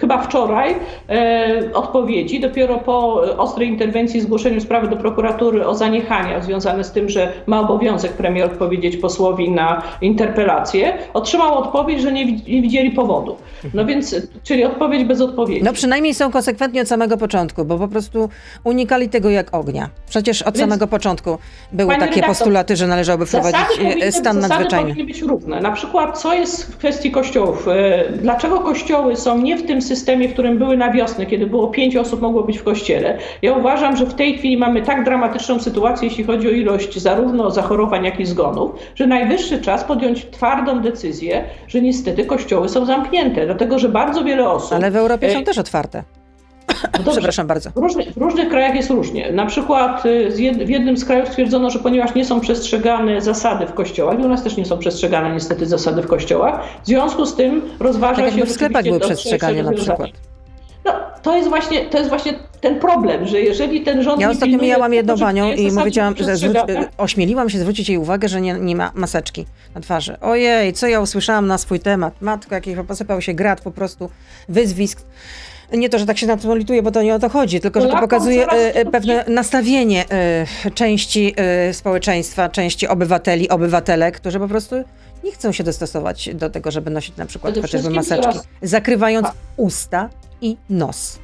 chyba 0.00 0.22
wczoraj 0.22 0.74
e, 1.08 1.70
odpowiedzi. 1.74 2.40
Dopiero 2.40 2.78
po 2.78 3.22
ostrej 3.38 3.68
interwencji, 3.68 4.20
zgłoszeniu 4.20 4.60
sprawy 4.60 4.88
do 4.88 4.96
prokuratury 4.96 5.66
o 5.66 5.74
zaniechania 5.74 6.40
związane 6.40 6.84
z 6.84 6.92
tym, 6.92 7.08
że 7.08 7.32
ma 7.46 7.60
obowiązek 7.60 8.12
premier 8.12 8.44
odpowiedzieć 8.44 8.96
posłowi 8.96 9.50
na 9.50 9.82
interpelację, 10.00 10.92
otrzymał 11.14 11.58
odpowiedź, 11.58 12.00
że 12.00 12.12
nie, 12.12 12.26
nie 12.26 12.62
widzieli 12.62 12.90
powodu. 12.90 13.36
No 13.74 13.84
więc, 13.84 14.16
czyli 14.42 14.64
odpowiedź 14.64 15.04
bez 15.04 15.20
odpowiedzi. 15.20 15.64
No 15.64 15.72
przynajmniej 15.72 16.14
są 16.14 16.30
konsekwentni 16.30 16.80
od 16.80 16.88
samego 16.88 17.16
początku, 17.16 17.64
bo 17.64 17.78
po 17.78 17.88
prostu 17.88 18.28
unikali 18.64 19.08
tego 19.08 19.30
jak 19.30 19.54
ognia. 19.54 19.90
Przecież 20.08 20.39
od 20.42 20.56
Więc, 20.56 20.70
samego 20.70 20.86
początku 20.86 21.38
były 21.72 21.94
takie 21.94 22.04
redaktor, 22.04 22.28
postulaty, 22.28 22.76
że 22.76 22.86
należałoby 22.86 23.26
wprowadzić 23.26 23.60
powinny, 23.78 24.12
stan 24.12 24.38
nadzwyczajny. 24.38 24.90
powinny 24.90 25.12
być 25.12 25.22
równe. 25.22 25.60
Na 25.60 25.72
przykład, 25.72 26.18
co 26.18 26.34
jest 26.34 26.72
w 26.72 26.76
kwestii 26.76 27.10
kościołów? 27.10 27.68
E, 27.68 28.04
dlaczego 28.12 28.60
kościoły 28.60 29.16
są 29.16 29.38
nie 29.38 29.56
w 29.56 29.66
tym 29.66 29.82
systemie, 29.82 30.28
w 30.28 30.32
którym 30.32 30.58
były 30.58 30.76
na 30.76 30.92
wiosnę, 30.92 31.26
kiedy 31.26 31.46
było 31.46 31.68
pięć 31.68 31.96
osób 31.96 32.20
mogło 32.20 32.42
być 32.42 32.58
w 32.58 32.62
kościele? 32.62 33.18
Ja 33.42 33.52
uważam, 33.52 33.96
że 33.96 34.06
w 34.06 34.14
tej 34.14 34.38
chwili 34.38 34.56
mamy 34.56 34.82
tak 34.82 35.04
dramatyczną 35.04 35.60
sytuację, 35.60 36.08
jeśli 36.08 36.24
chodzi 36.24 36.48
o 36.48 36.50
ilość 36.50 36.98
zarówno 36.98 37.50
zachorowań, 37.50 38.04
jak 38.04 38.20
i 38.20 38.26
zgonów, 38.26 38.70
że 38.94 39.06
najwyższy 39.06 39.60
czas 39.60 39.84
podjąć 39.84 40.26
twardą 40.30 40.80
decyzję, 40.80 41.44
że 41.68 41.80
niestety 41.80 42.24
kościoły 42.24 42.68
są 42.68 42.86
zamknięte, 42.86 43.46
dlatego 43.46 43.78
że 43.78 43.88
bardzo 43.88 44.24
wiele 44.24 44.50
osób. 44.50 44.72
Ale 44.72 44.90
w 44.90 44.96
Europie 44.96 45.32
są 45.32 45.38
e, 45.38 45.42
też 45.42 45.58
otwarte. 45.58 46.19
No 47.04 47.12
Przepraszam 47.12 47.46
bardzo. 47.46 47.70
W 47.70 47.76
różnych, 47.76 48.12
w 48.12 48.16
różnych, 48.16 48.48
krajach 48.48 48.74
jest 48.74 48.90
różnie. 48.90 49.32
Na 49.32 49.46
przykład 49.46 50.06
y, 50.06 50.30
w 50.64 50.70
jednym 50.70 50.96
z 50.96 51.04
krajów 51.04 51.28
stwierdzono, 51.28 51.70
że 51.70 51.78
ponieważ 51.78 52.14
nie 52.14 52.24
są 52.24 52.40
przestrzegane 52.40 53.20
zasady 53.20 53.66
w 53.66 53.74
kościołach, 53.74 54.20
i 54.20 54.22
u 54.22 54.28
nas 54.28 54.42
też 54.42 54.56
nie 54.56 54.64
są 54.64 54.78
przestrzegane 54.78 55.34
niestety 55.34 55.66
zasady 55.66 56.02
w 56.02 56.06
kościołach, 56.06 56.60
w 56.82 56.86
związku 56.86 57.26
z 57.26 57.36
tym 57.36 57.62
rozważa 57.80 58.22
tak 58.22 58.34
się... 58.34 58.46
w 58.46 58.52
sklepach 58.52 58.84
były 58.84 59.00
przestrzegane 59.00 59.62
na 59.62 59.72
przykład. 59.72 60.10
No, 60.84 60.92
to 61.22 61.36
jest, 61.36 61.48
właśnie, 61.48 61.86
to 61.86 61.98
jest 61.98 62.08
właśnie 62.08 62.32
ten 62.60 62.78
problem, 62.78 63.26
że 63.26 63.40
jeżeli 63.40 63.80
ten 63.80 64.02
rząd. 64.02 64.20
Ja 64.20 64.30
ostatnio 64.30 64.58
mijałam 64.58 64.94
jedną 64.94 65.18
panią 65.18 65.52
i 65.52 65.72
powiedziałam, 65.72 66.16
że 66.16 66.36
zwróci, 66.36 66.60
ośmieliłam 66.98 67.50
się 67.50 67.58
zwrócić 67.58 67.88
jej 67.88 67.98
uwagę, 67.98 68.28
że 68.28 68.40
nie, 68.40 68.52
nie, 68.52 68.76
ma 68.76 68.90
maseczki 68.94 69.46
na 69.74 69.80
twarzy. 69.80 70.20
Ojej, 70.20 70.72
co 70.72 70.86
ja 70.86 71.00
usłyszałam 71.00 71.46
na 71.46 71.58
swój 71.58 71.80
temat. 71.80 72.14
Matko, 72.20 72.54
jakiś 72.54 72.76
posypał 72.88 73.20
się 73.20 73.34
grat 73.34 73.60
po 73.60 73.70
prostu, 73.70 74.10
wyzwisk 74.48 75.02
nie 75.72 75.88
to, 75.88 75.98
że 75.98 76.06
tak 76.06 76.18
się 76.18 76.26
na 76.26 76.36
to 76.36 76.54
lituję, 76.54 76.82
bo 76.82 76.90
to 76.90 77.02
nie 77.02 77.14
o 77.14 77.18
to 77.18 77.28
chodzi, 77.28 77.60
tylko 77.60 77.80
że 77.80 77.88
to 77.88 78.00
pokazuje 78.00 78.46
e, 78.46 78.74
e, 78.74 78.84
pewne 78.84 79.24
nastawienie 79.28 80.04
e, 80.10 80.70
części 80.74 81.34
społeczeństwa, 81.72 82.48
części 82.48 82.88
obywateli, 82.88 83.48
obywatelek, 83.48 84.16
którzy 84.16 84.38
po 84.38 84.48
prostu 84.48 84.76
nie 85.24 85.32
chcą 85.32 85.52
się 85.52 85.64
dostosować 85.64 86.30
do 86.34 86.50
tego, 86.50 86.70
żeby 86.70 86.90
nosić 86.90 87.16
na 87.16 87.26
przykład 87.26 87.58
chociażby 87.62 87.90
maseczki, 87.90 88.38
zakrywając 88.62 89.28
usta 89.56 90.10
i 90.40 90.56
nos. 90.70 91.18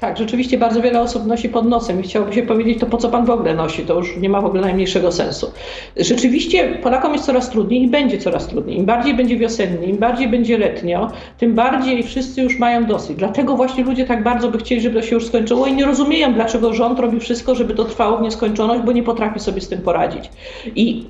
Tak, 0.00 0.18
rzeczywiście 0.18 0.58
bardzo 0.58 0.82
wiele 0.82 1.00
osób 1.00 1.26
nosi 1.26 1.48
pod 1.48 1.68
nosem 1.68 2.00
i 2.00 2.02
chciałoby 2.02 2.32
się 2.32 2.42
powiedzieć, 2.42 2.80
to 2.80 2.86
po 2.86 2.96
co 2.96 3.08
pan 3.08 3.24
w 3.24 3.30
ogóle 3.30 3.54
nosi, 3.54 3.82
to 3.82 3.94
już 3.94 4.16
nie 4.16 4.28
ma 4.28 4.40
w 4.40 4.44
ogóle 4.44 4.62
najmniejszego 4.62 5.12
sensu. 5.12 5.52
Rzeczywiście 5.96 6.78
Polakom 6.82 7.12
jest 7.12 7.24
coraz 7.24 7.50
trudniej 7.50 7.82
i 7.82 7.88
będzie 7.88 8.18
coraz 8.18 8.46
trudniej. 8.46 8.78
Im 8.78 8.84
bardziej 8.84 9.14
będzie 9.14 9.36
wiosennie, 9.36 9.86
im 9.86 9.96
bardziej 9.96 10.28
będzie 10.28 10.58
letnio, 10.58 11.10
tym 11.38 11.54
bardziej 11.54 12.02
wszyscy 12.02 12.42
już 12.42 12.58
mają 12.58 12.84
dosyć. 12.84 13.16
Dlatego 13.16 13.56
właśnie 13.56 13.84
ludzie 13.84 14.04
tak 14.04 14.22
bardzo 14.22 14.48
by 14.48 14.58
chcieli, 14.58 14.80
żeby 14.80 15.00
to 15.00 15.06
się 15.06 15.14
już 15.14 15.26
skończyło 15.26 15.66
i 15.66 15.72
nie 15.72 15.84
rozumieją, 15.84 16.34
dlaczego 16.34 16.74
rząd 16.74 17.00
robi 17.00 17.20
wszystko, 17.20 17.54
żeby 17.54 17.74
to 17.74 17.84
trwało 17.84 18.18
w 18.18 18.22
nieskończoność, 18.22 18.82
bo 18.82 18.92
nie 18.92 19.02
potrafi 19.02 19.40
sobie 19.40 19.60
z 19.60 19.68
tym 19.68 19.80
poradzić. 19.80 20.30
I 20.76 21.06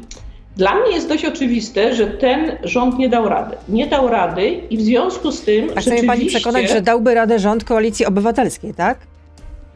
dla 0.56 0.74
mnie 0.74 0.92
jest 0.92 1.08
dość 1.08 1.24
oczywiste, 1.24 1.94
że 1.94 2.06
ten 2.06 2.58
rząd 2.62 2.98
nie 2.98 3.08
dał 3.08 3.28
rady. 3.28 3.56
Nie 3.68 3.86
dał 3.86 4.08
rady 4.08 4.60
i 4.70 4.78
w 4.78 4.82
związku 4.82 5.32
z 5.32 5.42
tym. 5.42 5.68
A 5.76 5.80
chce 5.80 6.02
pani 6.02 6.26
przekonać, 6.26 6.68
że 6.68 6.82
dałby 6.82 7.14
radę 7.14 7.38
rząd 7.38 7.64
koalicji 7.64 8.06
obywatelskiej, 8.06 8.74
tak? 8.74 8.98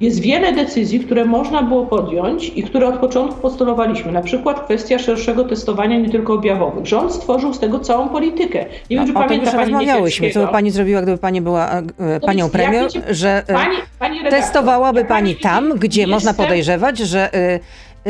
Jest 0.00 0.20
wiele 0.20 0.52
decyzji, 0.52 1.00
które 1.00 1.24
można 1.24 1.62
było 1.62 1.86
podjąć 1.86 2.52
i 2.54 2.62
które 2.62 2.88
od 2.88 2.98
początku 2.98 3.40
postulowaliśmy. 3.40 4.12
Na 4.12 4.22
przykład 4.22 4.60
kwestia 4.60 4.98
szerszego 4.98 5.44
testowania 5.44 5.98
nie 5.98 6.10
tylko 6.10 6.34
objawowych. 6.34 6.86
Rząd 6.86 7.12
stworzył 7.12 7.54
z 7.54 7.58
tego 7.58 7.80
całą 7.80 8.08
politykę. 8.08 8.66
Nie 8.90 8.96
wiem, 8.96 9.06
czy 9.06 9.12
o 9.12 9.14
pamięta 9.14 9.50
już 9.50 9.54
rozmawiałyśmy. 9.54 10.30
Co 10.30 10.46
by 10.46 10.52
pani 10.52 10.70
zrobiła, 10.70 11.02
gdyby 11.02 11.18
pani 11.18 11.40
była 11.40 11.70
e, 11.70 11.82
e 11.98 12.20
panią 12.20 12.50
premier, 12.50 12.90
że 13.10 13.42
e, 13.46 13.54
pani, 13.54 13.76
pani 13.98 14.18
redaktor, 14.18 14.40
testowałaby 14.40 15.04
pani 15.04 15.36
tam, 15.36 15.72
gdzie 15.72 16.06
można 16.06 16.34
podejrzewać, 16.34 16.98
że 16.98 17.30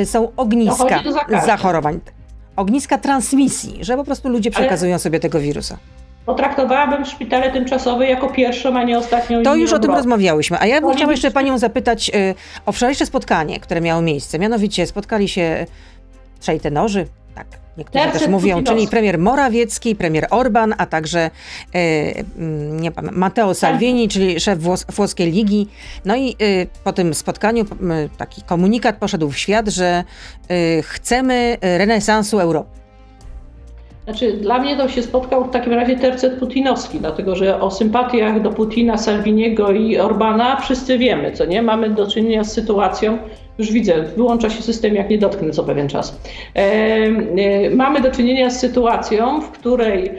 są 0.05 0.29
ogniska 0.37 1.03
zachorowań 1.47 2.01
ogniska 2.59 2.99
transmisji, 2.99 3.79
że 3.81 3.97
po 3.97 4.05
prostu 4.05 4.29
ludzie 4.29 4.51
przekazują 4.51 4.93
Ale... 4.93 4.99
sobie 4.99 5.21
tego 5.21 5.41
wirusa. 5.41 5.79
Potraktowałabym 6.27 7.05
szpitale 7.05 7.51
tymczasowe 7.53 8.07
jako 8.07 8.29
pierwszą, 8.29 8.79
a 8.79 8.83
nie 8.85 8.99
ostatnią. 8.99 9.43
To 9.43 9.57
już 9.57 9.73
o 9.73 9.79
tym 9.79 9.91
rozmawiałyśmy. 9.91 10.61
A 10.61 10.67
ja 10.67 10.81
bym 10.81 10.95
chciała 10.95 11.11
jeszcze 11.11 11.31
Panią 11.31 11.59
zapytać 11.59 12.11
y, 12.15 12.35
o 12.67 12.73
wczorajsze 12.73 13.07
spotkanie, 13.07 13.61
które 13.61 13.81
miało 13.81 14.03
miejsce. 14.03 14.39
Mianowicie 14.39 14.87
spotkali 14.87 15.29
się 15.29 15.67
trzej 16.41 16.61
tenorzy, 16.61 17.07
tak, 17.35 17.47
niektórzy 17.79 18.05
Terce 18.05 18.19
też 18.19 18.29
mówią, 18.29 18.65
czyli 18.65 18.89
premier 18.89 19.19
Morawiecki, 19.19 19.97
premier 19.97 20.27
Orban, 20.31 20.75
a 20.79 20.87
także 20.87 21.21
e, 21.21 21.31
mm, 22.39 22.81
nie 22.81 22.93
Matteo 23.13 23.55
Salvini, 23.55 24.09
czyli 24.09 24.41
szef 24.41 24.59
włos 24.59 24.87
włoskiej 24.89 25.33
ligi. 25.33 25.69
No 26.05 26.17
i 26.17 26.31
e, 26.31 26.35
po 26.85 26.93
tym 26.93 27.15
spotkaniu 27.15 27.65
taki 28.19 28.43
komunikat 28.43 28.97
poszedł 28.97 29.31
w 29.31 29.39
świat, 29.39 29.69
że 29.69 30.05
e, 30.49 30.83
chcemy 30.83 31.57
renesansu 31.61 32.39
Europy. 32.39 32.79
Znaczy, 34.05 34.33
dla 34.33 34.59
mnie 34.59 34.77
to 34.77 34.89
się 34.89 35.03
spotkał 35.03 35.45
w 35.45 35.51
takim 35.51 35.73
razie 35.73 35.97
tercet 35.97 36.39
putinowski, 36.39 36.99
dlatego 37.01 37.37
że 37.37 37.61
o 37.61 37.71
sympatiach 37.71 38.43
do 38.43 38.51
Putina, 38.51 38.99
Salviniego 38.99 39.73
i 39.73 39.99
Orbana 39.99 40.57
wszyscy 40.57 40.99
wiemy, 40.99 41.33
co 41.33 41.45
nie? 41.45 41.63
Mamy 41.63 41.91
do 41.91 42.07
czynienia 42.07 42.45
z 42.45 42.53
sytuacją, 42.53 43.19
Już 43.59 43.73
widzę, 43.73 44.03
wyłącza 44.03 44.51
się 44.51 44.63
system, 44.63 44.95
jak 44.95 45.11
nie 45.11 45.19
dotknę 45.19 45.51
co 45.51 45.65
pewien 45.65 45.89
czas. 45.89 46.21
Mamy 47.75 48.01
do 48.01 48.11
czynienia 48.11 48.51
z 48.51 48.61
sytuacją, 48.61 49.41
w 49.41 49.51
której 49.51 50.11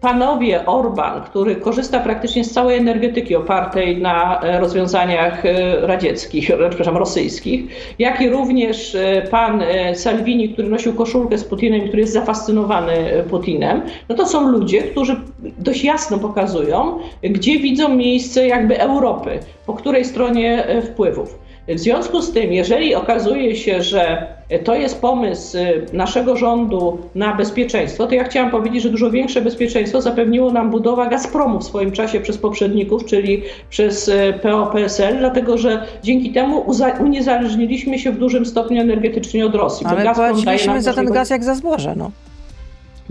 panowie 0.00 0.66
Orban, 0.66 1.22
który 1.22 1.56
korzysta 1.56 2.00
praktycznie 2.00 2.44
z 2.44 2.50
całej 2.50 2.78
energetyki 2.78 3.36
opartej 3.36 4.02
na 4.02 4.40
e, 4.40 4.60
rozwiązaniach 4.60 5.46
e, 5.46 5.86
radzieckich, 5.86 6.50
e, 6.50 6.68
przepraszam, 6.68 6.96
rosyjskich, 6.96 7.64
jak 7.98 8.20
i 8.20 8.28
również 8.28 8.96
pan 9.30 9.62
Salvini, 9.94 10.48
który 10.48 10.68
nosił 10.68 10.94
koszulkę 10.94 11.38
z 11.38 11.44
Putinem, 11.44 11.80
który 11.80 12.00
jest 12.00 12.12
zafascynowany 12.12 13.24
Putinem, 13.30 13.82
no 14.08 14.14
to 14.14 14.26
są 14.26 14.48
ludzie, 14.48 14.82
którzy 14.82 15.16
dość 15.58 15.84
jasno 15.84 16.18
pokazują, 16.18 16.98
gdzie 17.22 17.58
widzą 17.58 17.88
miejsce 17.88 18.46
jakby 18.46 18.80
Europy, 18.80 19.38
po 19.66 19.74
której 19.74 20.04
stronie 20.04 20.66
wpływów. 20.82 21.43
W 21.68 21.78
związku 21.78 22.22
z 22.22 22.32
tym, 22.32 22.52
jeżeli 22.52 22.94
okazuje 22.94 23.56
się, 23.56 23.82
że 23.82 24.26
to 24.64 24.74
jest 24.74 25.00
pomysł 25.00 25.58
naszego 25.92 26.36
rządu 26.36 26.98
na 27.14 27.34
bezpieczeństwo, 27.34 28.06
to 28.06 28.14
ja 28.14 28.24
chciałam 28.24 28.50
powiedzieć, 28.50 28.82
że 28.82 28.90
dużo 28.90 29.10
większe 29.10 29.40
bezpieczeństwo 29.40 30.00
zapewniło 30.00 30.52
nam 30.52 30.70
budowa 30.70 31.06
Gazpromu 31.06 31.58
w 31.58 31.64
swoim 31.64 31.92
czasie 31.92 32.20
przez 32.20 32.38
poprzedników, 32.38 33.04
czyli 33.04 33.42
przez 33.70 34.10
PO-PSL, 34.42 35.18
dlatego 35.18 35.58
że 35.58 35.86
dzięki 36.02 36.32
temu 36.32 36.64
uniezależniliśmy 37.00 37.98
się 37.98 38.12
w 38.12 38.18
dużym 38.18 38.46
stopniu 38.46 38.80
energetycznie 38.80 39.46
od 39.46 39.54
Rosji. 39.54 39.86
Ale 39.86 40.14
płaciliśmy 40.14 40.82
za 40.82 40.94
ten 40.94 41.06
gaz 41.06 41.30
jak 41.30 41.44
za 41.44 41.54
zboże, 41.54 41.94
no. 41.96 42.10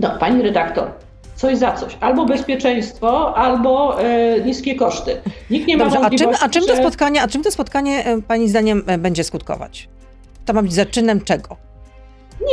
No, 0.00 0.10
pani 0.20 0.42
redaktor, 0.42 0.90
coś 1.44 1.58
za 1.58 1.72
coś. 1.72 1.96
Albo 2.00 2.26
bezpieczeństwo, 2.26 3.36
albo 3.36 4.02
e, 4.02 4.40
niskie 4.40 4.74
koszty. 4.74 5.16
Nikt 5.50 5.66
nie 5.66 5.76
ma 5.76 5.84
Dobrze, 5.84 6.00
wątpliwości, 6.00 6.44
a 6.44 6.48
czym, 6.48 6.62
a 6.62 6.66
czym 6.66 6.76
to 6.76 6.82
spotkanie, 6.82 7.22
a 7.22 7.28
czym 7.28 7.42
to 7.42 7.50
spotkanie 7.50 8.04
e, 8.04 8.22
pani 8.22 8.48
zdaniem 8.48 8.82
e, 8.86 8.98
będzie 8.98 9.24
skutkować? 9.24 9.88
To 10.44 10.52
ma 10.52 10.62
być 10.62 10.72
zaczynem 10.72 11.20
czego? 11.20 11.56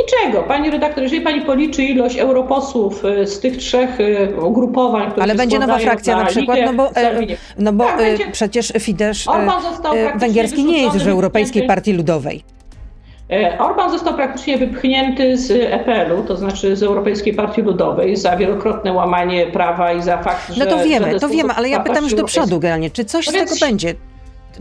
Niczego. 0.02 0.42
Pani 0.42 0.70
redaktor, 0.70 1.02
jeżeli 1.02 1.22
pani 1.22 1.40
policzy 1.40 1.82
ilość 1.82 2.16
europosłów 2.16 3.02
z 3.24 3.40
tych 3.40 3.56
trzech 3.56 3.98
ugrupowań, 4.42 5.10
które 5.10 5.22
Ale 5.22 5.34
będzie 5.34 5.58
nowa 5.58 5.78
frakcja 5.78 6.16
na, 6.16 6.24
przykład, 6.24 6.58
no 6.66 6.72
bo, 6.72 6.90
no 7.58 7.72
bo 7.72 7.84
tak, 7.84 8.32
przecież 8.32 8.72
Fidesz 8.78 9.26
węgierski 10.16 10.64
nie 10.64 10.82
jest 10.82 10.96
w 10.96 11.08
Europejskiej 11.08 11.66
Partii 11.66 11.92
Ludowej. 11.92 12.44
E, 13.32 13.58
Orban 13.58 13.90
został 13.90 14.14
praktycznie 14.14 14.58
wypchnięty 14.58 15.36
z 15.36 15.50
EPL-u, 15.50 16.22
to 16.22 16.36
znaczy 16.36 16.76
z 16.76 16.82
Europejskiej 16.82 17.34
Partii 17.34 17.62
Ludowej, 17.62 18.16
za 18.16 18.36
wielokrotne 18.36 18.92
łamanie 18.92 19.46
prawa 19.46 19.92
i 19.92 20.02
za 20.02 20.18
fakt, 20.18 20.52
że... 20.52 20.64
No 20.64 20.70
to 20.70 20.84
wiemy, 20.84 21.20
to 21.20 21.28
wiemy, 21.28 21.54
ale 21.54 21.68
ja 21.68 21.80
pytam 21.80 22.04
już 22.04 22.14
do 22.14 22.24
przodu 22.24 22.60
generalnie, 22.60 22.90
czy 22.90 23.04
coś 23.04 23.26
no 23.26 23.32
z 23.32 23.34
tego 23.34 23.54
będzie? 23.60 23.94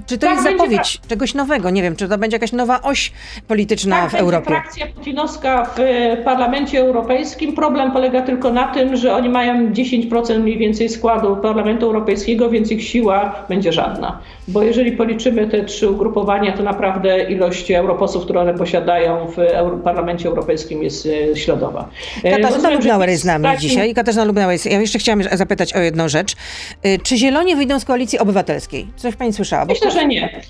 Czy 0.05 0.17
to 0.17 0.27
tak 0.27 0.35
jest 0.35 0.43
zapowiedź 0.43 0.77
będzie... 0.77 1.09
czegoś 1.09 1.33
nowego? 1.33 1.69
Nie 1.69 1.81
wiem, 1.81 1.95
czy 1.95 2.07
to 2.07 2.17
będzie 2.17 2.35
jakaś 2.35 2.51
nowa 2.51 2.81
oś 2.81 3.11
polityczna 3.47 4.01
tak, 4.01 4.11
w 4.11 4.15
Europie? 4.15 4.47
frakcja 4.47 4.87
putinowska 4.87 5.69
w 5.75 5.79
Parlamencie 6.25 6.79
Europejskim. 6.79 7.55
Problem 7.55 7.91
polega 7.91 8.21
tylko 8.21 8.53
na 8.53 8.67
tym, 8.67 8.95
że 8.95 9.15
oni 9.15 9.29
mają 9.29 9.71
10% 9.71 10.39
mniej 10.39 10.57
więcej 10.57 10.89
składu 10.89 11.35
Parlamentu 11.35 11.85
Europejskiego, 11.85 12.49
więc 12.49 12.71
ich 12.71 12.83
siła 12.83 13.35
będzie 13.49 13.73
żadna. 13.73 14.19
Bo 14.47 14.63
jeżeli 14.63 14.91
policzymy 14.91 15.47
te 15.47 15.63
trzy 15.63 15.89
ugrupowania, 15.89 16.57
to 16.57 16.63
naprawdę 16.63 17.23
ilość 17.23 17.71
europosłów, 17.71 18.23
które 18.23 18.41
one 18.41 18.53
posiadają 18.53 19.27
w 19.27 19.37
Parlamencie 19.83 20.29
Europejskim 20.29 20.83
jest 20.83 21.07
e, 21.31 21.35
śladowa. 21.35 21.89
E, 22.23 22.39
Katarzyna 22.39 22.69
Lubnauer 22.69 23.09
jest 23.09 23.23
z 23.23 23.25
nami 23.25 23.47
dzisiaj. 23.57 23.93
Katarzyna 23.93 24.25
Lubnauer 24.25 24.51
jest... 24.51 24.65
Ja 24.65 24.79
jeszcze 24.79 24.99
chciałam 24.99 25.23
zapytać 25.31 25.73
o 25.73 25.79
jedną 25.79 26.07
rzecz. 26.07 26.35
E, 26.83 26.97
czy 26.97 27.17
Zieloni 27.17 27.55
wyjdą 27.55 27.79
z 27.79 27.85
Koalicji 27.85 28.19
Obywatelskiej? 28.19 28.87
Coś 28.95 29.15
pani 29.15 29.33
słyszała? 29.33 29.65
Myślę, 29.65 29.91
że 29.91 30.05
nie. 30.05 30.41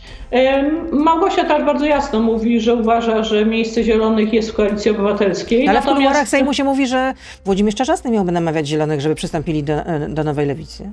Małgosia 0.91 1.43
też 1.45 1.65
bardzo 1.65 1.85
jasno 1.85 2.19
mówi, 2.19 2.59
że 2.59 2.75
uważa, 2.75 3.23
że 3.23 3.45
miejsce 3.45 3.83
Zielonych 3.83 4.33
jest 4.33 4.51
w 4.51 4.53
Koalicji 4.53 4.91
Obywatelskiej. 4.91 5.67
Ale 5.67 5.79
Natomiast... 5.79 5.87
w 5.87 5.97
kuluarach 5.97 6.27
Sejmu 6.27 6.53
się 6.53 6.63
mówi, 6.63 6.87
że 6.87 7.13
Włodzimierz 7.45 7.75
Czarzasty 7.75 8.09
miałby 8.09 8.31
namawiać 8.31 8.67
Zielonych, 8.67 9.01
żeby 9.01 9.15
przystąpili 9.15 9.63
do, 9.63 9.73
do 10.09 10.23
nowej 10.23 10.47
lewicy. 10.47 10.91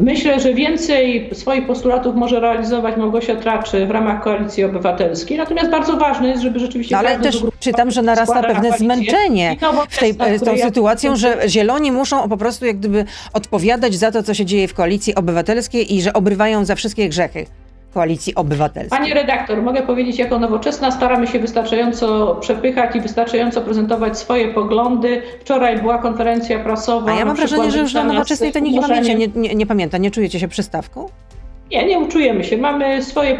Myślę, 0.00 0.40
że 0.40 0.54
więcej 0.54 1.30
swoich 1.32 1.66
postulatów 1.66 2.14
może 2.14 2.40
realizować 2.40 2.96
Małgosia 2.96 3.36
Traczy 3.36 3.86
w 3.86 3.90
ramach 3.90 4.22
Koalicji 4.22 4.64
Obywatelskiej. 4.64 5.38
Natomiast 5.38 5.70
bardzo 5.70 5.96
ważne 5.96 6.28
jest, 6.28 6.42
żeby 6.42 6.58
rzeczywiście. 6.58 6.94
No, 6.94 6.98
ale 6.98 7.18
też 7.18 7.42
czytam, 7.60 7.90
że 7.90 8.02
narasta 8.02 8.42
pewne 8.42 8.78
zmęczenie 8.78 9.56
w 9.88 9.98
tej, 9.98 10.38
z 10.38 10.44
tą 10.44 10.56
sytuacją, 10.56 11.16
że 11.16 11.38
zieloni 11.48 11.92
muszą 11.92 12.28
po 12.28 12.36
prostu 12.36 12.66
jak 12.66 12.78
gdyby 12.78 13.04
odpowiadać 13.32 13.94
za 13.94 14.12
to, 14.12 14.22
co 14.22 14.34
się 14.34 14.44
dzieje 14.44 14.68
w 14.68 14.74
Koalicji 14.74 15.14
Obywatelskiej 15.14 15.94
i 15.94 16.02
że 16.02 16.12
obrywają 16.12 16.64
za 16.64 16.74
wszystkie 16.74 17.08
grzechy. 17.08 17.46
Koalicji 17.94 18.34
Obywatelskiej. 18.34 18.98
Pani 18.98 19.14
redaktor, 19.14 19.62
mogę 19.62 19.82
powiedzieć, 19.82 20.18
jako 20.18 20.38
nowoczesna 20.38 20.90
staramy 20.90 21.26
się 21.26 21.38
wystarczająco 21.38 22.34
przepychać 22.40 22.96
i 22.96 23.00
wystarczająco 23.00 23.62
prezentować 23.62 24.18
swoje 24.18 24.48
poglądy. 24.48 25.22
Wczoraj 25.40 25.78
była 25.78 25.98
konferencja 25.98 26.58
prasowa. 26.58 27.12
A 27.12 27.14
ja 27.18 27.24
mam 27.24 27.36
wrażenie, 27.36 27.70
że 27.70 27.78
już 27.78 27.94
na 27.94 28.04
nowoczesnej 28.04 28.52
to 28.52 28.58
nikt 28.58 28.88
nie, 28.88 29.14
nie, 29.14 29.28
nie, 29.28 29.54
nie 29.54 29.66
pamięta. 29.66 29.98
Nie 29.98 30.10
czujecie 30.10 30.40
się 30.40 30.48
przystawką? 30.48 31.08
Nie, 31.70 31.86
nie 31.86 31.98
uczujemy 31.98 32.44
się. 32.44 32.56
Mamy 32.56 33.02
swoje. 33.02 33.38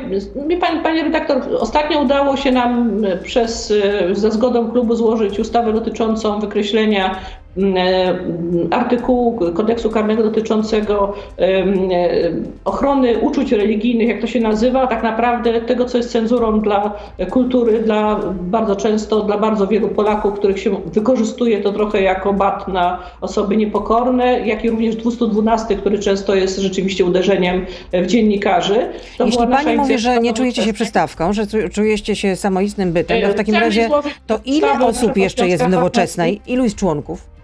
Pani, 0.61 0.81
pani 0.83 1.03
redaktor, 1.03 1.43
ostatnio 1.61 2.01
udało 2.01 2.37
się 2.37 2.53
nam 2.53 3.03
przez, 3.23 3.73
ze 4.13 4.31
zgodą 4.31 4.71
klubu 4.71 4.95
złożyć 4.95 5.39
ustawę 5.39 5.73
dotyczącą 5.73 6.41
wykreślenia 6.41 7.17
artykułu 8.71 9.39
kodeksu 9.55 9.91
karnego 9.91 10.23
dotyczącego 10.23 11.15
e, 11.39 11.65
ochrony 12.65 13.19
uczuć 13.19 13.53
religijnych, 13.53 14.09
jak 14.09 14.21
to 14.21 14.27
się 14.27 14.41
nazywa, 14.41 14.87
tak 14.87 15.03
naprawdę 15.03 15.61
tego, 15.61 15.85
co 15.85 15.99
jest 15.99 16.11
cenzurą 16.11 16.61
dla 16.61 16.93
kultury, 17.31 17.81
dla 17.81 18.21
bardzo 18.41 18.77
często 18.77 19.21
dla 19.21 19.39
bardzo 19.39 19.67
wielu 19.67 19.89
Polaków, 19.89 20.35
których 20.35 20.59
się 20.61 20.77
wykorzystuje 20.87 21.61
to 21.61 21.73
trochę 21.73 22.03
jako 22.03 22.33
bat 22.33 22.69
na 22.69 22.99
osoby 23.21 23.57
niepokorne, 23.57 24.47
jak 24.47 24.65
i 24.65 24.71
również 24.71 24.97
212, 24.97 25.77
który 25.77 25.99
często 25.99 26.35
jest 26.35 26.59
rzeczywiście 26.59 27.05
uderzeniem 27.05 27.67
w 27.93 28.07
dziennikarzy. 28.07 28.89
To 29.19 29.27
Jeśli 29.27 29.47
pani 29.47 29.77
mówi, 29.77 29.99
że 29.99 30.19
nie 30.19 30.33
czujecie 30.33 30.63
się 30.63 30.73
przystawką, 30.73 31.33
że 31.33 31.47
czujecie 31.73 32.17
się 32.17 32.37
samoistnym 32.37 32.93
bytem, 32.93 33.23
to 33.23 33.29
w 33.29 33.35
takim 33.35 33.55
razie 33.55 33.89
to 34.27 34.41
ile 34.45 34.87
osób 34.87 35.17
jeszcze 35.17 35.49
jest 35.49 35.65
w 35.65 35.69
nowoczesnej? 35.69 36.41
Ilu 36.47 36.65
jest 36.65 36.77
członków? 36.77 37.35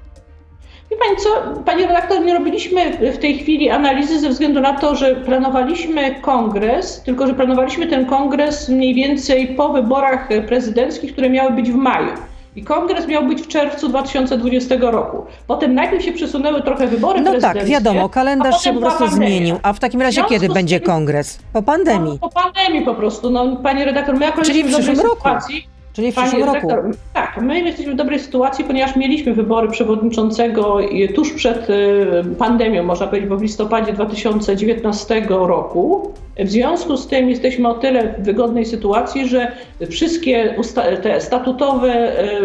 Wie 0.90 0.96
Pani 0.96 1.16
co, 1.16 1.62
Panie 1.64 1.87
redaktor, 1.87 2.24
nie 2.24 2.35
robiliśmy 2.35 3.12
w 3.12 3.18
tej 3.18 3.38
chwili 3.38 3.70
analizy 3.70 4.20
ze 4.20 4.29
względu 4.29 4.61
na 4.61 4.72
to, 4.72 4.96
że 4.96 5.14
planowaliśmy 5.14 6.14
kongres, 6.14 7.03
tylko 7.03 7.26
że 7.26 7.35
planowaliśmy 7.35 7.87
ten 7.87 8.07
kongres 8.07 8.68
mniej 8.68 8.94
więcej 8.94 9.46
po 9.48 9.68
wyborach 9.68 10.29
prezydenckich, 10.46 11.12
które 11.12 11.31
miały 11.31 11.50
być 11.53 11.70
w 11.70 11.74
maju. 11.74 12.12
I 12.57 12.64
kongres 12.64 13.09
miał 13.09 13.26
być 13.26 13.42
w 13.42 13.48
czerwcu 13.48 13.88
2020 13.88 14.74
roku. 14.81 15.26
Potem 15.46 15.74
najpierw 15.74 16.05
się 16.05 16.12
przesunęły 16.12 16.62
trochę 16.62 16.87
wybory 16.87 17.20
no. 17.20 17.33
No 17.33 17.40
tak, 17.40 17.64
wiadomo, 17.64 18.09
kalendarz 18.09 18.64
się 18.64 18.72
po 18.72 18.81
prostu 18.81 19.09
zmienił. 19.09 19.57
A 19.62 19.72
w 19.72 19.79
takim 19.79 20.03
razie 20.03 20.24
kiedy 20.29 20.48
będzie 20.48 20.81
kongres? 20.81 21.38
Po 21.53 21.62
pandemii. 21.62 22.18
No, 22.22 22.29
po 22.29 22.40
pandemii 22.42 22.83
po 22.85 22.94
prostu. 22.94 23.31
No, 23.31 23.57
Panie 23.57 23.85
redaktor, 23.85 24.16
my 24.16 24.24
jako 24.24 24.42
Czyli 24.42 24.64
w 24.64 24.66
przyszłym 24.74 25.00
roku. 25.00 25.16
Sytuacji, 25.16 25.66
Czyli 25.92 26.12
w 26.12 26.16
przyszłym 26.16 26.44
roku. 26.44 26.68
Tak, 27.14 27.38
my 27.42 27.61
jesteśmy 27.61 27.92
w 27.92 27.96
dobrej 27.96 28.18
sytuacji, 28.18 28.64
ponieważ 28.64 28.96
mieliśmy 28.96 29.35
wybory 29.35 29.68
przewodniczącego 29.68 30.79
tuż 31.14 31.33
przed 31.33 31.70
y, 31.70 32.07
pandemią, 32.38 32.83
można 32.83 33.07
powiedzieć, 33.07 33.31
bo 33.31 33.37
w 33.37 33.42
listopadzie 33.42 33.92
2019 33.92 35.26
roku. 35.29 36.12
W 36.38 36.50
związku 36.50 36.96
z 36.96 37.07
tym 37.07 37.29
jesteśmy 37.29 37.68
o 37.68 37.74
tyle 37.74 38.14
w 38.18 38.22
wygodnej 38.22 38.66
sytuacji, 38.66 39.29
że 39.29 39.53
wszystkie 39.90 40.55
te 41.03 41.20
statutowe 41.20 42.22
y, 42.24 42.42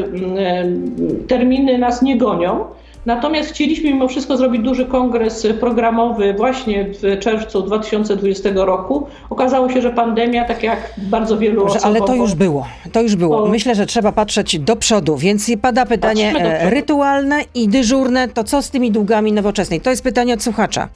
y, 1.01 1.27
terminy 1.27 1.77
nas 1.77 2.01
nie 2.01 2.17
gonią. 2.17 2.65
Natomiast 3.05 3.49
chcieliśmy 3.49 3.93
mimo 3.93 4.07
wszystko 4.07 4.37
zrobić 4.37 4.61
duży 4.61 4.85
kongres 4.85 5.47
programowy 5.59 6.33
właśnie 6.33 6.85
w 6.85 7.19
czerwcu 7.19 7.61
2020 7.61 8.49
roku. 8.55 9.07
Okazało 9.29 9.69
się, 9.69 9.81
że 9.81 9.89
pandemia, 9.89 10.45
tak 10.45 10.63
jak 10.63 10.93
bardzo 10.97 11.37
wielu 11.37 11.65
Dobrze, 11.65 11.79
Ale 11.83 12.01
to 12.01 12.15
już 12.15 12.33
było. 12.33 12.67
To 12.91 13.01
już 13.01 13.15
było. 13.15 13.47
Myślę, 13.47 13.75
że 13.75 13.85
trzeba 13.85 14.11
patrzeć 14.11 14.59
do 14.59 14.75
przodu, 14.75 15.17
więc 15.17 15.51
pada 15.61 15.85
pytanie 15.85 16.33
e, 16.39 16.69
rytualne 16.69 17.41
i 17.55 17.67
dyżurne. 17.67 18.27
To 18.27 18.43
co 18.43 18.61
z 18.61 18.69
tymi 18.69 18.91
długami 18.91 19.31
nowoczesnej? 19.31 19.81
To 19.81 19.89
jest 19.89 20.03
pytanie 20.03 20.33
od 20.33 20.43
słuchacza. 20.43 20.89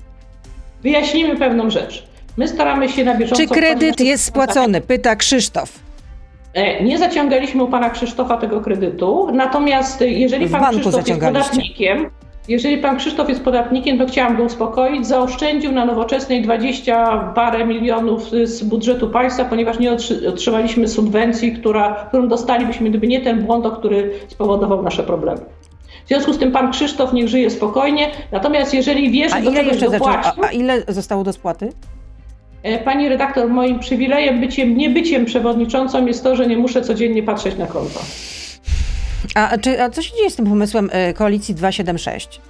Wyjaśnijmy 0.83 1.35
pewną 1.35 1.69
rzecz. 1.69 2.07
My 2.37 2.47
staramy 2.47 2.89
się 2.89 3.03
na 3.03 3.15
bieżąco... 3.15 3.41
Czy 3.43 3.47
kredyt 3.47 3.99
jest 3.99 4.23
spłacony? 4.23 4.81
Pyta 4.81 5.15
Krzysztof. 5.15 5.88
E, 6.53 6.83
nie 6.83 6.97
zaciągaliśmy 6.97 7.63
u 7.63 7.67
pana 7.67 7.89
Krzysztofa 7.89 8.37
tego 8.37 8.61
kredytu, 8.61 9.27
natomiast 9.33 10.01
jeżeli 10.01 10.47
w 10.47 10.51
pan 10.51 10.79
Krzysztof 10.79 11.07
jest 11.07 11.21
podatnikiem, 11.21 12.09
jeżeli 12.47 12.77
pan 12.77 12.97
Krzysztof 12.97 13.29
jest 13.29 13.43
podatnikiem, 13.43 13.97
to 13.97 14.05
chciałam 14.05 14.37
go 14.37 14.43
uspokoić, 14.43 15.07
zaoszczędził 15.07 15.71
na 15.71 15.85
nowoczesnej 15.85 16.41
20 16.41 17.17
parę 17.35 17.65
milionów 17.65 18.31
z 18.43 18.63
budżetu 18.63 19.09
państwa, 19.09 19.45
ponieważ 19.45 19.79
nie 19.79 19.97
otrzymaliśmy 20.29 20.87
subwencji, 20.87 21.53
która, 21.53 22.05
którą 22.07 22.27
dostalibyśmy, 22.27 22.89
gdyby 22.89 23.07
nie 23.07 23.21
ten 23.21 23.41
błąd, 23.41 23.67
który 23.77 24.11
spowodował 24.27 24.83
nasze 24.83 25.03
problemy. 25.03 25.41
W 26.05 26.07
związku 26.07 26.33
z 26.33 26.37
tym 26.37 26.51
pan 26.51 26.71
Krzysztof 26.71 27.13
niech 27.13 27.27
żyje 27.27 27.49
spokojnie, 27.49 28.11
natomiast 28.31 28.73
jeżeli 28.73 29.11
wie, 29.11 29.29
że 29.29 29.39
ile 29.39 29.63
jeszcze 29.63 29.89
dopłacił, 29.89 30.43
a, 30.43 30.47
a 30.47 30.51
ile 30.51 30.83
zostało 30.87 31.23
do 31.23 31.33
spłaty? 31.33 31.69
Pani 32.85 33.09
redaktor, 33.09 33.49
moim 33.49 33.79
przywilejem, 33.79 34.39
byciem, 34.39 34.77
niebyciem 34.77 35.25
przewodniczącą 35.25 36.05
jest 36.05 36.23
to, 36.23 36.35
że 36.35 36.47
nie 36.47 36.57
muszę 36.57 36.81
codziennie 36.81 37.23
patrzeć 37.23 37.57
na 37.57 37.67
konto. 37.67 37.99
A, 39.35 39.57
czy, 39.57 39.83
a 39.83 39.89
co 39.89 40.01
się 40.01 40.15
dzieje 40.15 40.29
z 40.29 40.35
tym 40.35 40.45
pomysłem 40.45 40.89
Koalicji 41.15 41.55
276? 41.55 42.41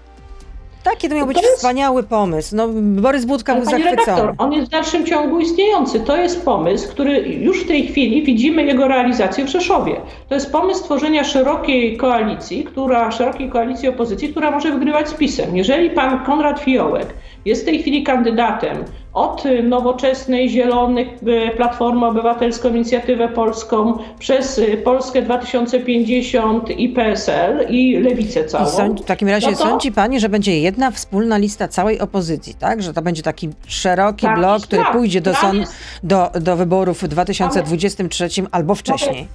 Taki 0.83 1.09
to 1.09 1.15
miał 1.15 1.27
być 1.27 1.37
to 1.37 1.43
jest... 1.43 1.55
wspaniały 1.55 2.03
pomysł. 2.03 2.55
No, 2.55 2.67
Borys 2.73 3.25
Budka 3.25 3.55
był 3.55 3.65
zachwycony. 3.65 3.95
Redaktor, 3.95 4.33
on 4.37 4.53
jest 4.53 4.67
w 4.67 4.71
dalszym 4.71 5.05
ciągu 5.05 5.39
istniejący. 5.39 5.99
To 5.99 6.17
jest 6.17 6.45
pomysł, 6.45 6.89
który 6.89 7.19
już 7.19 7.63
w 7.63 7.67
tej 7.67 7.87
chwili 7.87 8.23
widzimy 8.23 8.63
jego 8.63 8.87
realizację 8.87 9.45
w 9.45 9.47
Rzeszowie. 9.47 9.95
To 10.29 10.35
jest 10.35 10.51
pomysł 10.51 10.83
tworzenia 10.83 11.23
szerokiej 11.23 11.97
koalicji, 11.97 12.63
która, 12.63 13.11
szerokiej 13.11 13.49
koalicji 13.49 13.89
opozycji, 13.89 14.29
która 14.29 14.51
może 14.51 14.71
wygrywać 14.71 15.09
z 15.09 15.13
PiSem. 15.13 15.57
Jeżeli 15.57 15.89
pan 15.89 16.25
Konrad 16.25 16.59
Fiołek 16.59 17.13
jest 17.45 17.61
w 17.61 17.65
tej 17.65 17.79
chwili 17.79 18.03
kandydatem 18.03 18.77
od 19.13 19.43
Nowoczesnej, 19.63 20.49
Zielonych, 20.49 21.07
y, 21.07 21.51
Platformę 21.55 22.07
Obywatelską, 22.07 22.69
Inicjatywę 22.69 23.29
Polską, 23.29 23.97
przez 24.19 24.57
y, 24.57 24.77
Polskę 24.77 25.21
2050 25.21 26.69
i 26.69 26.89
PSL 26.89 27.65
i 27.69 27.99
Lewicę 27.99 28.45
całą. 28.45 28.65
I 28.65 28.69
sądzi, 28.69 29.03
w 29.03 29.05
takim 29.05 29.27
razie 29.27 29.51
no 29.51 29.57
to... 29.57 29.63
sądzi 29.63 29.91
Pani, 29.91 30.19
że 30.19 30.29
będzie 30.29 30.59
jedna 30.59 30.91
wspólna 30.91 31.37
lista 31.37 31.67
całej 31.67 31.99
opozycji, 31.99 32.55
tak? 32.55 32.83
Że 32.83 32.93
to 32.93 33.01
będzie 33.01 33.23
taki 33.23 33.49
szeroki 33.67 34.25
tak, 34.25 34.37
blok, 34.37 34.63
który 34.63 34.81
tak, 34.81 34.91
pójdzie 34.91 35.21
do, 35.21 35.35
son, 35.35 35.63
do, 36.03 36.29
do 36.41 36.55
wyborów 36.55 37.03
w 37.03 37.07
2023 37.07 38.29
albo 38.51 38.75
wcześniej. 38.75 39.27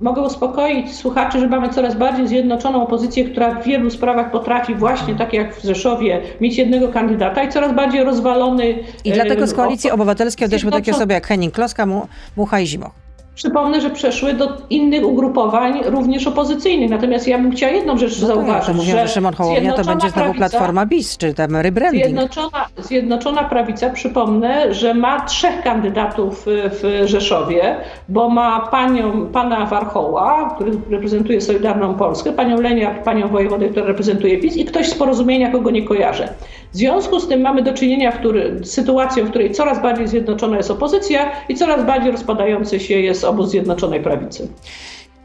Mogę 0.00 0.22
uspokoić 0.22 0.96
słuchaczy, 0.96 1.40
że 1.40 1.48
mamy 1.48 1.68
coraz 1.68 1.94
bardziej 1.94 2.28
zjednoczoną 2.28 2.82
opozycję, 2.82 3.24
która 3.24 3.54
w 3.54 3.64
wielu 3.64 3.90
sprawach 3.90 4.30
potrafi 4.30 4.74
właśnie, 4.74 5.14
tak 5.14 5.32
jak 5.32 5.56
w 5.56 5.64
Rzeszowie, 5.64 6.22
mieć 6.40 6.58
jednego 6.58 6.88
kandydata 6.88 7.42
i 7.42 7.48
coraz 7.48 7.74
bardziej 7.74 8.04
rozwalony. 8.04 8.78
I 9.04 9.12
dlatego 9.12 9.46
z 9.46 9.54
Koalicji 9.54 9.90
Obywatelskiej 9.90 10.46
odeszły 10.46 10.70
takie 10.70 10.92
osoby 10.92 11.14
jak 11.14 11.26
Henning 11.26 11.54
Kloska, 11.54 11.86
Mucha 12.36 12.60
i 12.60 12.66
Zimoch. 12.66 13.05
Przypomnę, 13.36 13.80
że 13.80 13.90
przeszły 13.90 14.34
do 14.34 14.48
innych 14.70 15.04
ugrupowań, 15.04 15.80
również 15.84 16.26
opozycyjnych. 16.26 16.90
Natomiast 16.90 17.28
ja 17.28 17.38
bym 17.38 17.52
chciała 17.52 17.72
jedną 17.72 17.98
rzecz 17.98 18.20
no 18.20 18.26
zauważyć. 18.26 18.66
To 18.66 18.74
mówią, 18.74 18.90
że, 18.90 19.06
że 19.06 19.08
Szymon 19.08 19.34
Hołownia 19.34 19.72
to 19.72 19.84
będzie 19.84 20.10
znowu 20.10 20.12
prawica, 20.12 20.48
Platforma 20.48 20.86
BIS, 20.86 21.16
czy 21.16 21.34
tam 21.34 21.56
rebranding. 21.56 22.04
Zjednoczona, 22.04 22.66
Zjednoczona 22.78 23.44
Prawica, 23.44 23.90
przypomnę, 23.90 24.74
że 24.74 24.94
ma 24.94 25.20
trzech 25.20 25.62
kandydatów 25.62 26.46
w 26.46 27.02
Rzeszowie, 27.04 27.76
bo 28.08 28.28
ma 28.28 28.60
panią, 28.60 29.26
pana 29.26 29.66
Warchoła, 29.66 30.50
który 30.54 30.72
reprezentuje 30.90 31.40
Solidarną 31.40 31.94
Polskę, 31.94 32.32
panią 32.32 32.60
Leniak, 32.60 33.02
panią 33.02 33.28
Wojewodę, 33.28 33.68
która 33.68 33.86
reprezentuje 33.86 34.38
PiS 34.38 34.56
i 34.56 34.64
ktoś 34.64 34.88
z 34.88 34.94
porozumienia, 34.94 35.52
kogo 35.52 35.70
nie 35.70 35.82
kojarzę. 35.82 36.28
W 36.72 36.76
związku 36.76 37.20
z 37.20 37.28
tym 37.28 37.40
mamy 37.40 37.62
do 37.62 37.74
czynienia 37.74 38.12
z 38.62 38.70
sytuacją, 38.70 39.24
w 39.24 39.30
której 39.30 39.50
coraz 39.50 39.82
bardziej 39.82 40.08
zjednoczona 40.08 40.56
jest 40.56 40.70
opozycja 40.70 41.30
i 41.48 41.54
coraz 41.54 41.84
bardziej 41.86 42.12
rozpadający 42.12 42.80
się 42.80 43.00
jest 43.00 43.24
obóz 43.26 43.50
Zjednoczonej 43.50 44.02
Prawicy. 44.02 44.48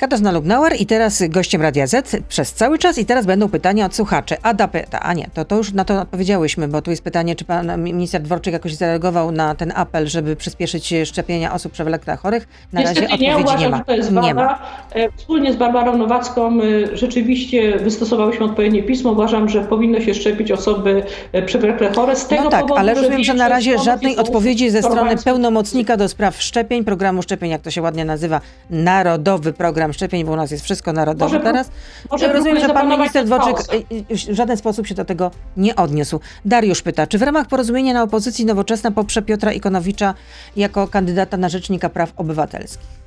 Katarzyna 0.01 0.31
Lubnauer 0.31 0.73
i 0.79 0.85
teraz 0.85 1.23
gościem 1.29 1.61
Radia 1.61 1.87
Z 1.87 2.15
przez 2.29 2.53
cały 2.53 2.77
czas 2.77 2.97
i 2.97 3.05
teraz 3.05 3.25
będą 3.25 3.49
pytania 3.49 3.85
od 3.85 3.95
słuchaczy. 3.95 4.35
Ada 4.43 4.67
pyta, 4.67 4.99
a 4.99 5.13
nie, 5.13 5.29
to, 5.33 5.45
to 5.45 5.57
już 5.57 5.73
na 5.73 5.85
to 5.85 6.01
odpowiedziałyśmy, 6.01 6.67
bo 6.67 6.81
tu 6.81 6.91
jest 6.91 7.03
pytanie, 7.03 7.35
czy 7.35 7.45
pan 7.45 7.83
minister 7.83 8.21
Dworczyk 8.21 8.53
jakoś 8.53 8.73
zareagował 8.73 9.31
na 9.31 9.55
ten 9.55 9.73
apel, 9.75 10.07
żeby 10.07 10.35
przyspieszyć 10.35 10.93
szczepienia 11.05 11.53
osób 11.53 11.71
przewlekle 11.71 12.17
chorych. 12.17 12.47
Na 12.73 12.81
Niestety 12.81 13.01
razie 13.01 13.17
nie, 13.17 13.35
odpowiedzi 13.35 13.43
uważam, 13.43 13.61
nie 13.61 13.69
ma. 13.69 13.77
Że 13.77 13.83
to 13.83 13.95
jest 13.95 14.11
nie 14.11 14.33
ma. 14.33 14.59
E, 14.91 15.11
wspólnie 15.11 15.53
z 15.53 15.55
Barbarą 15.55 15.97
Nowacką 15.97 16.59
e, 16.61 16.97
rzeczywiście 16.97 17.77
wystosowałyśmy 17.79 18.45
odpowiednie 18.45 18.83
pismo. 18.83 19.11
Uważam, 19.11 19.49
że 19.49 19.61
powinno 19.61 19.99
się 19.99 20.13
szczepić 20.13 20.51
osoby 20.51 21.03
e, 21.31 21.41
przewlekle 21.41 21.93
chore 21.93 22.15
z 22.15 22.27
tego 22.27 22.43
no 22.43 22.49
tak, 22.49 22.61
powodu, 22.61 22.79
ale 22.79 22.93
rozumiem, 22.93 23.23
że 23.23 23.33
na 23.33 23.49
razie 23.49 23.77
żadnej 23.77 24.17
odpowiedzi 24.17 24.69
ze 24.69 24.83
strony 24.83 25.15
pełnomocnika 25.17 25.97
do 25.97 26.09
spraw 26.09 26.41
szczepień, 26.41 26.83
programu 26.83 27.21
szczepień, 27.21 27.51
jak 27.51 27.61
to 27.61 27.71
się 27.71 27.81
ładnie 27.81 28.05
nazywa, 28.05 28.41
Narodowy 28.69 29.53
Program 29.53 29.90
Szczepień, 29.93 30.25
bo 30.25 30.31
u 30.31 30.35
nas 30.35 30.51
jest 30.51 30.63
wszystko 30.63 30.93
narodowe 30.93 31.25
może, 31.25 31.39
teraz. 31.39 31.71
Może 32.11 32.33
rozumiem, 32.33 32.59
że 32.59 32.69
pan 32.69 32.89
minister 32.89 33.25
Dworczyk 33.25 33.57
w 34.09 34.35
żaden 34.35 34.57
sposób 34.57 34.87
się 34.87 34.95
do 34.95 35.05
tego 35.05 35.31
nie 35.57 35.75
odniósł. 35.75 36.19
Dariusz 36.45 36.81
pyta, 36.81 37.07
czy 37.07 37.17
w 37.17 37.21
ramach 37.21 37.47
porozumienia 37.47 37.93
na 37.93 38.03
opozycji 38.03 38.45
Nowoczesna 38.45 38.91
poprze 38.91 39.21
Piotra 39.21 39.51
Ikonowicza 39.51 40.13
jako 40.55 40.87
kandydata 40.87 41.37
na 41.37 41.49
Rzecznika 41.49 41.89
Praw 41.89 42.13
Obywatelskich? 42.17 43.00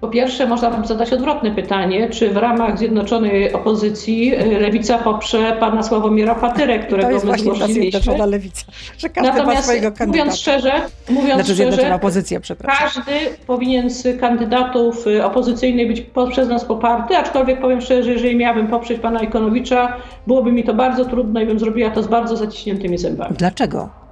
Po 0.00 0.08
pierwsze, 0.08 0.46
można 0.46 0.86
zadać 0.86 1.12
odwrotne 1.12 1.50
pytanie, 1.50 2.10
czy 2.10 2.30
w 2.30 2.36
ramach 2.36 2.78
Zjednoczonej 2.78 3.52
Opozycji 3.52 4.34
e, 4.34 4.60
Lewica 4.60 4.98
poprze 4.98 5.56
pana 5.60 5.82
Sławomira 5.82 6.34
Patyrę, 6.34 6.78
którego 6.78 7.08
to 7.08 7.14
jest 7.14 7.26
my 7.26 7.38
zgłosiliśmy. 7.38 8.26
Lewica, 8.26 8.64
że 8.98 9.08
każdy 9.08 9.30
Natomiast, 9.30 9.56
ma 9.56 9.62
swojego 9.62 9.92
kandydata. 9.92 10.06
mówiąc 10.24 10.40
szczerze, 10.40 10.72
mówiąc 11.10 11.34
znaczy 11.34 11.54
szczerze 11.54 11.94
opozycja, 11.94 12.40
każdy 12.66 13.12
powinien 13.46 13.90
z 13.90 14.20
kandydatów 14.20 15.06
e, 15.06 15.26
opozycyjnych 15.26 15.88
być 15.88 16.06
przez 16.30 16.48
nas 16.48 16.64
poparty, 16.64 17.16
aczkolwiek 17.16 17.60
powiem 17.60 17.80
szczerze, 17.80 18.12
jeżeli 18.12 18.36
miałabym 18.36 18.66
poprzeć 18.66 19.00
pana 19.00 19.20
Ikonowicza, 19.20 19.96
byłoby 20.26 20.52
mi 20.52 20.64
to 20.64 20.74
bardzo 20.74 21.04
trudno 21.04 21.40
i 21.40 21.46
bym 21.46 21.58
zrobiła 21.58 21.90
to 21.90 22.02
z 22.02 22.06
bardzo 22.06 22.36
zaciśniętymi 22.36 22.98
zębami. 22.98 23.36
Dlaczego? 23.38 24.07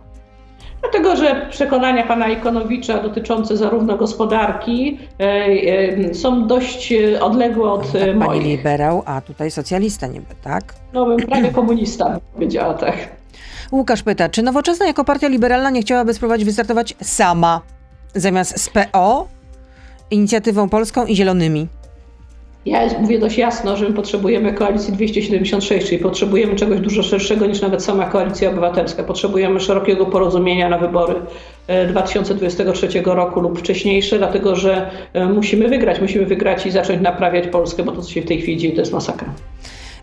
Dlatego, 0.93 1.17
że 1.17 1.47
przekonania 1.51 2.07
pana 2.07 2.29
Ikonowicza 2.29 3.03
dotyczące 3.03 3.57
zarówno 3.57 3.97
gospodarki 3.97 4.99
e, 5.21 5.25
e, 5.25 6.15
są 6.15 6.47
dość 6.47 6.93
e, 6.93 7.23
odległe 7.23 7.73
od 7.73 7.93
tak, 7.93 8.17
moich. 8.17 8.29
Pani 8.29 8.41
liberał, 8.45 9.03
a 9.07 9.21
tutaj 9.21 9.51
socjalista 9.51 10.07
niby, 10.07 10.35
tak? 10.43 10.75
No 10.93 11.07
bym 11.07 11.17
prawie 11.17 11.51
komunista 11.51 12.21
powiedziała 12.35 12.75
tak. 12.75 12.95
Łukasz 13.73 14.03
pyta, 14.03 14.29
czy 14.29 14.43
Nowoczesna 14.43 14.87
jako 14.87 15.05
partia 15.05 15.29
liberalna 15.29 15.71
nie 15.71 15.83
chciałaby 15.83 16.15
spróbować 16.15 16.45
wystartować 16.45 16.95
sama 17.03 17.61
zamiast 18.15 18.61
z 18.61 18.71
PO, 18.71 19.27
Inicjatywą 20.11 20.69
Polską 20.69 21.07
i 21.07 21.17
Zielonymi? 21.17 21.69
Ja 22.67 22.99
mówię 23.01 23.19
dość 23.19 23.39
jasno, 23.39 23.77
że 23.77 23.89
my 23.89 23.95
potrzebujemy 23.95 24.53
koalicji 24.53 24.93
276, 24.93 25.87
czyli 25.87 26.03
potrzebujemy 26.03 26.57
czegoś 26.57 26.81
dużo 26.81 27.03
szerszego 27.03 27.47
niż 27.47 27.61
nawet 27.61 27.85
sama 27.85 28.07
koalicja 28.07 28.51
obywatelska. 28.51 29.05
Potrzebujemy 29.05 29.61
szerokiego 29.61 30.07
porozumienia 30.07 30.69
na 30.69 30.79
wybory 30.79 31.15
2023 31.89 32.89
e, 32.99 33.03
roku 33.03 33.41
lub 33.41 33.59
wcześniejsze, 33.59 34.19
dlatego 34.19 34.57
że 34.57 34.91
e, 35.13 35.27
musimy 35.27 35.69
wygrać, 35.69 36.01
musimy 36.01 36.27
wygrać 36.27 36.67
i 36.67 36.71
zacząć 36.71 37.03
naprawiać 37.03 37.47
Polskę, 37.47 37.83
bo 37.83 37.93
to, 37.93 38.03
co 38.03 38.11
się 38.11 38.23
w 38.23 38.27
tej 38.27 38.41
chwili 38.41 38.57
dzieje, 38.57 38.75
to 38.75 38.81
jest 38.81 38.93
masakra. 38.93 39.29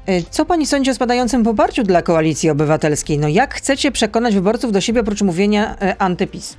E, 0.05 0.21
co 0.29 0.45
pani 0.45 0.65
sądzi 0.65 0.91
o 0.91 0.93
spadającym 0.93 1.43
poparciu 1.43 1.83
dla 1.83 2.01
koalicji 2.01 2.49
obywatelskiej? 2.49 3.17
No 3.17 3.27
jak 3.27 3.53
chcecie 3.53 3.91
przekonać 3.91 4.35
wyborców 4.35 4.71
do 4.71 4.81
siebie 4.81 5.01
oprócz 5.01 5.21
mówienia 5.21 5.75
antypis? 5.99 6.57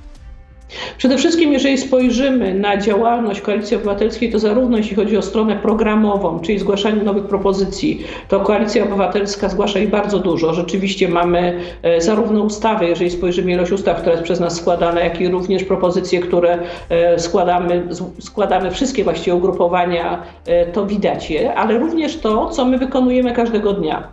Przede 0.97 1.17
wszystkim, 1.17 1.53
jeżeli 1.53 1.77
spojrzymy 1.77 2.53
na 2.53 2.77
działalność 2.77 3.41
Koalicji 3.41 3.77
Obywatelskiej, 3.77 4.31
to 4.31 4.39
zarówno 4.39 4.77
jeśli 4.77 4.95
chodzi 4.95 5.17
o 5.17 5.21
stronę 5.21 5.55
programową, 5.55 6.39
czyli 6.39 6.59
zgłaszanie 6.59 7.03
nowych 7.03 7.23
propozycji, 7.23 8.03
to 8.27 8.39
Koalicja 8.39 8.83
Obywatelska 8.83 9.49
zgłasza 9.49 9.79
ich 9.79 9.89
bardzo 9.89 10.19
dużo. 10.19 10.53
Rzeczywiście 10.53 11.07
mamy 11.07 11.59
e, 11.83 12.01
zarówno 12.01 12.41
ustawy, 12.41 12.85
jeżeli 12.85 13.11
spojrzymy 13.11 13.51
ilość 13.51 13.71
ustaw, 13.71 13.97
które 13.97 14.11
jest 14.11 14.23
przez 14.23 14.39
nas 14.39 14.55
składane, 14.55 15.03
jak 15.03 15.21
i 15.21 15.27
również 15.27 15.63
propozycje, 15.63 16.19
które 16.19 16.59
e, 16.89 17.19
składamy, 17.19 17.87
składamy 18.19 18.71
wszystkie 18.71 19.03
właściwie 19.03 19.35
ugrupowania, 19.35 20.23
e, 20.45 20.65
to 20.65 20.85
widać 20.85 21.29
je, 21.31 21.53
ale 21.53 21.77
również 21.77 22.17
to, 22.17 22.49
co 22.49 22.65
my 22.65 22.77
wykonujemy 22.77 23.33
każdego 23.33 23.73
dnia. 23.73 24.07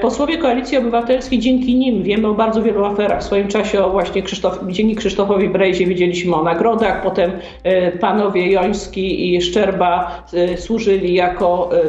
Posłowie 0.00 0.38
Koalicji 0.38 0.78
Obywatelskiej, 0.78 1.38
dzięki 1.38 1.74
nim 1.74 2.02
wiemy 2.02 2.28
o 2.28 2.34
bardzo 2.34 2.62
wielu 2.62 2.84
aferach. 2.84 3.20
W 3.20 3.24
swoim 3.24 3.48
czasie 3.48 3.84
o 3.84 3.90
właśnie 3.90 4.22
Krzysztof, 4.22 4.58
dzięki 4.68 4.96
Krzysztofowi 4.96 5.48
Brejzie 5.48 5.79
widzieliśmy 5.86 6.36
o 6.36 6.42
nagrodach, 6.42 7.02
potem 7.02 7.30
e, 7.62 7.92
panowie 7.92 8.50
Joński 8.52 9.34
i 9.34 9.42
Szczerba 9.42 10.24
e, 10.34 10.58
służyli 10.58 11.14
jako 11.14 11.70
e, 11.76 11.82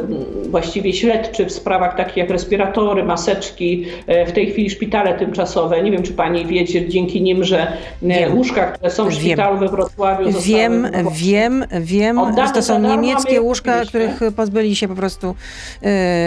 właściwie 0.50 0.92
śledczy 0.92 1.46
w 1.46 1.52
sprawach 1.52 1.96
takich 1.96 2.16
jak 2.16 2.30
respiratory, 2.30 3.04
maseczki, 3.04 3.86
w 4.26 4.32
tej 4.32 4.50
chwili 4.50 4.70
szpitale 4.70 5.18
tymczasowe. 5.18 5.82
Nie 5.82 5.90
wiem, 5.90 6.02
czy 6.02 6.12
pani 6.12 6.46
wiecie 6.46 6.88
dzięki 6.88 7.22
nim, 7.22 7.44
że 7.44 7.72
wiem. 8.02 8.36
łóżka, 8.36 8.66
które 8.66 8.90
są 8.90 9.08
w 9.08 9.14
szpitalu 9.14 9.58
we 9.58 9.68
Wrocławiu 9.68 10.30
Wiem, 10.40 10.86
wiem, 11.12 11.64
wiem. 11.80 12.20
To 12.54 12.62
są 12.62 12.80
niemieckie 12.80 13.40
łóżka, 13.40 13.84
których 13.84 14.20
pozbyli 14.36 14.76
się 14.76 14.88
po 14.88 14.94
prostu 14.94 15.34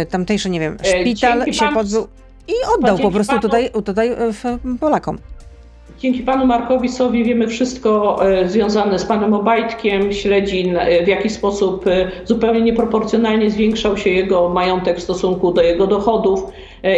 tamtejszy, 0.10 0.50
nie 0.50 0.60
wiem, 0.60 0.78
szpital 0.84 1.40
dzięki 1.40 1.54
się 1.54 1.66
pozbył 1.74 2.08
i 2.48 2.54
oddał 2.78 2.98
po 2.98 3.12
prostu 3.12 3.32
panu, 3.32 3.42
tutaj, 3.42 3.70
tutaj 3.86 4.12
Polakom. 4.80 5.18
Dzięki 6.06 6.24
panu 6.24 6.46
Markowi 6.46 6.90
Sowi 6.90 7.24
wiemy 7.24 7.48
wszystko 7.48 8.20
e, 8.30 8.50
związane 8.50 9.00
z 9.00 9.06
panem 9.06 9.34
Obajtkiem. 9.34 10.14
Śledzin, 10.14 10.78
e, 10.78 11.06
w 11.06 11.08
jaki 11.08 11.30
sposób 11.30 11.88
e, 11.88 12.12
zupełnie 12.26 12.62
nieproporcjonalnie 12.62 13.52
zwiększał 13.52 13.98
się 13.98 14.10
jego 14.10 14.50
majątek 14.50 14.98
w 14.98 15.04
stosunku 15.04 15.54
do 15.54 15.62
jego 15.62 15.88
dochodów. 15.88 16.44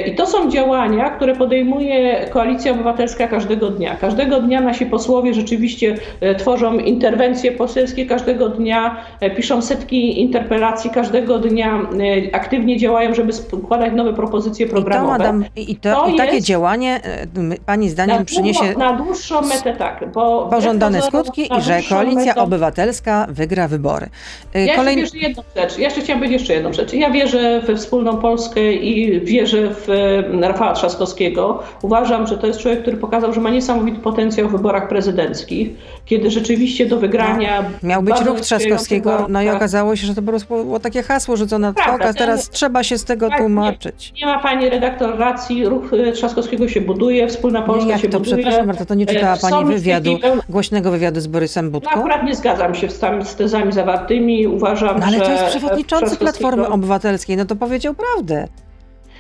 I 0.06 0.16
to 0.16 0.26
są 0.26 0.52
działania, 0.52 1.10
które 1.10 1.36
podejmuje 1.36 2.26
Koalicja 2.30 2.72
Obywatelska 2.72 3.28
każdego 3.28 3.70
dnia. 3.70 3.96
Każdego 3.96 4.42
dnia 4.42 4.62
nasi 4.62 4.86
posłowie 4.86 5.34
rzeczywiście 5.34 5.96
tworzą 6.38 6.80
interwencje 6.80 7.52
poselskie, 7.52 8.06
każdego 8.06 8.50
dnia 8.50 8.98
piszą 9.36 9.62
setki 9.62 10.22
interpelacji, 10.22 10.90
każdego 10.90 11.40
dnia 11.40 11.88
aktywnie 12.34 12.78
działają, 12.78 13.14
żeby 13.14 13.34
składać 13.34 13.94
nowe 13.94 14.14
propozycje 14.14 14.68
programowe. 14.68 15.16
I, 15.16 15.18
to, 15.18 15.24
madam, 15.24 15.46
i, 15.56 15.76
to, 15.76 15.92
to 15.92 16.08
i 16.08 16.18
takie 16.18 16.36
jest, 16.36 16.48
działanie 16.48 17.02
Pani 17.66 17.90
zdaniem 17.90 18.26
przyniesie 18.26 18.74
dłuższą 18.98 19.42
metę 19.42 19.74
tak, 19.74 20.12
bo... 20.14 20.48
Pożądane 20.52 21.02
skutki 21.02 21.42
i 21.58 21.62
że 21.62 21.80
Koalicja 21.90 22.26
metą... 22.26 22.42
Obywatelska 22.42 23.28
wygra 23.30 23.68
wybory. 23.68 24.10
Ja 24.54 24.76
Kolejny... 24.76 25.02
jeszcze 25.02 25.18
wierzę 25.18 25.28
jedną 25.28 25.44
rzecz. 25.56 25.78
Ja 25.78 25.86
jeszcze 25.86 26.02
chciałam 26.02 26.20
powiedzieć 26.20 26.40
jeszcze 26.40 26.54
jedną 26.54 26.74
rzecz. 26.74 26.94
Ja 26.94 27.10
wierzę 27.10 27.62
we 27.62 27.76
wspólną 27.76 28.18
Polskę 28.18 28.74
i 28.74 29.22
wierzę 29.26 29.70
w 29.74 29.88
Rafała 30.42 30.74
Trzaskowskiego. 30.74 31.64
Uważam, 31.82 32.28
że 32.28 32.38
to 32.38 32.48
jest 32.48 32.60
człowiek, 32.60 32.82
który 32.82 32.98
pokazał, 32.98 33.34
że 33.34 33.42
ma 33.42 33.50
niesamowity 33.50 34.00
potencjał 34.00 34.50
w 34.50 34.52
wyborach 34.52 34.88
prezydenckich, 34.88 35.70
kiedy 36.06 36.32
rzeczywiście 36.32 36.86
do 36.86 36.98
wygrania... 36.98 37.62
No, 37.62 37.90
miał 37.90 38.04
być 38.04 38.22
ruch 38.22 38.42
Trzaskowskiego, 38.42 39.26
no 39.30 39.42
i 39.42 39.50
okazało 39.50 39.96
się, 39.96 40.08
że 40.08 40.16
to 40.16 40.22
było 40.22 40.80
takie 40.80 41.04
hasło 41.04 41.38
rzucone 41.38 41.68
na 41.68 42.08
a 42.08 42.14
teraz 42.14 42.50
trzeba 42.50 42.84
się 42.84 42.98
z 42.98 43.04
tego 43.04 43.30
tak, 43.30 43.40
tłumaczyć. 43.40 44.14
Nie, 44.16 44.22
nie, 44.22 44.26
ma 44.26 44.40
pani 44.40 44.70
redaktor 44.70 45.18
racji, 45.18 45.66
ruch 45.66 45.94
e, 45.94 46.12
Trzaskowskiego 46.12 46.68
się 46.68 46.82
buduje, 46.82 47.28
wspólna 47.28 47.62
Polska 47.62 47.90
nie, 47.90 48.00
się 48.00 48.10
to, 48.10 48.20
buduje. 48.20 48.38
Przepraszam 48.38 48.68
bardzo, 48.68 48.86
to 48.88 48.96
nie 48.96 49.06
czytała 49.06 49.34
e, 49.34 49.38
pani 49.38 49.66
wywiadu, 49.66 50.20
głośnego 50.50 50.92
wywiadu 50.92 51.22
z 51.22 51.28
Borysem 51.28 51.72
Budką? 51.72 51.90
No, 51.96 52.02
akurat 52.02 52.24
nie 52.24 52.36
zgadzam 52.36 52.76
się 52.76 52.90
z, 52.90 53.00
tam, 53.00 53.26
z 53.26 53.36
tezami 53.36 53.72
zawartymi, 53.72 54.48
uważam, 54.48 55.00
no, 55.00 55.06
ale 55.06 55.18
że... 55.18 55.26
Ale 55.26 55.38
to 55.38 55.44
jest 55.44 55.58
przewodniczący 55.58 56.18
Platformy 56.18 56.68
Obywatelskiej, 56.68 57.38
no 57.38 57.46
to 57.46 57.56
powiedział 57.56 57.94
prawdę. 57.94 58.48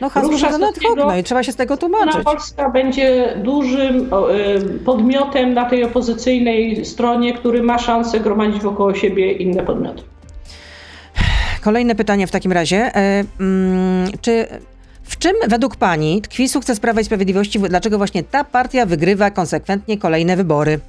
No 0.02 0.10
hasło 0.10 0.36
od 0.56 0.78
okno 0.86 1.18
i 1.18 1.24
trzeba 1.24 1.44
się 1.44 1.52
z 1.52 1.56
tego 1.56 1.78
tłumaczyć. 1.78 2.24
Polska 2.24 2.70
będzie 2.70 3.34
dużym 3.44 4.10
y, 4.76 4.80
podmiotem 4.86 5.54
na 5.54 5.66
tej 5.66 5.84
opozycyjnej 5.84 6.86
stronie, 6.86 7.34
który 7.34 7.64
ma 7.64 7.80
szansę 7.80 8.20
gromadzić 8.20 8.62
wokoło 8.62 8.94
siebie 8.94 9.32
inne 9.32 9.64
podmioty. 9.64 10.04
Kolejne 11.62 11.96
pytanie 11.96 12.28
w 12.28 12.32
takim 12.32 12.52
razie. 12.52 12.78
E, 12.96 13.24
mm, 13.40 14.12
czy 14.22 14.48
w 15.18 15.20
czym 15.20 15.36
według 15.48 15.76
Pani 15.76 16.22
tkwi 16.22 16.50
sukces 16.50 16.80
Prawa 16.80 17.02
i 17.02 17.04
Sprawiedliwości? 17.04 17.60
Dlaczego 17.60 17.98
właśnie 17.98 18.24
ta 18.24 18.44
partia 18.44 18.86
wygrywa 18.86 19.32
konsekwentnie 19.32 19.98
kolejne 19.98 20.36
wybory? 20.36 20.80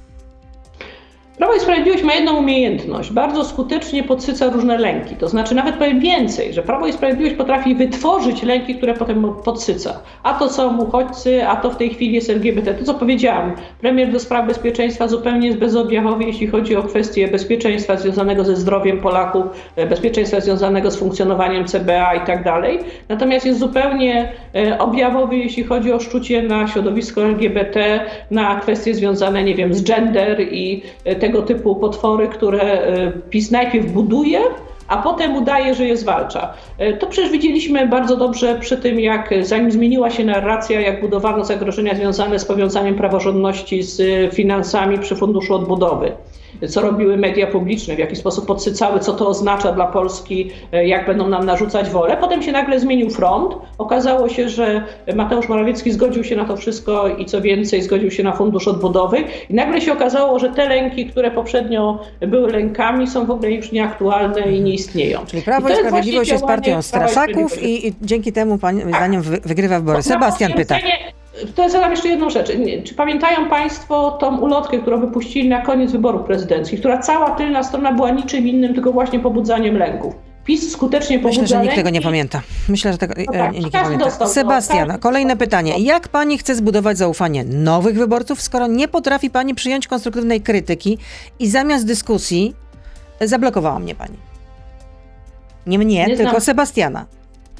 Prawo 1.39 1.53
i 1.53 1.59
Sprawiedliwość 1.59 2.03
ma 2.03 2.13
jedną 2.13 2.37
umiejętność. 2.37 3.11
Bardzo 3.11 3.45
skutecznie 3.45 4.03
podsyca 4.03 4.49
różne 4.49 4.77
lęki. 4.77 5.15
To 5.15 5.27
znaczy, 5.27 5.55
nawet 5.55 5.75
powiem 5.75 5.99
więcej, 5.99 6.53
że 6.53 6.63
Prawo 6.63 6.87
i 6.87 6.93
Sprawiedliwość 6.93 7.35
potrafi 7.35 7.75
wytworzyć 7.75 8.43
lęki, 8.43 8.75
które 8.75 8.93
potem 8.93 9.33
podsyca. 9.43 9.99
A 10.23 10.33
to 10.33 10.49
są 10.49 10.77
uchodźcy, 10.77 11.47
a 11.47 11.55
to 11.55 11.71
w 11.71 11.75
tej 11.75 11.89
chwili 11.89 12.13
jest 12.13 12.29
LGBT. 12.29 12.73
To, 12.73 12.85
co 12.85 12.93
powiedziałam, 12.93 13.55
premier 13.81 14.11
do 14.11 14.19
spraw 14.19 14.47
bezpieczeństwa 14.47 15.07
zupełnie 15.07 15.47
jest 15.47 15.59
bezobjawowy, 15.59 16.23
jeśli 16.23 16.47
chodzi 16.47 16.75
o 16.75 16.83
kwestie 16.83 17.27
bezpieczeństwa 17.27 17.97
związanego 17.97 18.43
ze 18.43 18.55
zdrowiem 18.55 18.99
Polaków, 18.99 19.45
e, 19.75 19.87
bezpieczeństwa 19.87 20.39
związanego 20.39 20.91
z 20.91 20.95
funkcjonowaniem 20.95 21.65
CBA 21.65 22.15
i 22.15 22.25
tak 22.25 22.43
dalej. 22.43 22.79
Natomiast 23.09 23.45
jest 23.45 23.59
zupełnie 23.59 24.31
e, 24.55 24.79
objawowy, 24.79 25.37
jeśli 25.37 25.63
chodzi 25.63 25.93
o 25.93 25.99
szczucie 25.99 26.43
na 26.43 26.67
środowisko 26.67 27.21
LGBT, 27.21 27.99
na 28.31 28.59
kwestie 28.59 28.93
związane, 28.93 29.43
nie 29.43 29.55
wiem, 29.55 29.73
z 29.73 29.83
gender 29.83 30.41
i 30.41 30.81
e, 31.05 31.15
te 31.15 31.28
tego 31.29 31.41
typu 31.41 31.75
potwory, 31.75 32.27
które 32.27 32.61
e, 32.61 33.11
PiS 33.29 33.51
najpierw 33.51 33.91
buduje, 33.91 34.39
a 34.87 34.97
potem 34.97 35.35
udaje, 35.35 35.75
że 35.75 35.85
je 35.85 35.97
zwalcza. 35.97 36.53
E, 36.77 36.93
to 36.93 37.07
przecież 37.07 37.31
widzieliśmy 37.31 37.87
bardzo 37.87 38.17
dobrze 38.17 38.59
przy 38.59 38.77
tym, 38.77 38.99
jak 38.99 39.33
zanim 39.41 39.71
zmieniła 39.71 40.09
się 40.09 40.25
narracja, 40.25 40.81
jak 40.81 41.01
budowano 41.01 41.45
zagrożenia 41.45 41.95
związane 41.95 42.39
z 42.39 42.45
powiązaniem 42.45 42.95
praworządności 42.95 43.83
z 43.83 44.01
finansami 44.33 44.99
przy 44.99 45.15
Funduszu 45.15 45.55
Odbudowy 45.55 46.11
co 46.69 46.81
robiły 46.81 47.17
media 47.17 47.47
publiczne, 47.47 47.95
w 47.95 47.99
jaki 47.99 48.15
sposób 48.15 48.45
podsycały, 48.45 48.99
co 48.99 49.13
to 49.13 49.27
oznacza 49.27 49.71
dla 49.71 49.87
Polski, 49.87 50.51
e, 50.71 50.87
jak 50.87 51.05
będą 51.05 51.27
nam 51.27 51.45
narzucać 51.45 51.89
wolę. 51.89 52.17
Potem 52.21 52.43
się 52.43 52.51
nagle 52.51 52.79
zmienił 52.79 53.09
front. 53.09 53.55
Okazało 53.77 54.29
się, 54.29 54.49
że 54.49 54.83
Mateusz 55.15 55.49
Morawiecki 55.49 55.91
zgodził 55.91 56.23
się 56.23 56.35
na 56.35 56.45
to 56.45 56.57
wszystko 56.57 57.07
i 57.07 57.25
co 57.25 57.41
więcej, 57.41 57.81
zgodził 57.81 58.11
się 58.11 58.23
na 58.23 58.31
fundusz 58.31 58.67
odbudowy. 58.67 59.17
I 59.49 59.53
nagle 59.53 59.81
się 59.81 59.93
okazało, 59.93 60.39
że 60.39 60.49
te 60.49 60.69
lęki, 60.69 61.05
które 61.05 61.31
poprzednio 61.31 61.99
były 62.21 62.51
lękami, 62.51 63.07
są 63.07 63.25
w 63.25 63.31
ogóle 63.31 63.51
już 63.51 63.71
nieaktualnie 63.71 64.51
i 64.51 64.61
nie 64.61 64.73
istnieją. 64.73 65.19
Czyli 65.25 65.41
Prawo 65.41 65.69
i, 65.69 65.71
i 65.71 65.75
Sprawiedliwość 65.75 66.31
jest 66.31 66.45
partią 66.45 66.81
straszaków 66.81 67.63
i, 67.63 67.87
i, 67.87 67.93
dzięki 68.01 68.31
temu, 68.31 68.57
pani 68.57 68.81
zdaniem, 68.81 69.21
wygrywa 69.21 69.79
wybory. 69.79 70.03
Sebastian 70.03 70.53
pyta. 70.53 70.75
To 71.55 71.69
zadam 71.69 71.91
jeszcze 71.91 72.07
jedną 72.07 72.29
rzecz. 72.29 72.51
Czy 72.83 72.93
pamiętają 72.93 73.49
Państwo 73.49 74.11
tą 74.11 74.37
ulotkę, 74.37 74.79
którą 74.79 74.99
wypuścili 74.99 75.49
na 75.49 75.61
koniec 75.61 75.91
wyborów 75.91 76.23
prezydenckich, 76.23 76.79
która 76.79 76.97
cała 76.97 77.31
tylna 77.31 77.63
strona 77.63 77.93
była 77.93 78.11
niczym 78.11 78.47
innym, 78.47 78.73
tylko 78.73 78.91
właśnie 78.91 79.19
pobudzaniem 79.19 79.77
lęków? 79.77 80.15
PiS 80.45 80.71
skutecznie 80.71 81.19
pobudza 81.19 81.41
Myślę, 81.41 81.57
że 81.57 81.63
nikt 81.63 81.75
tego 81.75 81.89
nie 81.89 82.01
pamięta. 82.01 82.41
Myślę, 82.69 82.91
że 82.91 82.97
tego 82.97 83.13
no 83.27 83.33
tak, 83.33 83.53
nikt 83.53 83.65
nie 83.65 83.71
pamięta. 83.71 84.05
Dostał, 84.05 84.27
Sebastiana, 84.27 84.93
tak. 84.93 85.01
kolejne 85.01 85.37
pytanie. 85.37 85.73
Jak 85.79 86.07
pani 86.07 86.37
chce 86.37 86.55
zbudować 86.55 86.97
zaufanie 86.97 87.43
nowych 87.43 87.97
wyborców, 87.97 88.41
skoro 88.41 88.67
nie 88.67 88.87
potrafi 88.87 89.29
pani 89.29 89.55
przyjąć 89.55 89.87
konstruktywnej 89.87 90.41
krytyki 90.41 90.97
i 91.39 91.47
zamiast 91.49 91.85
dyskusji 91.85 92.55
zablokowała 93.21 93.79
mnie 93.79 93.95
pani? 93.95 94.17
Nie 95.67 95.79
mnie, 95.79 96.05
nie 96.05 96.17
tylko 96.17 96.29
znam. 96.29 96.41
Sebastiana. 96.41 97.05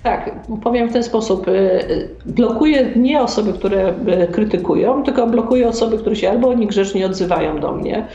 Tak, 0.03 0.31
powiem 0.63 0.89
w 0.89 0.93
ten 0.93 1.03
sposób. 1.03 1.47
Y, 1.47 1.51
y, 1.51 2.09
blokuje 2.25 2.91
nie 2.95 3.21
osoby, 3.21 3.53
które 3.53 3.93
y, 4.23 4.27
krytykują, 4.27 5.03
tylko 5.03 5.27
blokuje 5.27 5.67
osoby, 5.67 5.97
które 5.97 6.15
się 6.15 6.29
albo 6.29 6.53
niegrzecznie 6.53 7.05
odzywają 7.05 7.59
do 7.59 7.71
mnie, 7.71 8.07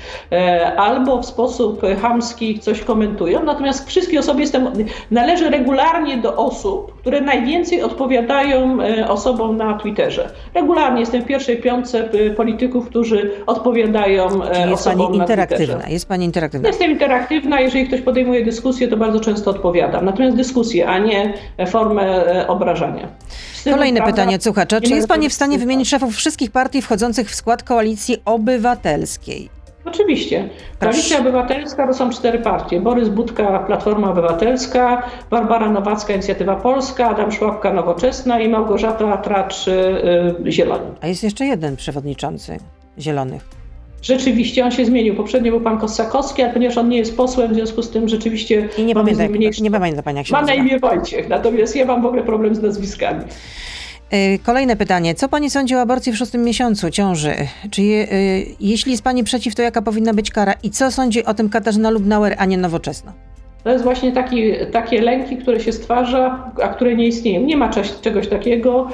albo 0.77 1.23
w 1.23 1.27
sposób 1.27 1.83
hamski 2.03 2.59
coś 2.59 2.81
komentują. 2.81 3.45
Natomiast 3.45 3.89
wszystkie 3.89 4.21
osoby 4.21 4.41
jestem, 4.41 4.69
należę 5.11 5.51
regularnie 5.51 6.17
do 6.17 6.37
osób, 6.37 6.94
które 7.05 7.21
najwięcej 7.21 7.83
odpowiadają 7.83 8.79
osobom 9.09 9.57
na 9.57 9.79
Twitterze. 9.79 10.31
Regularnie 10.55 11.01
jestem 11.01 11.23
w 11.23 11.27
pierwszej 11.27 11.57
piątce 11.57 12.09
polityków, 12.37 12.89
którzy 12.89 13.31
odpowiadają 13.47 14.29
Czyli 14.29 14.71
jest 14.71 14.87
osobom 14.87 15.07
pani 15.07 15.19
interaktywna. 15.19 15.77
Na 15.77 15.89
jest 15.89 16.09
pani 16.09 16.25
interaktywna. 16.25 16.69
Jestem 16.69 16.91
interaktywna. 16.91 17.61
Jeżeli 17.61 17.87
ktoś 17.87 18.01
podejmuje 18.01 18.45
dyskusję, 18.45 18.89
to 18.89 18.97
bardzo 18.97 19.21
często 19.21 19.51
odpowiadam. 19.51 20.05
Natomiast 20.05 20.37
dyskusje, 20.37 20.89
a 20.89 20.99
nie 20.99 21.35
formę 21.67 22.03
e, 22.27 22.49
obrażania. 22.49 23.09
Kolejne 23.71 24.01
prawda, 24.01 24.17
pytanie 24.17 24.41
słuchacza. 24.41 24.81
Czy 24.81 24.95
jest 24.95 25.09
Pani 25.09 25.29
w 25.29 25.33
stanie 25.33 25.59
wymienić 25.59 25.89
szefów 25.89 26.17
wszystkich 26.17 26.51
partii 26.51 26.83
wchodzących 26.83 27.31
w 27.31 27.35
skład 27.35 27.63
koalicji 27.63 28.17
obywatelskiej? 28.25 29.64
Oczywiście. 29.85 30.49
Koalicja 30.81 31.19
Obywatelska 31.19 31.87
to 31.87 31.95
są 31.95 32.11
cztery 32.11 32.39
partie. 32.39 32.81
Borys 32.81 33.09
Budka, 33.09 33.59
Platforma 33.59 34.11
Obywatelska, 34.11 35.03
Barbara 35.31 35.71
Nowacka, 35.71 36.13
Inicjatywa 36.13 36.57
Polska, 36.57 37.09
Adam 37.09 37.33
Szłapka, 37.33 37.73
Nowoczesna 37.73 38.41
i 38.41 38.49
Małgorzata 38.49 39.17
Tracz, 39.17 39.67
yy, 39.67 40.53
Zieloni. 40.53 40.87
A 41.01 41.07
jest 41.07 41.23
jeszcze 41.23 41.45
jeden 41.45 41.77
przewodniczący 41.77 42.59
Zielonych. 42.99 43.45
Rzeczywiście 44.03 44.65
on 44.65 44.71
się 44.71 44.85
zmienił. 44.85 45.15
Poprzednio 45.15 45.51
był 45.51 45.61
pan 45.61 45.79
Kosakowski, 45.79 46.43
ale 46.43 46.53
ponieważ 46.53 46.79
on 46.79 46.89
nie 46.89 46.97
jest 46.97 47.17
posłem, 47.17 47.53
w 47.53 47.55
związku 47.55 47.83
z 47.83 47.91
tym 47.91 48.09
rzeczywiście. 48.09 48.69
I 48.79 48.85
nie 48.85 48.95
pamiętam, 48.95 49.31
mniejszy... 49.31 49.63
nie 49.63 49.71
pamięta 49.71 50.03
pani, 50.03 50.19
jak 50.19 50.27
się 50.27 50.33
Ma 50.33 50.43
na 50.43 50.55
imię 50.55 50.79
Wojciech, 50.79 51.29
natomiast 51.29 51.77
ja 51.77 51.85
mam 51.85 52.03
w 52.03 52.07
ogóle 52.07 52.23
problem 52.23 52.55
z 52.55 52.63
nazwiskami. 52.63 53.25
Y, 54.13 54.39
kolejne 54.39 54.77
pytanie. 54.77 55.15
Co 55.15 55.29
pani 55.29 55.51
sądzi 55.51 55.77
o 55.77 55.81
aborcji 55.81 56.13
w 56.13 56.17
szóstym 56.17 56.43
miesiącu 56.43 56.91
ciąży? 56.91 57.35
Czy 57.71 57.83
je, 57.83 58.13
y, 58.13 58.47
jeśli 58.61 58.93
jest 58.93 59.03
pani 59.05 59.25
przeciw, 59.25 59.55
to 59.55 59.63
jaka 59.63 59.83
powinna 59.83 60.15
być 60.15 60.31
kara? 60.31 60.55
I 60.63 60.71
co 60.71 60.91
sądzi 60.91 61.25
o 61.25 61.35
tym 61.35 61.49
Katarzyna 61.49 61.91
Lubnauer, 61.91 62.35
a 62.39 62.45
nie 62.45 62.59
nowoczesna? 62.59 63.13
To 63.65 63.71
jest 63.71 63.85
właśnie 63.85 64.13
taki, 64.13 64.53
takie 64.73 65.03
lęki, 65.03 65.37
które 65.37 65.61
się 65.61 65.73
stwarza, 65.73 66.53
a 66.63 66.69
które 66.69 66.95
nie 66.95 67.07
istnieją. 67.07 67.41
Nie 67.41 67.57
ma 67.57 67.71
czegoś 68.03 68.29
takiego. 68.29 68.89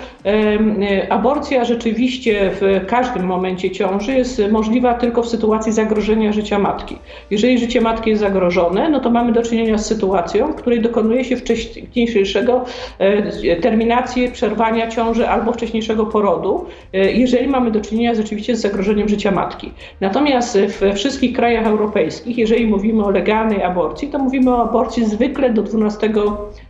Aborcja 1.09 1.65
rzeczywiście 1.65 2.51
w 2.61 2.87
każdym 2.87 3.27
momencie 3.27 3.71
ciąży 3.71 4.13
jest 4.13 4.43
możliwa 4.51 4.95
tylko 4.95 5.23
w 5.23 5.29
sytuacji 5.29 5.73
zagrożenia 5.73 6.33
życia 6.33 6.59
matki. 6.59 6.99
Jeżeli 7.31 7.59
życie 7.59 7.81
matki 7.81 8.11
jest 8.11 8.21
zagrożone, 8.21 8.89
no 8.89 9.01
to 9.01 9.11
mamy 9.11 9.33
do 9.33 9.43
czynienia 9.43 9.79
z 9.79 9.87
sytuacją, 9.87 10.53
w 10.53 10.55
której 10.55 10.81
dokonuje 10.81 11.25
się 11.25 11.37
wcześniejszego 11.37 12.65
e, 12.99 13.57
terminacji, 13.57 14.31
przerwania 14.31 14.89
ciąży 14.89 15.29
albo 15.29 15.53
wcześniejszego 15.53 16.07
porodu, 16.07 16.67
e, 16.93 17.13
jeżeli 17.13 17.49
mamy 17.49 17.71
do 17.71 17.81
czynienia 17.81 18.15
rzeczywiście 18.15 18.57
z 18.57 18.61
zagrożeniem 18.61 19.09
życia 19.09 19.31
matki. 19.31 19.73
Natomiast 20.01 20.59
we 20.81 20.95
wszystkich 20.95 21.37
krajach 21.37 21.67
europejskich, 21.67 22.39
jeżeli 22.39 22.67
mówimy 22.67 23.05
o 23.05 23.11
legalnej 23.11 23.63
aborcji, 23.63 24.09
to 24.09 24.19
mówimy 24.19 24.55
o 24.55 24.60
aborcji 24.63 25.05
zwykle 25.05 25.51
do 25.51 25.63
12 25.63 26.13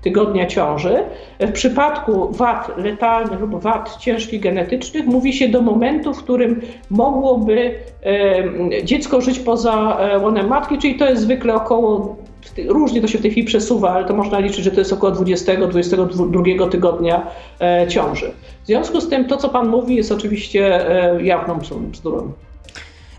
tygodnia 0.03 0.47
ciąży. 0.47 1.05
W 1.41 1.53
przypadku 1.53 2.33
wad 2.33 2.79
letalnych 2.79 3.41
lub 3.41 3.63
wad 3.63 3.97
ciężkich 3.97 4.41
genetycznych 4.41 5.07
mówi 5.07 5.33
się 5.33 5.49
do 5.49 5.63
momentu, 5.63 6.15
w 6.15 6.23
którym 6.23 6.61
mogłoby 6.91 7.75
dziecko 8.85 9.21
żyć 9.21 9.39
poza 9.39 9.97
e, 10.01 10.19
łonem 10.19 10.49
matki, 10.49 10.79
czyli 10.79 10.95
to 10.95 11.07
jest 11.07 11.23
zwykle 11.23 11.55
około 11.55 12.17
Różnie 12.67 13.01
to 13.01 13.09
się 13.09 13.19
w 13.19 13.23
tej 13.23 13.31
chwili 13.31 13.47
przesuwa, 13.47 13.91
ale 13.91 14.05
to 14.05 14.15
można 14.15 14.39
liczyć, 14.39 14.65
że 14.65 14.71
to 14.71 14.81
jest 14.81 14.93
około 14.93 15.13
20-22 15.13 16.69
tygodnia 16.69 17.27
e, 17.61 17.89
ciąży. 17.89 18.33
W 18.63 18.67
związku 18.67 19.01
z 19.01 19.09
tym 19.09 19.25
to, 19.25 19.37
co 19.37 19.49
Pan 19.49 19.69
mówi, 19.69 19.97
jest 19.97 20.13
oczywiście 20.13 20.91
e, 20.91 21.23
jawną 21.23 21.59
bzdurą. 21.93 22.33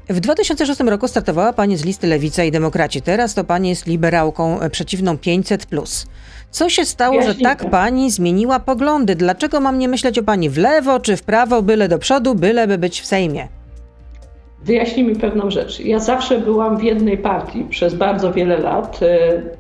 W 0.09 0.19
2006 0.19 0.79
roku 0.79 1.07
startowała 1.07 1.53
Pani 1.53 1.77
z 1.77 1.85
listy 1.85 2.07
Lewica 2.07 2.43
i 2.43 2.51
Demokraci. 2.51 3.01
Teraz 3.01 3.33
to 3.33 3.43
Pani 3.43 3.69
jest 3.69 3.87
liberałką 3.87 4.59
e, 4.59 4.69
przeciwną 4.69 5.17
500. 5.17 5.67
Co 6.51 6.69
się 6.69 6.85
stało, 6.85 7.21
że 7.21 7.35
tak 7.35 7.69
Pani 7.69 8.11
zmieniła 8.11 8.59
poglądy? 8.59 9.15
Dlaczego 9.15 9.59
mam 9.59 9.79
nie 9.79 9.87
myśleć 9.87 10.19
o 10.19 10.23
Pani 10.23 10.49
w 10.49 10.57
lewo 10.57 10.99
czy 10.99 11.17
w 11.17 11.23
prawo, 11.23 11.61
byle 11.61 11.87
do 11.87 11.99
przodu, 11.99 12.35
byleby 12.35 12.77
być 12.77 13.01
w 13.01 13.05
Sejmie? 13.05 13.47
Wyjaśnijmy 14.65 15.15
pewną 15.15 15.51
rzecz. 15.51 15.79
Ja 15.79 15.99
zawsze 15.99 16.39
byłam 16.39 16.77
w 16.77 16.83
jednej 16.83 17.17
partii 17.17 17.63
przez 17.69 17.95
bardzo 17.95 18.33
wiele 18.33 18.57
lat. 18.57 18.99
E, 19.03 19.07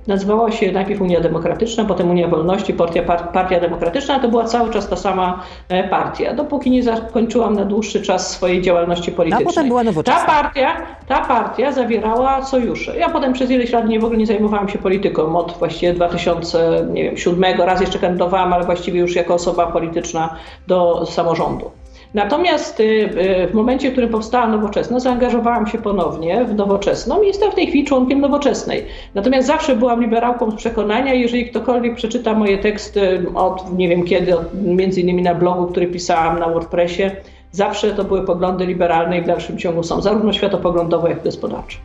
nazywała 0.07 0.51
się 0.51 0.71
najpierw 0.71 1.01
Unia 1.01 1.21
Demokratyczna, 1.21 1.85
potem 1.85 2.09
Unia 2.09 2.27
Wolności, 2.27 2.73
Partia, 2.73 3.03
Partia 3.33 3.59
Demokratyczna. 3.59 4.19
To 4.19 4.29
była 4.29 4.45
cały 4.45 4.69
czas 4.69 4.89
ta 4.89 4.95
sama 4.95 5.43
e, 5.69 5.89
partia, 5.89 6.33
dopóki 6.33 6.71
nie 6.71 6.83
zakończyłam 6.83 7.53
na 7.53 7.65
dłuższy 7.65 8.01
czas 8.01 8.29
swojej 8.29 8.61
działalności 8.61 9.11
politycznej. 9.11 9.47
A 9.47 9.49
potem 9.49 9.67
była 9.67 9.83
nowoczesna. 9.83 10.21
Ta 10.21 10.25
partia, 10.25 10.77
ta 11.07 11.25
partia 11.25 11.71
zawierała 11.71 12.45
sojusze. 12.45 12.97
Ja 12.97 13.09
potem 13.09 13.33
przez 13.33 13.51
ileś 13.51 13.71
lat 13.71 13.87
nie 13.87 13.99
w 13.99 14.03
ogóle 14.03 14.19
nie 14.19 14.27
zajmowałam 14.27 14.69
się 14.69 14.79
polityką. 14.79 15.35
Od 15.35 15.51
właściwie 15.51 15.93
2007 15.93 17.61
raz 17.61 17.81
jeszcze 17.81 17.99
kandydowałam, 17.99 18.53
ale 18.53 18.65
właściwie 18.65 18.99
już 18.99 19.15
jako 19.15 19.33
osoba 19.33 19.67
polityczna 19.67 20.35
do 20.67 21.05
samorządu. 21.05 21.80
Natomiast 22.13 22.79
y, 22.79 22.83
y, 22.83 23.47
w 23.47 23.53
momencie, 23.53 23.89
w 23.89 23.91
którym 23.91 24.09
powstała 24.09 24.47
Nowoczesna, 24.47 24.99
zaangażowałam 24.99 25.67
się 25.67 25.77
ponownie 25.77 26.45
w 26.45 26.55
Nowoczesną 26.55 27.21
i 27.21 27.27
jestem 27.27 27.51
w 27.51 27.55
tej 27.55 27.67
chwili 27.67 27.85
członkiem 27.85 28.21
Nowoczesnej. 28.21 28.85
Natomiast 29.15 29.47
zawsze 29.47 29.75
byłam 29.75 30.01
liberałką 30.01 30.51
z 30.51 30.55
przekonania, 30.55 31.13
jeżeli 31.13 31.49
ktokolwiek 31.49 31.95
przeczyta 31.95 32.33
moje 32.33 32.57
teksty 32.57 33.25
od 33.35 33.77
nie 33.77 33.89
wiem 33.89 34.03
kiedy, 34.03 34.37
od, 34.37 34.53
między 34.63 35.01
innymi 35.01 35.21
na 35.21 35.35
blogu, 35.35 35.67
który 35.67 35.87
pisałam 35.87 36.39
na 36.39 36.49
WordPressie, 36.49 37.03
zawsze 37.51 37.91
to 37.91 38.03
były 38.03 38.25
poglądy 38.25 38.65
liberalne 38.65 39.17
i 39.17 39.21
w 39.21 39.27
dalszym 39.27 39.57
ciągu 39.57 39.83
są, 39.83 40.01
zarówno 40.01 40.33
światopoglądowe, 40.33 41.09
jak 41.09 41.19
i 41.19 41.23
gospodarcze. 41.23 41.77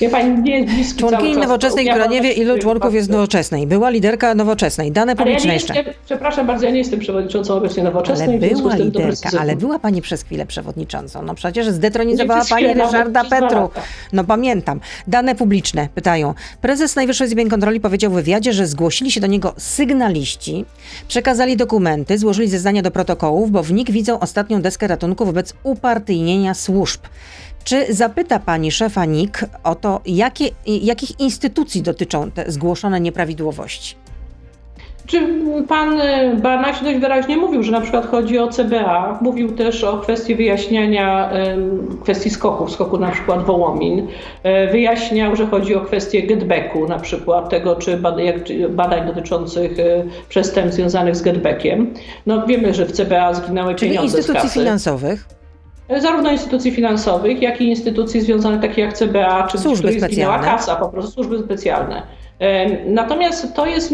Wie 0.00 0.08
pani 0.08 0.42
nie 0.42 0.60
jest 0.60 0.74
bliski 0.74 0.98
Członkini 0.98 1.36
Nowoczesnej, 1.36 1.86
która 1.86 2.06
nie 2.06 2.22
wie, 2.22 2.32
ilu 2.32 2.58
członków 2.58 2.94
jest 2.94 3.10
Nowoczesnej. 3.10 3.66
Była 3.66 3.90
liderka 3.90 4.34
Nowoczesnej. 4.34 4.92
Dane 4.92 5.16
publiczne 5.16 5.48
ja 5.48 5.54
jeszcze. 5.54 5.74
Jestem, 5.74 5.94
przepraszam 6.04 6.46
bardzo, 6.46 6.66
ja 6.66 6.70
nie 6.70 6.78
jestem 6.78 7.00
przewodniczącą 7.00 7.54
obecnie 7.54 7.82
Nowoczesnej. 7.82 8.28
Ale 8.28 8.38
była 8.38 8.76
liderka, 8.76 9.30
ale 9.40 9.56
była 9.56 9.78
pani 9.78 10.02
przez 10.02 10.22
chwilę 10.22 10.46
przewodniczącą. 10.46 11.22
No 11.22 11.34
przecież 11.34 11.68
zdetronizowała 11.68 12.44
pani 12.50 12.74
Ryszarda 12.74 13.24
Petru. 13.24 13.70
No 14.12 14.24
pamiętam. 14.24 14.80
Dane 15.06 15.34
publiczne 15.34 15.88
pytają. 15.94 16.34
Prezes 16.60 16.96
Najwyższej 16.96 17.26
Izby 17.26 17.46
Kontroli 17.46 17.80
powiedział 17.80 18.10
w 18.10 18.14
wywiadzie, 18.14 18.52
że 18.52 18.66
zgłosili 18.66 19.10
się 19.10 19.20
do 19.20 19.26
niego 19.26 19.54
sygnaliści, 19.56 20.64
przekazali 21.08 21.56
dokumenty, 21.56 22.18
złożyli 22.18 22.48
zeznania 22.48 22.82
do 22.82 22.90
protokołów, 22.90 23.50
bo 23.50 23.62
w 23.62 23.72
nich 23.72 23.90
widzą 23.90 24.20
ostatnią 24.20 24.62
deskę 24.62 24.86
ratunku 24.86 25.26
wobec 25.26 25.54
upartyjnienia 25.62 26.54
służb. 26.54 27.00
Czy 27.64 27.94
zapyta 27.94 28.38
pani 28.38 28.70
szefa 28.70 29.04
NIK 29.04 29.44
o 29.64 29.74
to, 29.74 30.00
jakie, 30.06 30.44
jakich 30.66 31.20
instytucji 31.20 31.82
dotyczą 31.82 32.30
te 32.30 32.52
zgłoszone 32.52 33.00
nieprawidłowości? 33.00 33.96
Czy 35.06 35.20
pan 35.68 36.00
Banaś 36.42 36.82
dość 36.82 36.98
wyraźnie 36.98 37.36
mówił, 37.36 37.62
że 37.62 37.72
na 37.72 37.80
przykład 37.80 38.06
chodzi 38.06 38.38
o 38.38 38.48
CBA, 38.48 39.18
mówił 39.22 39.52
też 39.52 39.84
o 39.84 39.98
kwestii 39.98 40.34
wyjaśniania 40.34 41.30
kwestii 42.02 42.30
skoków, 42.30 42.72
skoku 42.72 42.98
na 42.98 43.10
przykład 43.10 43.46
Wołomin, 43.46 44.06
e, 44.42 44.72
wyjaśniał, 44.72 45.36
że 45.36 45.46
chodzi 45.46 45.74
o 45.74 45.80
kwestię 45.80 46.22
getbacku 46.22 46.88
na 46.88 46.98
przykład, 46.98 47.48
tego 47.48 47.76
czy 47.76 47.96
badań 48.68 49.06
dotyczących 49.06 49.78
e, 49.78 50.04
przestępstw 50.28 50.76
związanych 50.76 51.16
z 51.16 51.22
getbackiem. 51.22 51.94
No 52.26 52.46
wiemy, 52.46 52.74
że 52.74 52.86
w 52.86 52.92
CBA 52.92 53.34
zginęły 53.34 53.74
Czyli 53.74 53.90
pieniądze 53.90 54.18
instytucji 54.18 54.50
finansowych? 54.50 55.39
Zarówno 55.98 56.30
instytucji 56.30 56.70
finansowych, 56.70 57.42
jak 57.42 57.60
i 57.60 57.64
instytucji 57.64 58.20
związanych 58.20 58.60
takich 58.60 58.78
jak 58.78 58.92
CBA, 58.92 59.46
czy 59.46 59.58
służby 59.58 60.00
zginęła 60.00 60.38
kasa, 60.38 60.76
po 60.76 60.88
prostu 60.88 61.12
służby 61.12 61.38
specjalne. 61.38 62.02
Natomiast 62.86 63.54
to 63.54 63.66
jest, 63.66 63.92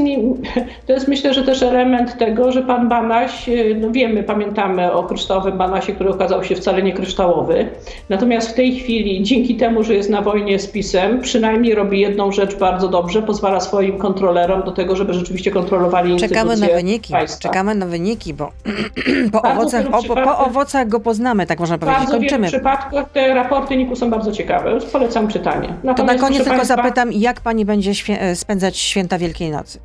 to 0.86 0.92
jest 0.92 1.08
myślę, 1.08 1.34
że 1.34 1.42
też 1.42 1.62
element 1.62 2.18
tego, 2.18 2.52
że 2.52 2.62
pan 2.62 2.88
Banaś, 2.88 3.48
e, 3.48 3.52
no 3.80 3.90
wiemy, 3.90 4.22
pamiętamy 4.22 4.92
o 4.92 5.02
kryształowym 5.02 5.58
Banasie, 5.58 5.92
który 5.92 6.10
okazał 6.10 6.44
się 6.44 6.54
wcale 6.54 6.82
nie 6.82 6.92
kryształowy. 6.92 7.68
Natomiast 8.08 8.50
w 8.50 8.54
tej 8.54 8.76
chwili, 8.76 9.22
dzięki 9.22 9.56
temu, 9.56 9.82
że 9.82 9.94
jest 9.94 10.10
na 10.10 10.22
wojnie 10.22 10.58
z 10.58 10.66
PiSem, 10.66 11.20
przynajmniej 11.20 11.74
robi 11.74 12.00
jedną 12.00 12.32
rzecz 12.32 12.56
bardzo 12.56 12.88
dobrze, 12.88 13.22
pozwala 13.22 13.60
swoim 13.60 13.98
kontrolerom 13.98 14.62
do 14.62 14.72
tego, 14.72 14.96
żeby 14.96 15.14
rzeczywiście 15.14 15.50
kontrolowali 15.50 16.16
Czekamy 16.16 16.56
na 16.56 16.66
wyniki, 16.66 17.12
państwa. 17.12 17.48
czekamy 17.48 17.74
na 17.74 17.86
wyniki, 17.86 18.34
bo 18.34 18.52
po 19.32 19.42
owocach, 19.42 19.86
o, 19.92 20.02
po 20.02 20.38
owocach 20.38 20.88
go 20.88 21.00
poznamy, 21.00 21.46
tak 21.46 21.60
można 21.60 21.78
powiedzieć. 21.78 22.00
Bardzo 22.00 22.18
Kończymy. 22.18 22.46
W 22.46 22.50
przypadkach 22.50 23.10
te 23.12 23.34
raporty 23.34 23.76
NIK-u 23.76 23.96
są 23.96 24.10
bardzo 24.10 24.32
ciekawe, 24.32 24.78
polecam 24.92 25.28
czytanie. 25.28 25.68
Natomiast, 25.84 25.96
to 25.96 26.04
na 26.04 26.28
koniec 26.28 26.42
tylko 26.44 26.56
państwa, 26.56 26.76
zapytam, 26.76 27.12
jak 27.12 27.40
pani 27.40 27.64
będzie 27.64 27.94
spędzać 28.36 28.76
święta 28.76 29.18
Wielkiej 29.18 29.50
Nocy? 29.50 29.78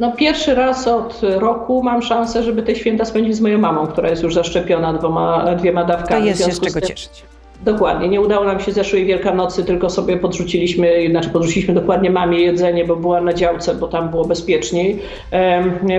No 0.00 0.12
pierwszy 0.12 0.54
raz 0.54 0.88
od 0.88 1.20
roku 1.22 1.82
mam 1.82 2.02
szansę, 2.02 2.42
żeby 2.42 2.62
te 2.62 2.74
święta 2.74 3.04
spędzić 3.04 3.36
z 3.36 3.40
moją 3.40 3.58
mamą, 3.58 3.86
która 3.86 4.08
jest 4.08 4.22
już 4.22 4.34
zaszczepiona 4.34 4.92
dwoma, 4.92 5.54
dwiema 5.54 5.84
dawkami. 5.84 6.20
To 6.20 6.26
jest 6.28 6.44
się 6.46 6.52
z 6.52 6.60
czego 6.60 6.80
cieszyć. 6.80 7.22
Dokładnie. 7.64 8.08
Nie 8.08 8.20
udało 8.20 8.44
nam 8.44 8.60
się 8.60 8.72
zeszłej 8.72 9.06
Wielkanocy, 9.06 9.64
tylko 9.64 9.90
sobie 9.90 10.16
podrzuciliśmy, 10.16 11.08
znaczy 11.10 11.28
podrzuciliśmy 11.28 11.74
dokładnie 11.74 12.10
mamie 12.10 12.40
jedzenie, 12.40 12.84
bo 12.84 12.96
była 12.96 13.20
na 13.20 13.32
działce, 13.32 13.74
bo 13.74 13.88
tam 13.88 14.08
było 14.08 14.24
bezpieczniej. 14.24 14.98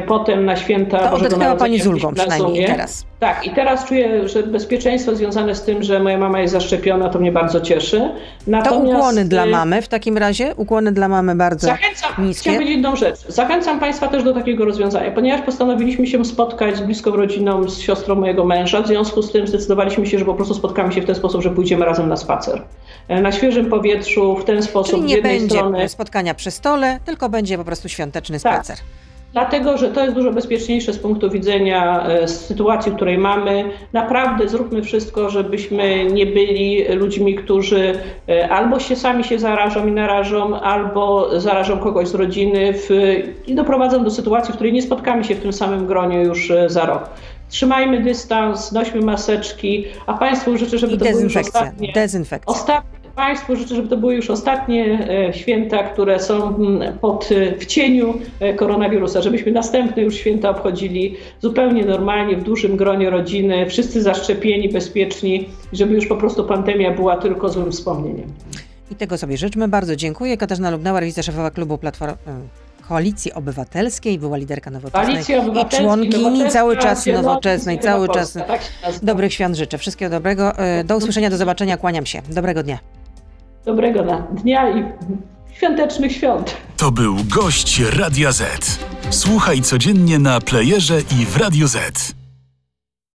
Potem 0.07 0.45
na 0.45 0.55
święta 0.55 0.97
to 0.97 1.17
Narodzenia 1.17 1.55
pani 1.55 1.79
z 1.79 1.87
ulgą 1.87 2.13
przynajmniej 2.13 2.65
teraz. 2.65 3.05
Tak, 3.19 3.47
i 3.47 3.49
teraz 3.49 3.85
czuję, 3.85 4.27
że 4.27 4.43
bezpieczeństwo 4.43 5.15
związane 5.15 5.55
z 5.55 5.61
tym, 5.63 5.83
że 5.83 5.99
moja 5.99 6.17
mama 6.17 6.39
jest 6.39 6.53
zaszczepiona, 6.53 7.09
to 7.09 7.19
mnie 7.19 7.31
bardzo 7.31 7.61
cieszy. 7.61 8.09
Natomiast... 8.47 8.91
To 8.91 8.97
ukłony 8.97 9.25
dla 9.25 9.45
y, 9.45 9.49
mamy 9.49 9.81
w 9.81 9.87
takim 9.87 10.17
razie? 10.17 10.55
Ukłony 10.55 10.91
dla 10.91 11.07
mamy 11.07 11.35
bardzo 11.35 11.67
Zachęcam, 11.67 12.11
niskie? 12.17 12.41
Chciałam 12.41 12.57
powiedzieć 12.57 12.75
jedną 12.75 12.95
rzecz. 12.95 13.19
Zachęcam 13.27 13.79
Państwa 13.79 14.07
też 14.07 14.23
do 14.23 14.33
takiego 14.33 14.65
rozwiązania, 14.65 15.11
ponieważ 15.11 15.41
postanowiliśmy 15.41 16.07
się 16.07 16.25
spotkać 16.25 16.77
z 16.77 16.81
bliską 16.81 17.11
rodziną, 17.11 17.69
z 17.69 17.79
siostrą 17.79 18.15
mojego 18.15 18.45
męża, 18.45 18.81
w 18.81 18.87
związku 18.87 19.21
z 19.21 19.31
tym 19.31 19.47
zdecydowaliśmy 19.47 20.05
się, 20.05 20.19
że 20.19 20.25
po 20.25 20.33
prostu 20.33 20.53
spotkamy 20.53 20.93
się 20.93 21.01
w 21.01 21.05
ten 21.05 21.15
sposób, 21.15 21.41
że 21.41 21.50
pójdziemy 21.51 21.85
razem 21.85 22.09
na 22.09 22.17
spacer. 22.17 22.61
E, 23.07 23.21
na 23.21 23.31
świeżym 23.31 23.65
powietrzu, 23.65 24.35
w 24.35 24.45
ten 24.45 24.63
sposób. 24.63 24.95
Czyli 24.95 25.07
nie 25.07 25.21
będzie 25.21 25.55
strony... 25.55 25.89
spotkania 25.89 26.33
przy 26.33 26.51
stole, 26.51 26.99
tylko 27.05 27.29
będzie 27.29 27.57
po 27.57 27.63
prostu 27.63 27.89
świąteczny 27.89 28.39
tak. 28.39 28.53
spacer. 28.53 28.77
Dlatego, 29.33 29.77
że 29.77 29.89
to 29.89 30.03
jest 30.03 30.15
dużo 30.15 30.31
bezpieczniejsze 30.31 30.93
z 30.93 30.99
punktu 30.99 31.29
widzenia 31.29 32.03
e, 32.07 32.27
sytuacji, 32.27 32.91
w 32.91 32.95
której 32.95 33.17
mamy. 33.17 33.63
Naprawdę 33.93 34.49
zróbmy 34.49 34.81
wszystko, 34.81 35.29
żebyśmy 35.29 36.05
nie 36.05 36.25
byli 36.25 36.83
ludźmi, 36.87 37.35
którzy 37.35 37.99
e, 38.29 38.49
albo 38.49 38.79
się 38.79 38.95
sami 38.95 39.23
się 39.23 39.39
zarażą 39.39 39.87
i 39.87 39.91
narażą, 39.91 40.59
albo 40.59 41.29
zarażą 41.39 41.79
kogoś 41.79 42.07
z 42.07 42.15
rodziny 42.15 42.73
w, 42.73 42.89
i 43.47 43.55
doprowadzą 43.55 44.03
do 44.03 44.11
sytuacji, 44.11 44.51
w 44.51 44.55
której 44.55 44.73
nie 44.73 44.81
spotkamy 44.81 45.23
się 45.23 45.35
w 45.35 45.41
tym 45.41 45.53
samym 45.53 45.87
gronie 45.87 46.21
już 46.21 46.51
za 46.67 46.85
rok. 46.85 47.09
Trzymajmy 47.51 48.01
dystans, 48.01 48.71
nośmy 48.71 49.01
maseczki, 49.01 49.85
a 50.05 50.13
Państwu 50.13 50.57
życzę, 50.57 50.77
żeby 50.77 50.93
I 50.93 50.97
to 50.97 51.05
było 51.05 51.19
już 51.19 51.37
ostatnie. 51.37 51.91
Dezynfekcja. 51.93 52.53
Ostatnie 52.53 53.01
Państwu 53.15 53.55
życzę, 53.55 53.75
żeby 53.75 53.87
to 53.87 53.97
były 53.97 54.15
już 54.15 54.29
ostatnie 54.29 55.07
e, 55.09 55.33
święta, 55.33 55.83
które 55.83 56.19
są 56.19 56.55
mm, 56.55 56.97
pod, 56.97 57.29
e, 57.31 57.55
w 57.55 57.65
cieniu 57.65 58.13
e, 58.39 58.53
koronawirusa, 58.53 59.21
żebyśmy 59.21 59.51
następne 59.51 60.01
już 60.01 60.15
święta 60.15 60.49
obchodzili 60.49 61.17
zupełnie 61.41 61.85
normalnie, 61.85 62.37
w 62.37 62.43
dużym 62.43 62.77
gronie 62.77 63.09
rodziny, 63.09 63.69
wszyscy 63.69 64.01
zaszczepieni, 64.01 64.69
bezpieczni, 64.69 65.49
żeby 65.73 65.93
już 65.93 66.07
po 66.07 66.15
prostu 66.15 66.43
pandemia 66.43 66.91
była 66.91 67.17
tylko 67.17 67.49
złym 67.49 67.71
wspomnieniem. 67.71 68.27
I 68.91 68.95
tego 68.95 69.17
sobie 69.17 69.37
życzmy. 69.37 69.67
Bardzo 69.67 69.95
dziękuję. 69.95 70.37
Katarzyna 70.37 70.71
Lubnauer, 70.71 71.03
wiceszefowa 71.03 71.51
klubu 71.51 71.77
Platformy. 71.77 72.15
Koalicji 72.91 73.33
Obywatelskiej, 73.33 74.19
była 74.19 74.37
liderka 74.37 74.71
nowoczesnej 74.71 75.23
i 75.61 75.77
członkini 75.77 76.49
cały 76.49 76.77
czas 76.77 77.05
nowoczesnej, 77.05 77.79
cały 77.79 78.09
czas 78.09 78.33
tak 78.33 78.61
dobrych 79.03 79.33
świąt 79.33 79.55
życzę. 79.55 79.77
Wszystkiego 79.77 80.11
dobrego. 80.11 80.53
Do 80.85 80.97
usłyszenia, 80.97 81.29
do 81.29 81.37
zobaczenia, 81.37 81.77
kłaniam 81.77 82.05
się. 82.05 82.21
Dobrego 82.29 82.63
dnia. 82.63 82.79
Dobrego 83.65 84.03
dnia 84.31 84.69
i 84.69 84.83
świątecznych 85.53 86.11
świąt. 86.11 86.57
To 86.77 86.91
był 86.91 87.15
gość 87.35 87.81
Radia 87.99 88.31
Z. 88.31 88.79
Słuchaj 89.09 89.61
codziennie 89.61 90.19
na 90.19 90.39
playerze 90.39 91.01
i 91.01 91.25
w 91.25 91.37
Radio 91.37 91.67
Z. 91.67 92.15